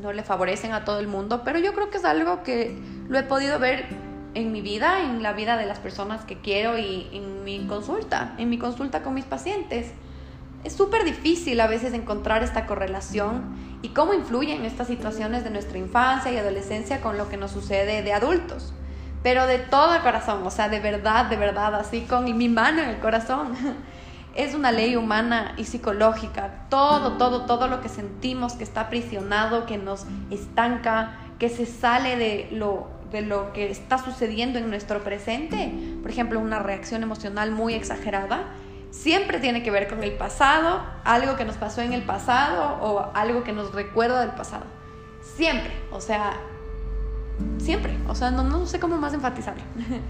no 0.00 0.12
le 0.14 0.22
favorecen 0.22 0.72
a 0.72 0.86
todo 0.86 0.98
el 0.98 1.08
mundo, 1.08 1.42
pero 1.44 1.58
yo 1.58 1.74
creo 1.74 1.90
que 1.90 1.98
es 1.98 2.06
algo 2.06 2.42
que 2.42 2.74
lo 3.06 3.18
he 3.18 3.22
podido 3.22 3.58
ver 3.58 3.84
en 4.32 4.50
mi 4.50 4.62
vida, 4.62 5.02
en 5.02 5.22
la 5.22 5.34
vida 5.34 5.58
de 5.58 5.66
las 5.66 5.78
personas 5.78 6.24
que 6.24 6.40
quiero 6.40 6.78
y 6.78 7.08
en 7.12 7.44
mi 7.44 7.66
consulta, 7.66 8.34
en 8.38 8.48
mi 8.48 8.56
consulta 8.56 9.02
con 9.02 9.12
mis 9.12 9.26
pacientes 9.26 9.92
es 10.64 10.74
súper 10.74 11.04
difícil 11.04 11.60
a 11.60 11.66
veces 11.66 11.94
encontrar 11.94 12.42
esta 12.42 12.66
correlación 12.66 13.56
y 13.82 13.90
cómo 13.90 14.12
influyen 14.12 14.64
estas 14.64 14.88
situaciones 14.88 15.42
de 15.42 15.50
nuestra 15.50 15.78
infancia 15.78 16.30
y 16.32 16.36
adolescencia 16.36 17.00
con 17.00 17.16
lo 17.16 17.28
que 17.28 17.38
nos 17.38 17.50
sucede 17.50 18.02
de 18.02 18.12
adultos. 18.12 18.74
Pero 19.22 19.46
de 19.46 19.58
todo 19.58 20.00
corazón, 20.02 20.46
o 20.46 20.50
sea, 20.50 20.68
de 20.68 20.80
verdad, 20.80 21.26
de 21.26 21.36
verdad, 21.36 21.74
así 21.74 22.02
con 22.02 22.24
mi 22.24 22.48
mano 22.48 22.82
en 22.82 22.90
el 22.90 22.98
corazón. 22.98 23.54
Es 24.32 24.54
una 24.54 24.70
ley 24.70 24.94
humana 24.94 25.54
y 25.56 25.64
psicológica. 25.64 26.66
Todo, 26.70 27.14
todo, 27.14 27.46
todo 27.46 27.66
lo 27.66 27.80
que 27.80 27.88
sentimos 27.88 28.52
que 28.52 28.62
está 28.62 28.82
aprisionado, 28.82 29.66
que 29.66 29.76
nos 29.76 30.06
estanca, 30.30 31.18
que 31.40 31.48
se 31.48 31.66
sale 31.66 32.16
de 32.16 32.48
lo, 32.52 32.86
de 33.10 33.22
lo 33.22 33.52
que 33.52 33.72
está 33.72 33.98
sucediendo 33.98 34.60
en 34.60 34.70
nuestro 34.70 35.02
presente. 35.02 35.74
Por 36.00 36.12
ejemplo, 36.12 36.38
una 36.38 36.60
reacción 36.60 37.02
emocional 37.02 37.50
muy 37.50 37.74
exagerada 37.74 38.44
siempre 38.90 39.38
tiene 39.38 39.62
que 39.62 39.70
ver 39.70 39.88
con 39.88 40.02
el 40.02 40.12
pasado, 40.12 40.82
algo 41.04 41.36
que 41.36 41.44
nos 41.44 41.56
pasó 41.56 41.80
en 41.80 41.92
el 41.92 42.02
pasado 42.02 42.78
o 42.82 43.10
algo 43.14 43.44
que 43.44 43.52
nos 43.52 43.72
recuerda 43.72 44.20
del 44.20 44.32
pasado. 44.32 44.64
Siempre, 45.36 45.72
o 45.92 46.00
sea, 46.00 46.34
siempre, 47.58 47.96
o 48.08 48.14
sea, 48.14 48.30
no, 48.30 48.66
sé 48.66 48.80
cómo 48.80 48.96
más 48.98 49.14
enfatizarlo. 49.14 49.62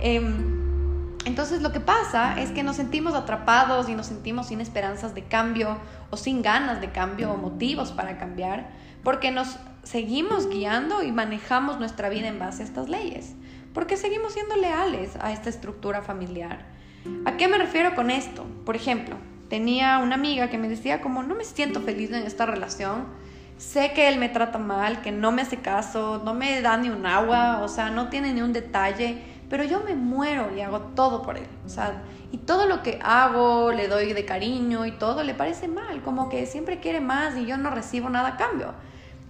Em, 0.00 1.08
entonces 1.24 1.60
lo 1.60 1.72
que 1.72 1.80
pasa 1.80 2.40
es 2.40 2.52
que 2.52 2.62
nos 2.62 2.76
sentimos 2.76 3.14
atrapados 3.14 3.88
y 3.88 3.96
nos 3.96 4.06
sentimos 4.06 4.46
sin 4.46 4.60
esperanzas 4.60 5.12
de 5.12 5.24
cambio 5.24 5.76
o 6.10 6.16
sin 6.16 6.40
ganas 6.40 6.80
de 6.80 6.92
cambio 6.92 7.32
o 7.32 7.36
motivos 7.36 7.90
para 7.90 8.16
cambiar 8.16 8.68
porque 9.02 9.30
nos 9.30 9.56
seguimos 9.82 10.48
guiando 10.48 11.02
y 11.02 11.12
manejamos 11.12 11.78
nuestra 11.78 12.08
vida 12.08 12.28
en 12.28 12.38
base 12.38 12.62
a 12.62 12.66
estas 12.66 12.88
leyes, 12.88 13.34
porque 13.74 13.96
seguimos 13.96 14.34
siendo 14.34 14.56
leales 14.56 15.16
a 15.20 15.32
esta 15.32 15.48
estructura 15.48 16.02
familiar 16.02 16.77
¿A 17.24 17.36
qué 17.36 17.48
me 17.48 17.58
refiero 17.58 17.94
con 17.94 18.10
esto? 18.10 18.46
Por 18.64 18.76
ejemplo, 18.76 19.16
tenía 19.48 19.98
una 19.98 20.14
amiga 20.14 20.50
que 20.50 20.58
me 20.58 20.68
decía 20.68 21.00
como 21.00 21.22
no 21.22 21.34
me 21.34 21.44
siento 21.44 21.80
feliz 21.80 22.10
en 22.10 22.26
esta 22.26 22.46
relación, 22.46 23.06
sé 23.56 23.92
que 23.92 24.08
él 24.08 24.18
me 24.18 24.28
trata 24.28 24.58
mal, 24.58 25.02
que 25.02 25.12
no 25.12 25.32
me 25.32 25.42
hace 25.42 25.58
caso, 25.58 26.22
no 26.24 26.34
me 26.34 26.60
da 26.62 26.76
ni 26.76 26.90
un 26.90 27.06
agua, 27.06 27.60
o 27.62 27.68
sea, 27.68 27.90
no 27.90 28.08
tiene 28.08 28.32
ni 28.32 28.40
un 28.40 28.52
detalle, 28.52 29.22
pero 29.48 29.64
yo 29.64 29.82
me 29.84 29.94
muero 29.94 30.54
y 30.54 30.60
hago 30.60 30.80
todo 30.80 31.22
por 31.22 31.36
él, 31.36 31.46
o 31.64 31.68
sea, 31.68 32.02
y 32.30 32.38
todo 32.38 32.66
lo 32.66 32.82
que 32.82 32.98
hago 33.02 33.72
le 33.72 33.88
doy 33.88 34.12
de 34.12 34.24
cariño 34.24 34.86
y 34.86 34.92
todo 34.92 35.22
le 35.22 35.34
parece 35.34 35.66
mal, 35.66 36.02
como 36.02 36.28
que 36.28 36.46
siempre 36.46 36.80
quiere 36.80 37.00
más 37.00 37.36
y 37.36 37.46
yo 37.46 37.56
no 37.56 37.70
recibo 37.70 38.10
nada 38.10 38.30
a 38.30 38.36
cambio. 38.36 38.74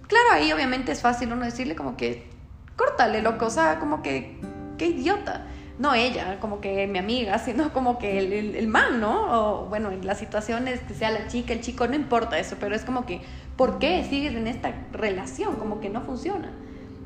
Claro, 0.07 0.31
ahí 0.33 0.51
obviamente 0.51 0.91
es 0.91 1.01
fácil 1.01 1.31
uno 1.31 1.45
decirle 1.45 1.75
como 1.75 1.95
que, 1.95 2.29
córtale, 2.75 3.21
loco, 3.21 3.45
o 3.45 3.49
sea, 3.49 3.79
como 3.79 4.01
que, 4.01 4.39
qué 4.77 4.87
idiota 4.87 5.45
no 5.79 5.93
ella, 5.93 6.39
como 6.41 6.59
que 6.59 6.85
mi 6.87 6.99
amiga, 6.99 7.39
sino 7.45 7.73
como 7.73 7.97
que 7.97 8.19
el, 8.19 8.55
el, 8.55 8.67
man, 8.67 8.99
¿no? 8.99 9.63
O 9.63 9.65
bueno, 9.65 9.89
en 9.89 10.05
las 10.05 10.19
situaciones 10.19 10.81
que 10.81 10.93
sea 10.93 11.09
la 11.09 11.27
chica, 11.27 11.53
el 11.53 11.61
chico, 11.61 11.87
no 11.87 11.95
importa 11.95 12.37
eso, 12.37 12.57
pero 12.59 12.75
es 12.75 12.83
como 12.83 13.05
que, 13.05 13.21
¿por 13.55 13.79
qué 13.79 14.05
sigues 14.07 14.35
en 14.35 14.45
esta 14.45 14.73
relación? 14.91 15.55
Como 15.55 15.79
que 15.79 15.89
no 15.89 16.01
funciona. 16.01 16.51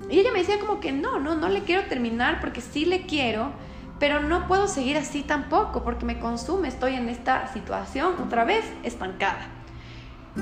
Y 0.09 0.19
ella 0.19 0.31
me 0.33 0.39
decía 0.39 0.59
como 0.59 0.81
que 0.81 0.91
no, 0.91 1.19
no, 1.19 1.35
no 1.35 1.47
le 1.47 1.61
quiero 1.61 1.83
terminar 1.85 2.41
porque 2.41 2.59
sí 2.59 2.85
le 2.85 3.05
quiero, 3.05 3.51
pero 3.99 4.19
no 4.19 4.47
puedo 4.47 4.67
seguir 4.67 4.97
así 4.97 5.21
tampoco 5.21 5.83
porque 5.83 6.03
me 6.03 6.19
consume, 6.19 6.67
estoy 6.67 6.95
en 6.95 7.07
esta 7.07 7.53
situación 7.53 8.15
otra 8.21 8.43
vez 8.43 8.65
estancada. 8.83 9.47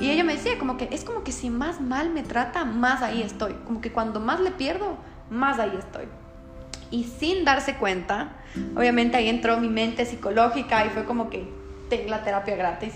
Y 0.00 0.10
ella 0.10 0.24
me 0.24 0.32
decía 0.32 0.58
como 0.58 0.78
que 0.78 0.88
es 0.90 1.04
como 1.04 1.22
que 1.22 1.32
si 1.32 1.50
más 1.50 1.82
mal 1.82 2.08
me 2.08 2.22
trata, 2.22 2.64
más 2.64 3.02
ahí 3.02 3.20
estoy. 3.20 3.52
Como 3.66 3.82
que 3.82 3.92
cuando 3.92 4.20
más 4.20 4.40
le 4.40 4.50
pierdo, 4.50 4.96
más 5.28 5.58
ahí 5.58 5.76
estoy 5.78 6.06
y 6.92 7.04
sin 7.04 7.44
darse 7.44 7.74
cuenta, 7.74 8.36
obviamente 8.76 9.16
ahí 9.16 9.28
entró 9.28 9.58
mi 9.58 9.68
mente 9.68 10.04
psicológica 10.04 10.86
y 10.86 10.90
fue 10.90 11.04
como 11.04 11.30
que 11.30 11.48
tengo 11.88 12.10
la 12.10 12.22
terapia 12.22 12.54
gratis. 12.54 12.94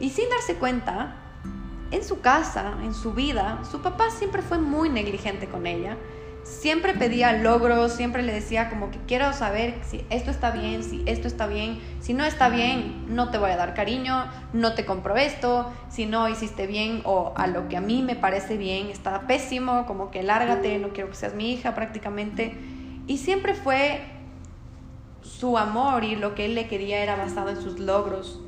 Y 0.00 0.10
sin 0.10 0.30
darse 0.30 0.54
cuenta, 0.54 1.16
en 1.90 2.02
su 2.04 2.20
casa, 2.20 2.72
en 2.82 2.94
su 2.94 3.12
vida, 3.12 3.60
su 3.70 3.82
papá 3.82 4.10
siempre 4.10 4.40
fue 4.40 4.58
muy 4.58 4.88
negligente 4.88 5.46
con 5.46 5.66
ella. 5.66 5.96
Siempre 6.42 6.94
pedía 6.94 7.32
logros, 7.34 7.92
siempre 7.92 8.22
le 8.22 8.32
decía 8.32 8.68
como 8.68 8.90
que 8.90 8.98
quiero 9.06 9.32
saber 9.32 9.74
si 9.84 10.04
esto 10.10 10.30
está 10.30 10.50
bien, 10.50 10.82
si 10.82 11.02
esto 11.06 11.28
está 11.28 11.46
bien, 11.46 11.80
si 12.00 12.14
no 12.14 12.24
está 12.24 12.48
bien, 12.48 13.04
no 13.08 13.30
te 13.30 13.38
voy 13.38 13.50
a 13.50 13.56
dar 13.56 13.74
cariño, 13.74 14.24
no 14.52 14.74
te 14.74 14.84
compro 14.84 15.16
esto, 15.16 15.72
si 15.88 16.06
no 16.06 16.28
hiciste 16.28 16.66
bien 16.66 17.02
o 17.04 17.32
a 17.36 17.46
lo 17.46 17.68
que 17.68 17.76
a 17.76 17.80
mí 17.80 18.02
me 18.02 18.16
parece 18.16 18.56
bien 18.56 18.88
está 18.88 19.20
pésimo, 19.28 19.86
como 19.86 20.10
que 20.10 20.24
lárgate, 20.24 20.78
no 20.78 20.88
quiero 20.88 21.10
que 21.10 21.16
seas 21.16 21.34
mi 21.34 21.52
hija 21.52 21.74
prácticamente. 21.74 22.56
Y 23.06 23.18
siempre 23.18 23.54
fue 23.54 24.00
su 25.22 25.58
amor 25.58 26.04
y 26.04 26.16
lo 26.16 26.34
que 26.34 26.46
él 26.46 26.54
le 26.54 26.68
quería 26.68 27.02
era 27.02 27.16
basado 27.16 27.50
en 27.50 27.60
sus 27.60 27.78
logros. 27.78 28.40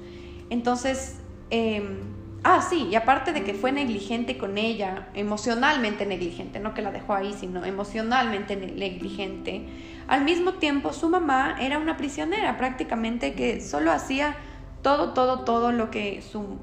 Entonces, 0.51 1.21
em, 1.51 2.15
Ah, 2.47 2.61
sí, 2.61 2.89
y 2.91 2.95
aparte 2.95 3.33
de 3.33 3.43
que 3.43 3.55
fue 3.55 3.73
negligente 3.73 4.37
con 4.37 4.59
ella, 4.59 5.09
emocionalmente 5.15 6.05
negligente, 6.05 6.61
no 6.61 6.75
que 6.75 6.83
la 6.83 6.93
dejó 6.93 7.15
ahí, 7.15 7.33
sino 7.33 7.65
emocionalmente 7.65 8.55
negligente, 8.55 9.67
al 10.09 10.25
mismo 10.25 10.53
tiempo 10.53 10.93
su 10.93 11.09
mamá 11.09 11.57
era 11.59 11.79
una 11.79 11.97
prisionera 11.97 12.59
prácticamente 12.59 13.33
que 13.33 13.63
solo 13.63 13.91
hacía 13.91 14.37
todo, 14.83 15.15
todo, 15.15 15.41
todo 15.41 15.73
lo 15.73 15.91
que 15.91 16.21
su 16.21 16.59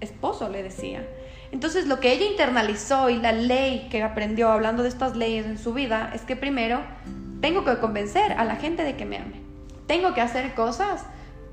esposo 0.00 0.50
le 0.50 0.62
decía. 0.62 1.08
Entonces 1.50 1.86
lo 1.86 1.98
que 1.98 2.12
ella 2.12 2.26
internalizó 2.26 3.08
y 3.08 3.16
la 3.16 3.32
ley 3.32 3.88
que 3.90 4.02
aprendió 4.02 4.50
hablando 4.50 4.82
de 4.82 4.90
estas 4.90 5.16
leyes 5.16 5.46
en 5.46 5.56
su 5.56 5.72
vida 5.72 6.10
es 6.14 6.20
que 6.22 6.36
primero 6.36 6.82
tengo 7.42 7.64
que 7.64 7.76
convencer 7.78 8.32
a 8.32 8.44
la 8.44 8.56
gente 8.56 8.84
de 8.84 8.96
que 8.96 9.04
me 9.04 9.18
ame. 9.18 9.42
Tengo 9.86 10.14
que 10.14 10.20
hacer 10.20 10.54
cosas 10.54 11.04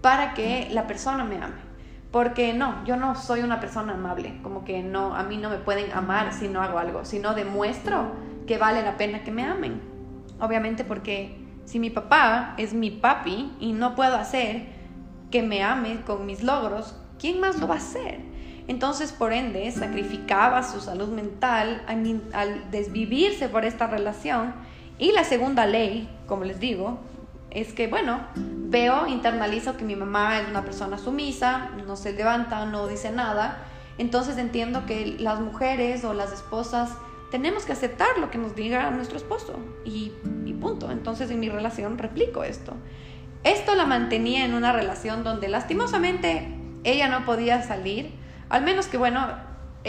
para 0.01 0.35
que 0.35 0.69
la 0.71 0.87
persona 0.87 1.25
me 1.25 1.35
ame. 1.37 1.67
Porque 2.11 2.53
no, 2.53 2.85
yo 2.85 2.95
no 2.95 3.15
soy 3.15 3.41
una 3.41 3.59
persona 3.59 3.93
amable, 3.93 4.39
como 4.41 4.63
que 4.63 4.81
no, 4.83 5.15
a 5.15 5.23
mí 5.23 5.37
no 5.37 5.49
me 5.49 5.57
pueden 5.57 5.91
amar 5.91 6.31
si 6.31 6.47
no 6.47 6.61
hago 6.61 6.77
algo, 6.77 7.05
si 7.05 7.19
no 7.19 7.33
demuestro 7.33 8.11
que 8.47 8.57
vale 8.57 8.83
la 8.83 8.97
pena 8.97 9.23
que 9.23 9.31
me 9.31 9.43
amen. 9.43 9.81
Obviamente 10.39 10.83
porque 10.83 11.35
si 11.65 11.79
mi 11.79 11.89
papá 11.89 12.53
es 12.57 12.73
mi 12.73 12.91
papi 12.91 13.51
y 13.59 13.73
no 13.73 13.95
puedo 13.95 14.15
hacer 14.15 14.67
que 15.31 15.41
me 15.41 15.63
ame 15.63 16.01
con 16.01 16.25
mis 16.25 16.43
logros, 16.43 16.95
¿quién 17.19 17.39
más 17.39 17.59
lo 17.59 17.67
va 17.67 17.75
a 17.75 17.77
hacer? 17.79 18.19
Entonces, 18.67 19.11
por 19.11 19.33
ende, 19.33 19.71
sacrificaba 19.71 20.61
su 20.61 20.79
salud 20.81 21.09
mental 21.09 21.81
al 21.87 22.69
desvivirse 22.69 23.49
por 23.49 23.65
esta 23.65 23.87
relación. 23.87 24.53
Y 24.99 25.13
la 25.13 25.23
segunda 25.23 25.65
ley, 25.65 26.09
como 26.27 26.43
les 26.43 26.59
digo, 26.59 26.99
es 27.51 27.73
que, 27.73 27.87
bueno, 27.87 28.19
veo, 28.35 29.07
internalizo 29.07 29.77
que 29.77 29.85
mi 29.85 29.95
mamá 29.95 30.39
es 30.39 30.49
una 30.49 30.63
persona 30.63 30.97
sumisa, 30.97 31.71
no 31.87 31.95
se 31.95 32.13
levanta, 32.13 32.65
no 32.65 32.87
dice 32.87 33.11
nada, 33.11 33.63
entonces 33.97 34.37
entiendo 34.37 34.85
que 34.85 35.15
las 35.19 35.39
mujeres 35.39 36.03
o 36.03 36.13
las 36.13 36.31
esposas 36.31 36.91
tenemos 37.31 37.65
que 37.65 37.71
aceptar 37.71 38.17
lo 38.19 38.29
que 38.29 38.37
nos 38.37 38.55
diga 38.55 38.89
nuestro 38.91 39.17
esposo 39.17 39.55
y, 39.85 40.11
y 40.45 40.53
punto. 40.53 40.91
Entonces 40.91 41.31
en 41.31 41.39
mi 41.39 41.49
relación 41.49 41.97
replico 41.97 42.43
esto. 42.43 42.73
Esto 43.43 43.75
la 43.75 43.85
mantenía 43.85 44.45
en 44.45 44.53
una 44.53 44.73
relación 44.73 45.23
donde 45.23 45.47
lastimosamente 45.47 46.47
ella 46.83 47.07
no 47.07 47.25
podía 47.25 47.61
salir, 47.61 48.11
al 48.49 48.63
menos 48.63 48.87
que 48.87 48.97
bueno, 48.97 49.27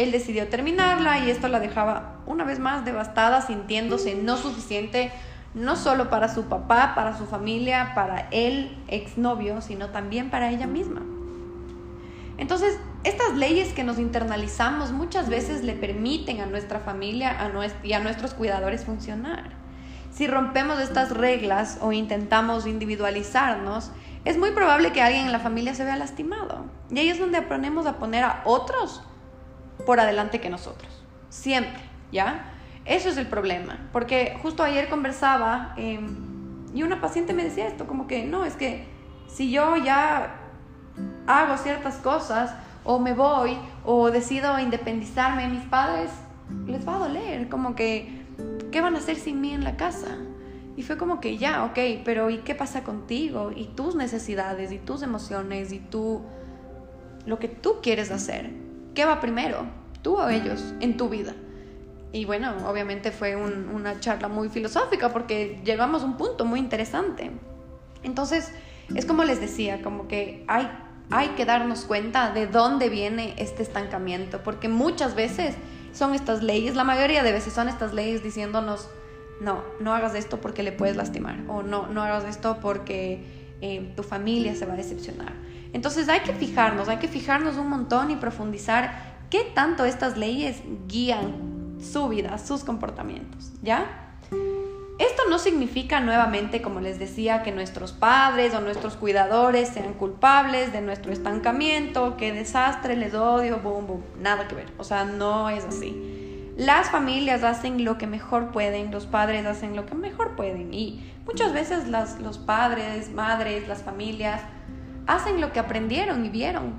él 0.02 0.12
decidió 0.12 0.48
terminarla 0.48 1.18
y 1.20 1.30
esto 1.30 1.48
la 1.48 1.60
dejaba 1.60 2.20
una 2.26 2.44
vez 2.44 2.58
más 2.58 2.84
devastada, 2.84 3.42
sintiéndose 3.42 4.14
no 4.14 4.36
suficiente 4.36 5.12
no 5.54 5.76
solo 5.76 6.10
para 6.10 6.32
su 6.32 6.44
papá, 6.44 6.92
para 6.94 7.16
su 7.18 7.26
familia, 7.26 7.92
para 7.94 8.28
el 8.30 8.76
exnovio, 8.88 9.60
sino 9.60 9.88
también 9.88 10.30
para 10.30 10.50
ella 10.50 10.66
misma. 10.66 11.02
Entonces, 12.38 12.78
estas 13.04 13.34
leyes 13.36 13.72
que 13.72 13.84
nos 13.84 13.98
internalizamos 13.98 14.92
muchas 14.92 15.28
veces 15.28 15.62
le 15.62 15.74
permiten 15.74 16.40
a 16.40 16.46
nuestra 16.46 16.80
familia 16.80 17.36
y 17.82 17.92
a 17.92 17.98
nuestros 17.98 18.34
cuidadores 18.34 18.84
funcionar. 18.84 19.50
Si 20.10 20.26
rompemos 20.26 20.80
estas 20.80 21.10
reglas 21.10 21.78
o 21.80 21.92
intentamos 21.92 22.66
individualizarnos, 22.66 23.90
es 24.24 24.38
muy 24.38 24.50
probable 24.50 24.92
que 24.92 25.02
alguien 25.02 25.26
en 25.26 25.32
la 25.32 25.38
familia 25.38 25.74
se 25.74 25.84
vea 25.84 25.96
lastimado. 25.96 26.64
Y 26.90 26.98
ahí 26.98 27.08
es 27.08 27.18
donde 27.18 27.38
aprendemos 27.38 27.86
a 27.86 27.98
poner 27.98 28.24
a 28.24 28.42
otros 28.44 29.02
por 29.84 30.00
adelante 30.00 30.40
que 30.40 30.50
nosotros. 30.50 31.02
Siempre, 31.28 31.82
¿ya? 32.12 32.52
Eso 32.84 33.08
es 33.08 33.16
el 33.16 33.26
problema, 33.26 33.78
porque 33.92 34.36
justo 34.42 34.62
ayer 34.62 34.88
conversaba 34.88 35.74
em, 35.76 36.30
y 36.74 36.82
una 36.82 37.00
paciente 37.00 37.34
me 37.34 37.44
decía 37.44 37.68
esto, 37.68 37.86
como 37.86 38.06
que 38.06 38.24
no, 38.24 38.44
es 38.44 38.54
que 38.54 38.86
si 39.28 39.50
yo 39.50 39.76
ya 39.76 40.34
hago 41.26 41.56
ciertas 41.56 41.96
cosas 41.96 42.54
o 42.84 42.98
me 42.98 43.12
voy 43.12 43.56
o 43.84 44.10
decido 44.10 44.58
independizarme 44.58 45.42
de 45.42 45.48
mis 45.48 45.64
padres, 45.64 46.10
les 46.66 46.86
va 46.86 46.96
a 46.96 46.98
doler, 46.98 47.48
como 47.48 47.74
que, 47.74 48.24
¿qué 48.72 48.80
van 48.80 48.94
a 48.94 48.98
hacer 48.98 49.16
sin 49.16 49.40
mí 49.40 49.52
en 49.52 49.64
la 49.64 49.76
casa? 49.76 50.16
Y 50.76 50.82
fue 50.82 50.96
como 50.96 51.20
que 51.20 51.36
ya, 51.36 51.64
ok, 51.64 51.78
pero 52.04 52.30
¿y 52.30 52.38
qué 52.38 52.54
pasa 52.54 52.82
contigo? 52.82 53.52
Y 53.54 53.66
tus 53.66 53.94
necesidades 53.94 54.72
y 54.72 54.78
tus 54.78 55.02
emociones 55.02 55.72
y 55.72 55.78
tú, 55.78 56.22
lo 57.26 57.38
que 57.38 57.48
tú 57.48 57.76
quieres 57.82 58.10
hacer. 58.10 58.50
¿Qué 59.00 59.06
va 59.06 59.18
primero? 59.18 59.64
¿Tú 60.02 60.16
o 60.16 60.28
ellos 60.28 60.74
en 60.80 60.98
tu 60.98 61.08
vida? 61.08 61.32
Y 62.12 62.26
bueno, 62.26 62.54
obviamente 62.68 63.12
fue 63.12 63.34
una 63.34 63.98
charla 63.98 64.28
muy 64.28 64.50
filosófica 64.50 65.08
porque 65.08 65.58
llegamos 65.64 66.02
a 66.02 66.04
un 66.04 66.18
punto 66.18 66.44
muy 66.44 66.60
interesante. 66.60 67.30
Entonces, 68.02 68.52
es 68.94 69.06
como 69.06 69.24
les 69.24 69.40
decía, 69.40 69.80
como 69.80 70.06
que 70.06 70.44
hay, 70.48 70.70
hay 71.08 71.28
que 71.28 71.46
darnos 71.46 71.86
cuenta 71.86 72.30
de 72.32 72.46
dónde 72.46 72.90
viene 72.90 73.32
este 73.38 73.62
estancamiento, 73.62 74.42
porque 74.44 74.68
muchas 74.68 75.14
veces 75.14 75.54
son 75.94 76.14
estas 76.14 76.42
leyes, 76.42 76.76
la 76.76 76.84
mayoría 76.84 77.22
de 77.22 77.32
veces 77.32 77.54
son 77.54 77.70
estas 77.70 77.94
leyes 77.94 78.22
diciéndonos, 78.22 78.90
no, 79.40 79.64
no 79.80 79.94
hagas 79.94 80.14
esto 80.14 80.42
porque 80.42 80.62
le 80.62 80.72
puedes 80.72 80.96
lastimar, 80.96 81.38
o 81.48 81.62
no, 81.62 81.86
no 81.86 82.02
hagas 82.02 82.24
esto 82.24 82.58
porque 82.60 83.24
eh, 83.62 83.94
tu 83.96 84.02
familia 84.02 84.54
se 84.54 84.66
va 84.66 84.74
a 84.74 84.76
decepcionar. 84.76 85.32
Entonces 85.72 86.08
hay 86.08 86.20
que 86.20 86.32
fijarnos, 86.32 86.88
hay 86.88 86.98
que 86.98 87.08
fijarnos 87.08 87.56
un 87.56 87.68
montón 87.68 88.10
y 88.10 88.16
profundizar 88.16 89.10
qué 89.30 89.44
tanto 89.54 89.84
estas 89.84 90.16
leyes 90.16 90.62
guían 90.88 91.78
su 91.80 92.08
vida, 92.08 92.38
sus 92.38 92.64
comportamientos, 92.64 93.52
¿ya? 93.62 93.86
Esto 94.98 95.22
no 95.30 95.38
significa 95.38 96.00
nuevamente, 96.00 96.60
como 96.60 96.80
les 96.80 96.98
decía, 96.98 97.42
que 97.42 97.52
nuestros 97.52 97.92
padres 97.92 98.54
o 98.54 98.60
nuestros 98.60 98.96
cuidadores 98.96 99.70
sean 99.70 99.94
culpables 99.94 100.74
de 100.74 100.82
nuestro 100.82 101.10
estancamiento, 101.10 102.18
que 102.18 102.32
desastre, 102.32 102.96
les 102.96 103.14
odio, 103.14 103.60
boom, 103.60 103.86
boom, 103.86 104.02
nada 104.20 104.46
que 104.46 104.56
ver. 104.56 104.66
O 104.76 104.84
sea, 104.84 105.04
no 105.04 105.48
es 105.48 105.64
así. 105.64 106.52
Las 106.58 106.90
familias 106.90 107.44
hacen 107.44 107.82
lo 107.82 107.96
que 107.96 108.06
mejor 108.06 108.50
pueden, 108.50 108.90
los 108.90 109.06
padres 109.06 109.46
hacen 109.46 109.74
lo 109.74 109.86
que 109.86 109.94
mejor 109.94 110.36
pueden 110.36 110.74
y 110.74 111.10
muchas 111.24 111.54
veces 111.54 111.84
los 111.88 112.36
padres, 112.36 113.10
madres, 113.10 113.66
las 113.66 113.82
familias 113.82 114.42
hacen 115.10 115.40
lo 115.40 115.52
que 115.52 115.60
aprendieron 115.60 116.24
y 116.24 116.28
vieron. 116.28 116.74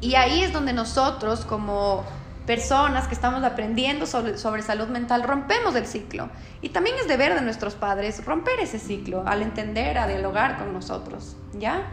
Y 0.00 0.14
ahí 0.16 0.42
es 0.42 0.52
donde 0.52 0.72
nosotros 0.72 1.44
como 1.44 2.04
personas 2.46 3.08
que 3.08 3.14
estamos 3.14 3.42
aprendiendo 3.42 4.06
sobre, 4.06 4.36
sobre, 4.36 4.62
salud 4.62 4.88
mental, 4.88 5.22
rompemos 5.22 5.74
el 5.76 5.86
ciclo. 5.86 6.28
Y 6.60 6.70
también 6.70 6.96
es 7.00 7.08
deber 7.08 7.34
de 7.34 7.40
nuestros 7.40 7.74
padres 7.74 8.24
romper 8.24 8.60
ese 8.60 8.78
ciclo 8.78 9.22
al 9.26 9.42
entender, 9.42 9.98
a 9.98 10.06
dialogar 10.06 10.58
con 10.58 10.72
nosotros, 10.72 11.36
¿ya? 11.54 11.86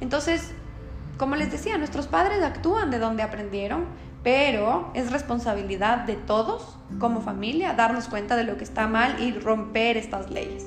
Entonces, 0.00 0.54
como 1.18 1.36
les 1.36 1.50
decía, 1.50 1.76
nuestros 1.78 2.06
padres 2.06 2.42
actúan 2.42 2.90
de 2.90 2.98
donde 2.98 3.22
aprendieron, 3.22 3.86
pero 4.22 4.90
es 4.94 5.10
responsabilidad 5.10 5.98
de 5.98 6.14
todos 6.14 6.76
como 6.98 7.20
familia 7.20 7.74
darnos 7.74 8.08
cuenta 8.08 8.36
de 8.36 8.44
lo 8.44 8.56
que 8.56 8.64
está 8.64 8.86
mal 8.86 9.20
y 9.20 9.32
romper 9.32 9.96
estas 9.96 10.30
leyes. 10.30 10.66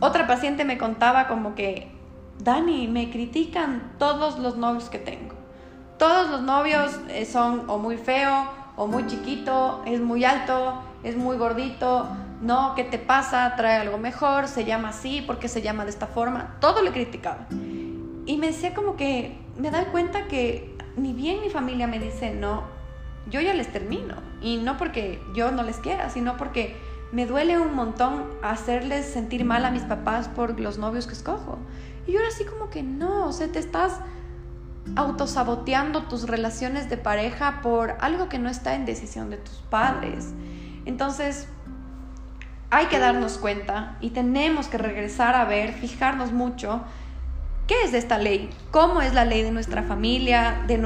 Otra 0.00 0.26
paciente 0.26 0.64
me 0.64 0.78
contaba 0.78 1.28
como 1.28 1.54
que, 1.54 1.97
Dani, 2.38 2.88
me 2.88 3.10
critican 3.10 3.94
todos 3.98 4.38
los 4.38 4.56
novios 4.56 4.88
que 4.88 4.98
tengo 4.98 5.38
todos 5.98 6.30
los 6.30 6.42
novios 6.42 6.98
eh, 7.08 7.26
son 7.26 7.64
o 7.68 7.76
muy 7.78 7.96
feo 7.96 8.46
o 8.76 8.86
muy 8.86 9.06
chiquito, 9.06 9.82
es 9.84 10.00
muy 10.00 10.24
alto, 10.24 10.80
es 11.02 11.16
muy 11.16 11.36
gordito, 11.36 12.08
no, 12.40 12.74
¿qué 12.76 12.84
te 12.84 12.98
pasa? 12.98 13.54
Trae 13.56 13.80
algo 13.80 13.98
mejor, 13.98 14.46
se 14.46 14.64
llama 14.64 14.90
así, 14.90 15.22
porque 15.26 15.48
se 15.48 15.60
llama 15.60 15.82
de 15.82 15.90
esta 15.90 16.06
forma? 16.06 16.56
Todo 16.60 16.82
le 16.82 16.92
criticaba. 16.92 17.48
Y 17.50 18.36
me 18.38 18.46
decía 18.46 18.74
como 18.74 18.94
que 18.94 19.36
me 19.56 19.72
da 19.72 19.86
cuenta 19.86 20.28
que 20.28 20.76
ni 20.96 21.12
bien 21.12 21.40
mi 21.40 21.50
familia 21.50 21.88
me 21.88 21.98
dice 21.98 22.32
no, 22.32 22.62
yo 23.28 23.40
ya 23.40 23.52
les 23.52 23.72
termino. 23.72 24.14
Y 24.40 24.58
no 24.58 24.76
porque 24.76 25.20
yo 25.34 25.50
no 25.50 25.64
les 25.64 25.78
quiera, 25.78 26.08
sino 26.10 26.36
porque 26.36 26.76
me 27.10 27.26
duele 27.26 27.58
un 27.58 27.74
montón 27.74 28.26
hacerles 28.42 29.06
sentir 29.06 29.44
mal 29.44 29.64
a 29.64 29.72
mis 29.72 29.82
papás 29.82 30.28
por 30.28 30.60
los 30.60 30.78
novios 30.78 31.08
que 31.08 31.14
escojo. 31.14 31.58
Y 32.08 32.12
yo 32.12 32.20
era 32.20 32.28
así 32.28 32.44
como 32.44 32.70
que 32.70 32.82
no, 32.82 33.26
o 33.26 33.32
sea, 33.32 33.48
te 33.48 33.58
estás 33.58 34.00
autosaboteando 34.96 36.04
tus 36.04 36.26
relaciones 36.26 36.88
de 36.88 36.96
pareja 36.96 37.60
por 37.60 37.96
algo 38.00 38.30
que 38.30 38.38
no 38.38 38.48
está 38.48 38.74
en 38.74 38.86
decisión 38.86 39.28
de 39.28 39.36
tus 39.36 39.56
padres. 39.68 40.32
Entonces, 40.86 41.46
hay 42.70 42.86
que 42.86 42.98
darnos 42.98 43.36
cuenta 43.36 43.98
y 44.00 44.10
tenemos 44.10 44.68
que 44.68 44.78
regresar 44.78 45.34
a 45.34 45.44
ver, 45.44 45.74
fijarnos 45.74 46.32
mucho 46.32 46.80
qué 47.66 47.82
es 47.84 47.92
esta 47.92 48.16
ley, 48.16 48.48
cómo 48.70 49.02
es 49.02 49.12
la 49.12 49.26
ley 49.26 49.42
de 49.42 49.50
nuestra 49.50 49.82
familia, 49.82 50.62
de 50.66 50.78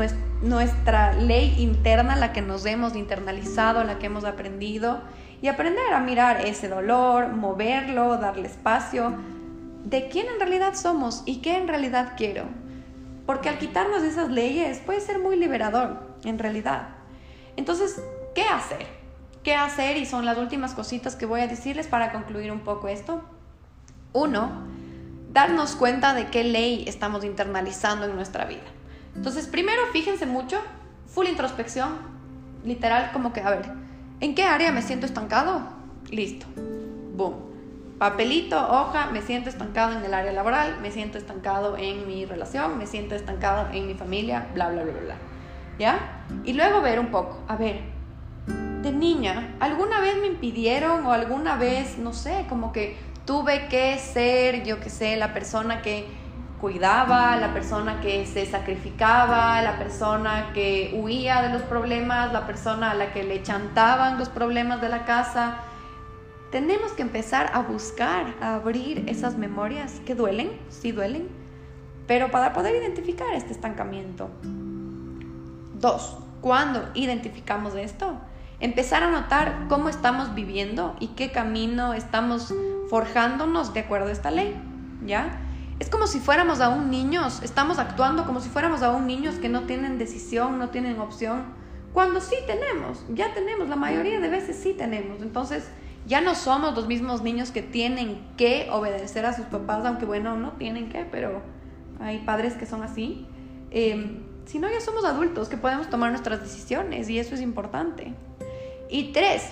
nuestra 0.42 1.12
ley 1.14 1.54
interna, 1.58 2.16
la 2.16 2.32
que 2.32 2.42
nos 2.42 2.66
hemos 2.66 2.96
internalizado, 2.96 3.84
la 3.84 4.00
que 4.00 4.06
hemos 4.06 4.24
aprendido, 4.24 5.00
y 5.40 5.46
aprender 5.46 5.92
a 5.92 6.00
mirar 6.00 6.44
ese 6.44 6.68
dolor, 6.68 7.28
moverlo, 7.28 8.16
darle 8.16 8.48
espacio, 8.48 9.14
de 9.84 10.08
quién 10.08 10.26
en 10.28 10.38
realidad 10.38 10.74
somos 10.74 11.22
y 11.26 11.40
qué 11.40 11.56
en 11.56 11.68
realidad 11.68 12.14
quiero. 12.16 12.44
Porque 13.26 13.48
al 13.48 13.58
quitarnos 13.58 14.02
esas 14.02 14.30
leyes 14.30 14.78
puede 14.78 15.00
ser 15.00 15.18
muy 15.18 15.36
liberador, 15.36 16.00
en 16.24 16.38
realidad. 16.38 16.88
Entonces, 17.56 18.02
¿qué 18.34 18.44
hacer? 18.44 18.86
¿Qué 19.42 19.54
hacer? 19.54 19.96
Y 19.96 20.06
son 20.06 20.24
las 20.24 20.38
últimas 20.38 20.74
cositas 20.74 21.16
que 21.16 21.26
voy 21.26 21.40
a 21.40 21.46
decirles 21.46 21.86
para 21.86 22.12
concluir 22.12 22.50
un 22.52 22.60
poco 22.60 22.88
esto. 22.88 23.22
Uno, 24.12 24.50
darnos 25.32 25.76
cuenta 25.76 26.14
de 26.14 26.28
qué 26.28 26.44
ley 26.44 26.84
estamos 26.86 27.24
internalizando 27.24 28.06
en 28.06 28.14
nuestra 28.14 28.44
vida. 28.44 28.62
Entonces, 29.14 29.46
primero, 29.46 29.82
fíjense 29.92 30.26
mucho 30.26 30.60
full 31.06 31.26
introspección, 31.26 31.98
literal 32.64 33.10
como 33.12 33.32
que, 33.32 33.40
a 33.40 33.50
ver, 33.50 33.70
¿en 34.20 34.34
qué 34.34 34.44
área 34.44 34.72
me 34.72 34.82
siento 34.82 35.06
estancado? 35.06 35.62
Listo, 36.10 36.46
boom 37.14 37.51
papelito, 38.02 38.58
hoja, 38.58 39.10
me 39.12 39.22
siento 39.22 39.48
estancado 39.48 39.96
en 39.96 40.04
el 40.04 40.12
área 40.12 40.32
laboral, 40.32 40.80
me 40.82 40.90
siento 40.90 41.18
estancado 41.18 41.76
en 41.76 42.04
mi 42.08 42.26
relación, 42.26 42.76
me 42.76 42.88
siento 42.88 43.14
estancado 43.14 43.68
en 43.72 43.86
mi 43.86 43.94
familia, 43.94 44.48
bla, 44.54 44.70
bla, 44.70 44.82
bla, 44.82 44.92
bla. 44.92 45.14
¿Ya? 45.78 46.24
Y 46.42 46.54
luego 46.54 46.80
ver 46.80 46.98
un 46.98 47.12
poco, 47.12 47.38
a 47.46 47.54
ver, 47.54 47.82
de 48.82 48.90
niña, 48.90 49.54
¿alguna 49.60 50.00
vez 50.00 50.16
me 50.20 50.26
impidieron 50.26 51.06
o 51.06 51.12
alguna 51.12 51.54
vez, 51.54 51.96
no 51.96 52.12
sé, 52.12 52.44
como 52.48 52.72
que 52.72 52.96
tuve 53.24 53.68
que 53.68 53.96
ser, 54.00 54.64
yo 54.64 54.80
que 54.80 54.90
sé, 54.90 55.16
la 55.16 55.32
persona 55.32 55.80
que 55.80 56.04
cuidaba, 56.60 57.36
la 57.36 57.52
persona 57.52 58.00
que 58.00 58.26
se 58.26 58.46
sacrificaba, 58.46 59.62
la 59.62 59.78
persona 59.78 60.50
que 60.52 60.90
huía 61.00 61.40
de 61.40 61.50
los 61.50 61.62
problemas, 61.62 62.32
la 62.32 62.48
persona 62.48 62.90
a 62.90 62.94
la 62.94 63.12
que 63.12 63.22
le 63.22 63.44
chantaban 63.44 64.18
los 64.18 64.28
problemas 64.28 64.80
de 64.80 64.88
la 64.88 65.04
casa? 65.04 65.58
Tenemos 66.52 66.92
que 66.92 67.00
empezar 67.00 67.50
a 67.54 67.62
buscar, 67.62 68.34
a 68.42 68.54
abrir 68.56 69.08
esas 69.08 69.38
memorias 69.38 70.00
que 70.04 70.14
duelen, 70.14 70.52
sí 70.68 70.92
duelen, 70.92 71.28
pero 72.06 72.30
para 72.30 72.52
poder 72.52 72.76
identificar 72.76 73.34
este 73.34 73.52
estancamiento. 73.52 74.28
Dos, 75.80 76.18
cuando 76.42 76.90
identificamos 76.92 77.74
esto, 77.74 78.20
empezar 78.60 79.02
a 79.02 79.10
notar 79.10 79.64
cómo 79.70 79.88
estamos 79.88 80.34
viviendo 80.34 80.94
y 81.00 81.08
qué 81.08 81.32
camino 81.32 81.94
estamos 81.94 82.54
forjándonos 82.90 83.72
de 83.72 83.80
acuerdo 83.80 84.08
a 84.08 84.12
esta 84.12 84.30
ley, 84.30 84.54
¿ya? 85.06 85.40
Es 85.80 85.88
como 85.88 86.06
si 86.06 86.20
fuéramos 86.20 86.60
aún 86.60 86.90
niños, 86.90 87.42
estamos 87.42 87.78
actuando 87.78 88.26
como 88.26 88.40
si 88.40 88.50
fuéramos 88.50 88.82
aún 88.82 89.06
niños 89.06 89.36
que 89.36 89.48
no 89.48 89.62
tienen 89.62 89.96
decisión, 89.96 90.58
no 90.58 90.68
tienen 90.68 91.00
opción, 91.00 91.44
cuando 91.94 92.20
sí 92.20 92.36
tenemos, 92.46 93.04
ya 93.08 93.32
tenemos, 93.32 93.70
la 93.70 93.76
mayoría 93.76 94.20
de 94.20 94.28
veces 94.28 94.56
sí 94.56 94.74
tenemos. 94.74 95.22
Entonces, 95.22 95.70
ya 96.06 96.20
no 96.20 96.34
somos 96.34 96.74
los 96.74 96.86
mismos 96.86 97.22
niños 97.22 97.50
que 97.50 97.62
tienen 97.62 98.20
que 98.36 98.68
obedecer 98.70 99.24
a 99.26 99.32
sus 99.32 99.46
papás, 99.46 99.84
aunque 99.84 100.04
bueno, 100.04 100.36
no 100.36 100.52
tienen 100.52 100.88
que, 100.88 101.04
pero 101.04 101.42
hay 102.00 102.18
padres 102.20 102.54
que 102.54 102.66
son 102.66 102.82
así. 102.82 103.26
Eh, 103.70 104.20
sino 104.46 104.68
ya 104.70 104.80
somos 104.80 105.04
adultos 105.04 105.48
que 105.48 105.56
podemos 105.56 105.88
tomar 105.88 106.10
nuestras 106.10 106.40
decisiones 106.40 107.08
y 107.08 107.18
eso 107.18 107.34
es 107.34 107.40
importante. 107.40 108.12
Y 108.90 109.12
tres, 109.12 109.44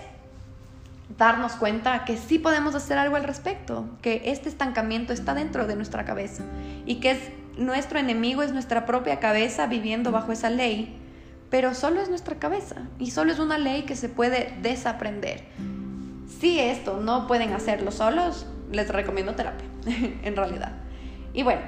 darnos 1.16 1.52
cuenta 1.52 2.04
que 2.04 2.16
sí 2.16 2.38
podemos 2.38 2.74
hacer 2.74 2.98
algo 2.98 3.16
al 3.16 3.24
respecto, 3.24 3.88
que 4.02 4.22
este 4.26 4.48
estancamiento 4.48 5.12
está 5.12 5.34
dentro 5.34 5.66
de 5.66 5.76
nuestra 5.76 6.04
cabeza 6.04 6.44
y 6.86 6.96
que 6.96 7.12
es 7.12 7.18
nuestro 7.56 7.98
enemigo 7.98 8.42
es 8.42 8.52
nuestra 8.52 8.86
propia 8.86 9.20
cabeza 9.20 9.66
viviendo 9.66 10.12
bajo 10.12 10.32
esa 10.32 10.50
ley, 10.50 10.96
pero 11.50 11.74
solo 11.74 12.00
es 12.00 12.08
nuestra 12.08 12.36
cabeza 12.36 12.88
y 12.98 13.10
solo 13.10 13.32
es 13.32 13.38
una 13.38 13.58
ley 13.58 13.82
que 13.82 13.96
se 13.96 14.08
puede 14.08 14.54
desaprender 14.62 15.44
si 16.38 16.58
esto 16.58 17.00
no 17.00 17.26
pueden 17.26 17.52
hacerlo 17.52 17.90
solos, 17.90 18.46
les 18.70 18.88
recomiendo 18.88 19.34
terapia, 19.34 19.66
en 20.22 20.36
realidad. 20.36 20.72
Y 21.32 21.42
bueno, 21.42 21.62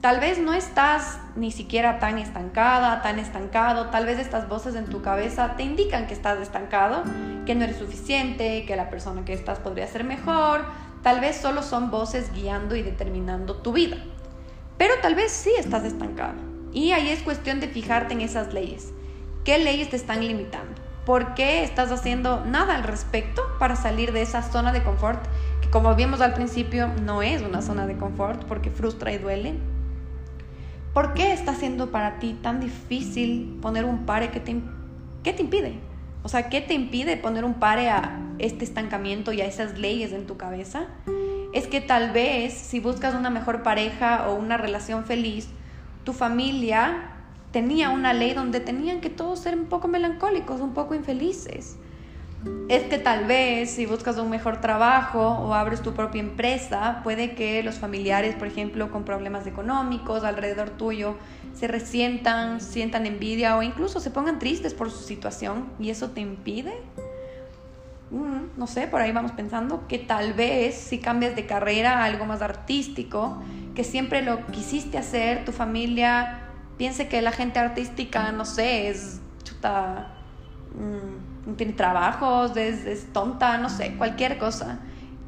tal 0.00 0.20
vez 0.20 0.38
no 0.38 0.52
estás 0.52 1.18
ni 1.34 1.50
siquiera 1.50 1.98
tan 1.98 2.18
estancada, 2.18 3.02
tan 3.02 3.18
estancado, 3.18 3.86
tal 3.86 4.06
vez 4.06 4.18
estas 4.18 4.48
voces 4.48 4.74
en 4.74 4.86
tu 4.86 5.02
cabeza 5.02 5.54
te 5.56 5.62
indican 5.62 6.06
que 6.06 6.14
estás 6.14 6.40
estancado, 6.40 7.02
que 7.46 7.54
no 7.54 7.64
eres 7.64 7.76
suficiente, 7.76 8.64
que 8.66 8.76
la 8.76 8.90
persona 8.90 9.24
que 9.24 9.32
estás 9.32 9.58
podría 9.58 9.86
ser 9.86 10.04
mejor, 10.04 10.64
tal 11.02 11.20
vez 11.20 11.36
solo 11.36 11.62
son 11.62 11.90
voces 11.90 12.32
guiando 12.32 12.76
y 12.76 12.82
determinando 12.82 13.56
tu 13.56 13.72
vida. 13.72 13.96
Pero 14.78 14.94
tal 15.00 15.14
vez 15.14 15.32
sí 15.32 15.50
estás 15.58 15.84
estancado. 15.84 16.34
Y 16.72 16.92
ahí 16.92 17.08
es 17.08 17.22
cuestión 17.22 17.60
de 17.60 17.68
fijarte 17.68 18.12
en 18.12 18.20
esas 18.20 18.52
leyes. 18.52 18.92
¿Qué 19.44 19.58
leyes 19.58 19.88
te 19.88 19.96
están 19.96 20.26
limitando? 20.26 20.85
¿Por 21.06 21.34
qué 21.34 21.62
estás 21.62 21.92
haciendo 21.92 22.44
nada 22.44 22.74
al 22.74 22.82
respecto 22.82 23.40
para 23.60 23.76
salir 23.76 24.10
de 24.10 24.22
esa 24.22 24.42
zona 24.42 24.72
de 24.72 24.82
confort? 24.82 25.24
Que 25.60 25.70
como 25.70 25.94
vimos 25.94 26.20
al 26.20 26.34
principio, 26.34 26.88
no 27.04 27.22
es 27.22 27.42
una 27.42 27.62
zona 27.62 27.86
de 27.86 27.96
confort 27.96 28.44
porque 28.46 28.72
frustra 28.72 29.12
y 29.12 29.18
duele. 29.18 29.54
¿Por 30.92 31.14
qué 31.14 31.32
está 31.32 31.54
siendo 31.54 31.92
para 31.92 32.18
ti 32.18 32.36
tan 32.42 32.58
difícil 32.58 33.56
poner 33.62 33.84
un 33.84 34.04
pare 34.04 34.30
que 34.30 34.40
te, 34.40 34.56
¿qué 35.22 35.32
te 35.32 35.42
impide? 35.42 35.78
O 36.24 36.28
sea, 36.28 36.48
¿qué 36.48 36.60
te 36.60 36.74
impide 36.74 37.16
poner 37.16 37.44
un 37.44 37.54
pare 37.54 37.88
a 37.88 38.18
este 38.40 38.64
estancamiento 38.64 39.32
y 39.32 39.40
a 39.42 39.46
esas 39.46 39.78
leyes 39.78 40.10
en 40.12 40.26
tu 40.26 40.36
cabeza? 40.36 40.88
Es 41.52 41.68
que 41.68 41.80
tal 41.80 42.10
vez 42.10 42.52
si 42.52 42.80
buscas 42.80 43.14
una 43.14 43.30
mejor 43.30 43.62
pareja 43.62 44.28
o 44.28 44.34
una 44.34 44.56
relación 44.56 45.04
feliz, 45.04 45.50
tu 46.02 46.12
familia 46.12 47.15
tenía 47.52 47.90
una 47.90 48.12
ley 48.12 48.34
donde 48.34 48.60
tenían 48.60 49.00
que 49.00 49.10
todos 49.10 49.40
ser 49.40 49.54
un 49.54 49.66
poco 49.66 49.88
melancólicos, 49.88 50.60
un 50.60 50.74
poco 50.74 50.94
infelices. 50.94 51.76
Es 52.68 52.84
que 52.84 52.98
tal 52.98 53.24
vez 53.24 53.70
si 53.70 53.86
buscas 53.86 54.18
un 54.18 54.28
mejor 54.28 54.60
trabajo 54.60 55.20
o 55.20 55.54
abres 55.54 55.82
tu 55.82 55.94
propia 55.94 56.20
empresa, 56.20 57.00
puede 57.02 57.34
que 57.34 57.62
los 57.62 57.76
familiares, 57.76 58.34
por 58.34 58.46
ejemplo, 58.46 58.90
con 58.90 59.04
problemas 59.04 59.46
económicos 59.46 60.22
alrededor 60.24 60.70
tuyo, 60.70 61.16
se 61.54 61.66
resientan, 61.66 62.60
sientan 62.60 63.06
envidia 63.06 63.56
o 63.56 63.62
incluso 63.62 64.00
se 64.00 64.10
pongan 64.10 64.38
tristes 64.38 64.74
por 64.74 64.90
su 64.90 65.02
situación 65.02 65.68
y 65.80 65.90
eso 65.90 66.10
te 66.10 66.20
impide. 66.20 66.74
Mm, 68.10 68.58
no 68.58 68.66
sé, 68.66 68.86
por 68.86 69.00
ahí 69.00 69.12
vamos 69.12 69.32
pensando 69.32 69.88
que 69.88 69.98
tal 69.98 70.32
vez 70.32 70.76
si 70.76 70.98
cambias 70.98 71.34
de 71.34 71.46
carrera 71.46 72.00
a 72.00 72.04
algo 72.04 72.26
más 72.26 72.42
artístico, 72.42 73.42
que 73.74 73.82
siempre 73.82 74.22
lo 74.22 74.46
quisiste 74.46 74.98
hacer, 74.98 75.44
tu 75.44 75.52
familia 75.52 76.45
piense 76.76 77.08
que 77.08 77.22
la 77.22 77.32
gente 77.32 77.58
artística, 77.58 78.32
no 78.32 78.44
sé, 78.44 78.88
es 78.88 79.20
chuta, 79.42 80.08
mm, 80.74 81.50
no 81.50 81.54
tiene 81.54 81.72
trabajos, 81.72 82.56
es, 82.56 82.84
es 82.86 83.12
tonta, 83.12 83.58
no 83.58 83.68
sé, 83.68 83.94
cualquier 83.96 84.38
cosa. 84.38 84.78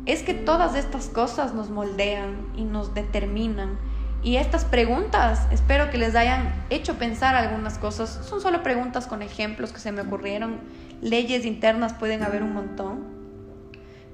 Es 0.06 0.22
que 0.22 0.34
todas 0.34 0.74
estas 0.74 1.08
cosas 1.08 1.54
nos 1.54 1.70
moldean 1.70 2.48
y 2.56 2.64
nos 2.64 2.94
determinan. 2.94 3.78
Y 4.22 4.36
estas 4.36 4.64
preguntas, 4.64 5.46
espero 5.50 5.90
que 5.90 5.98
les 5.98 6.16
hayan 6.16 6.64
hecho 6.70 6.98
pensar 6.98 7.34
algunas 7.34 7.78
cosas. 7.78 8.20
Son 8.28 8.40
solo 8.40 8.62
preguntas 8.62 9.06
con 9.06 9.22
ejemplos 9.22 9.72
que 9.72 9.78
se 9.78 9.92
me 9.92 10.00
ocurrieron. 10.00 10.60
Leyes 11.00 11.44
internas 11.44 11.92
pueden 11.92 12.24
haber 12.24 12.42
un 12.42 12.52
montón. 12.52 13.04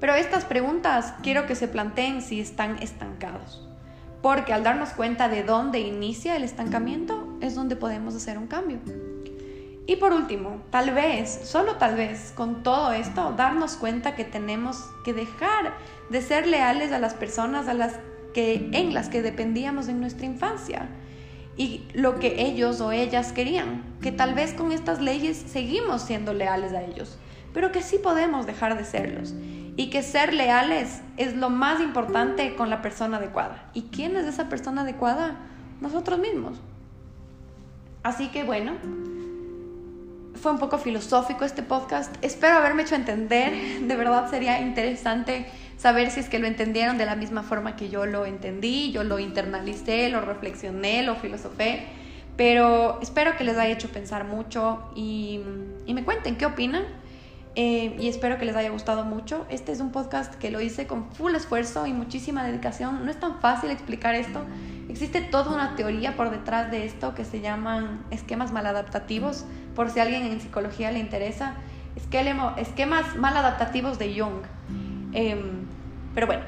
Pero 0.01 0.15
estas 0.15 0.45
preguntas 0.45 1.15
quiero 1.23 1.47
que 1.47 1.55
se 1.55 1.69
planteen 1.69 2.21
si 2.21 2.41
están 2.41 2.83
estancados 2.83 3.67
porque 4.25 4.55
al 4.55 4.63
darnos 4.63 4.89
cuenta 4.95 5.29
de 5.29 5.43
dónde 5.43 5.81
inicia 5.81 6.35
el 6.35 6.45
estancamiento 6.45 7.37
es 7.43 7.55
donde 7.55 7.77
podemos 7.77 8.15
hacer 8.15 8.39
un 8.39 8.47
cambio. 8.47 8.79
Y 9.87 9.97
por 9.97 10.15
último, 10.15 10.63
tal 10.71 10.93
vez, 10.93 11.41
solo 11.45 11.75
tal 11.75 11.95
vez, 11.95 12.33
con 12.35 12.63
todo 12.63 12.95
esto, 12.95 13.35
darnos 13.37 13.77
cuenta 13.77 14.15
que 14.15 14.25
tenemos 14.25 14.83
que 15.05 15.13
dejar 15.13 15.75
de 16.09 16.23
ser 16.23 16.47
leales 16.47 16.91
a 16.91 17.01
las 17.01 17.13
personas 17.13 17.69
a 17.69 17.75
las 17.75 18.01
que, 18.33 18.71
en 18.73 18.95
las 18.95 19.11
que 19.11 19.21
dependíamos 19.21 19.89
en 19.89 20.01
nuestra 20.01 20.25
infancia 20.25 20.89
y 21.59 21.87
lo 21.93 22.19
que 22.19 22.47
ellos 22.47 22.81
o 22.81 22.93
ellas 22.93 23.31
querían, 23.31 23.83
que 24.01 24.11
tal 24.11 24.33
vez 24.33 24.55
con 24.55 24.73
estas 24.73 25.03
leyes 25.03 25.37
seguimos 25.37 26.01
siendo 26.01 26.33
leales 26.33 26.73
a 26.73 26.83
ellos, 26.83 27.19
pero 27.53 27.73
que 27.73 27.83
sí 27.83 27.99
podemos 27.99 28.47
dejar 28.47 28.79
de 28.79 28.87
serlos 28.87 29.35
y 29.77 29.91
que 29.91 30.03
ser 30.03 30.33
leales 30.33 31.03
es 31.17 31.35
lo 31.35 31.51
más 31.51 31.81
importante 31.81 32.55
con 32.55 32.71
la 32.71 32.81
persona 32.81 33.17
adecuada. 33.17 33.71
¿Y 33.75 33.83
quién 33.83 34.17
es 34.17 34.27
esa 34.27 34.49
persona 34.49 34.83
adecuada? 34.83 35.37
Nosotros 35.81 36.19
mismos. 36.19 36.59
Así 38.03 38.29
que 38.29 38.45
bueno, 38.45 38.73
fue 40.41 40.53
un 40.53 40.59
poco 40.59 40.79
filosófico 40.79 41.45
este 41.45 41.63
podcast. 41.63 42.15
Espero 42.23 42.57
haberme 42.57 42.83
hecho 42.83 42.95
entender. 42.95 43.81
De 43.81 43.97
verdad 43.97 44.31
sería 44.31 44.61
interesante 44.61 45.47
saber 45.77 46.11
si 46.11 46.21
es 46.21 46.29
que 46.29 46.39
lo 46.39 46.47
entendieron 46.47 46.99
de 46.99 47.05
la 47.05 47.17
misma 47.17 47.43
forma 47.43 47.75
que 47.75 47.89
yo 47.89 48.07
lo 48.07 48.27
entendí, 48.27 48.93
yo 48.93 49.03
lo 49.03 49.19
internalicé, 49.19 50.09
lo 50.09 50.21
reflexioné, 50.21 51.03
lo 51.03 51.17
filosofé. 51.17 51.87
Pero 52.37 53.01
espero 53.03 53.37
que 53.37 53.45
les 53.45 53.57
haya 53.57 53.73
hecho 53.73 53.89
pensar 53.89 54.25
mucho 54.25 54.91
y, 54.95 55.41
y 55.87 55.95
me 55.95 56.05
cuenten 56.05 56.37
qué 56.37 56.47
opinan 56.47 56.85
eh, 57.57 57.97
y 58.01 58.09
espero 58.09 58.39
que 58.39 58.45
les 58.45 58.57
haya 58.57 58.71
gustado 58.71 59.05
mucho. 59.05 59.47
Este 59.49 59.71
es 59.71 59.81
un 59.81 59.93
podcast 59.93 60.35
que 60.35 60.51
lo 60.51 60.61
hice 60.61 60.87
con 60.87 61.13
full 61.13 61.35
esfuerzo 61.35 61.87
y 61.87 61.93
muchísima 61.93 62.45
dedicación. 62.45 63.05
No 63.05 63.11
es 63.11 63.21
tan 63.21 63.41
fácil 63.41 63.71
explicar 63.71 64.15
esto. 64.15 64.43
Existe 64.89 65.21
toda 65.21 65.55
una 65.55 65.77
teoría 65.77 66.17
por 66.17 66.31
detrás 66.31 66.71
de 66.71 66.85
esto 66.85 67.15
que 67.15 67.25
se 67.25 67.41
llaman 67.41 68.05
esquemas 68.11 68.53
maladaptativos, 68.53 69.45
por 69.75 69.91
si 69.91 70.01
a 70.01 70.03
alguien 70.03 70.25
en 70.25 70.41
psicología 70.41 70.91
le 70.91 70.99
interesa. 70.99 71.55
Esquemas 71.97 73.17
maladaptativos 73.17 73.99
de 73.99 74.21
Jung. 74.21 74.43
Em, 75.13 75.67
pero 76.15 76.27
bueno, 76.27 76.43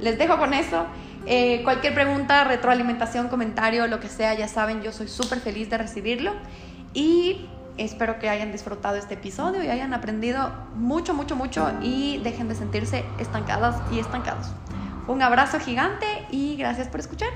les 0.00 0.16
dejo 0.16 0.38
con 0.38 0.54
eso. 0.54 0.86
Eh, 1.26 1.62
cualquier 1.64 1.94
pregunta, 1.94 2.44
retroalimentación, 2.44 3.28
comentario, 3.28 3.86
lo 3.88 4.00
que 4.00 4.08
sea, 4.08 4.34
ya 4.34 4.48
saben, 4.48 4.82
yo 4.82 4.92
soy 4.92 5.08
súper 5.08 5.40
feliz 5.40 5.70
de 5.70 5.78
recibirlo. 5.78 6.32
Y 6.94 7.48
Espero 7.78 8.18
que 8.18 8.28
hayan 8.28 8.52
disfrutado 8.52 8.96
este 8.96 9.14
episodio 9.14 9.62
y 9.62 9.68
hayan 9.68 9.94
aprendido 9.94 10.52
mucho, 10.74 11.14
mucho, 11.14 11.36
mucho 11.36 11.70
y 11.82 12.18
dejen 12.18 12.48
de 12.48 12.54
sentirse 12.54 13.04
estancadas 13.18 13.76
y 13.92 13.98
estancados. 13.98 14.48
Un 15.08 15.22
abrazo 15.22 15.58
gigante 15.58 16.06
y 16.30 16.56
gracias 16.56 16.88
por 16.88 17.00
escuchar. 17.00 17.30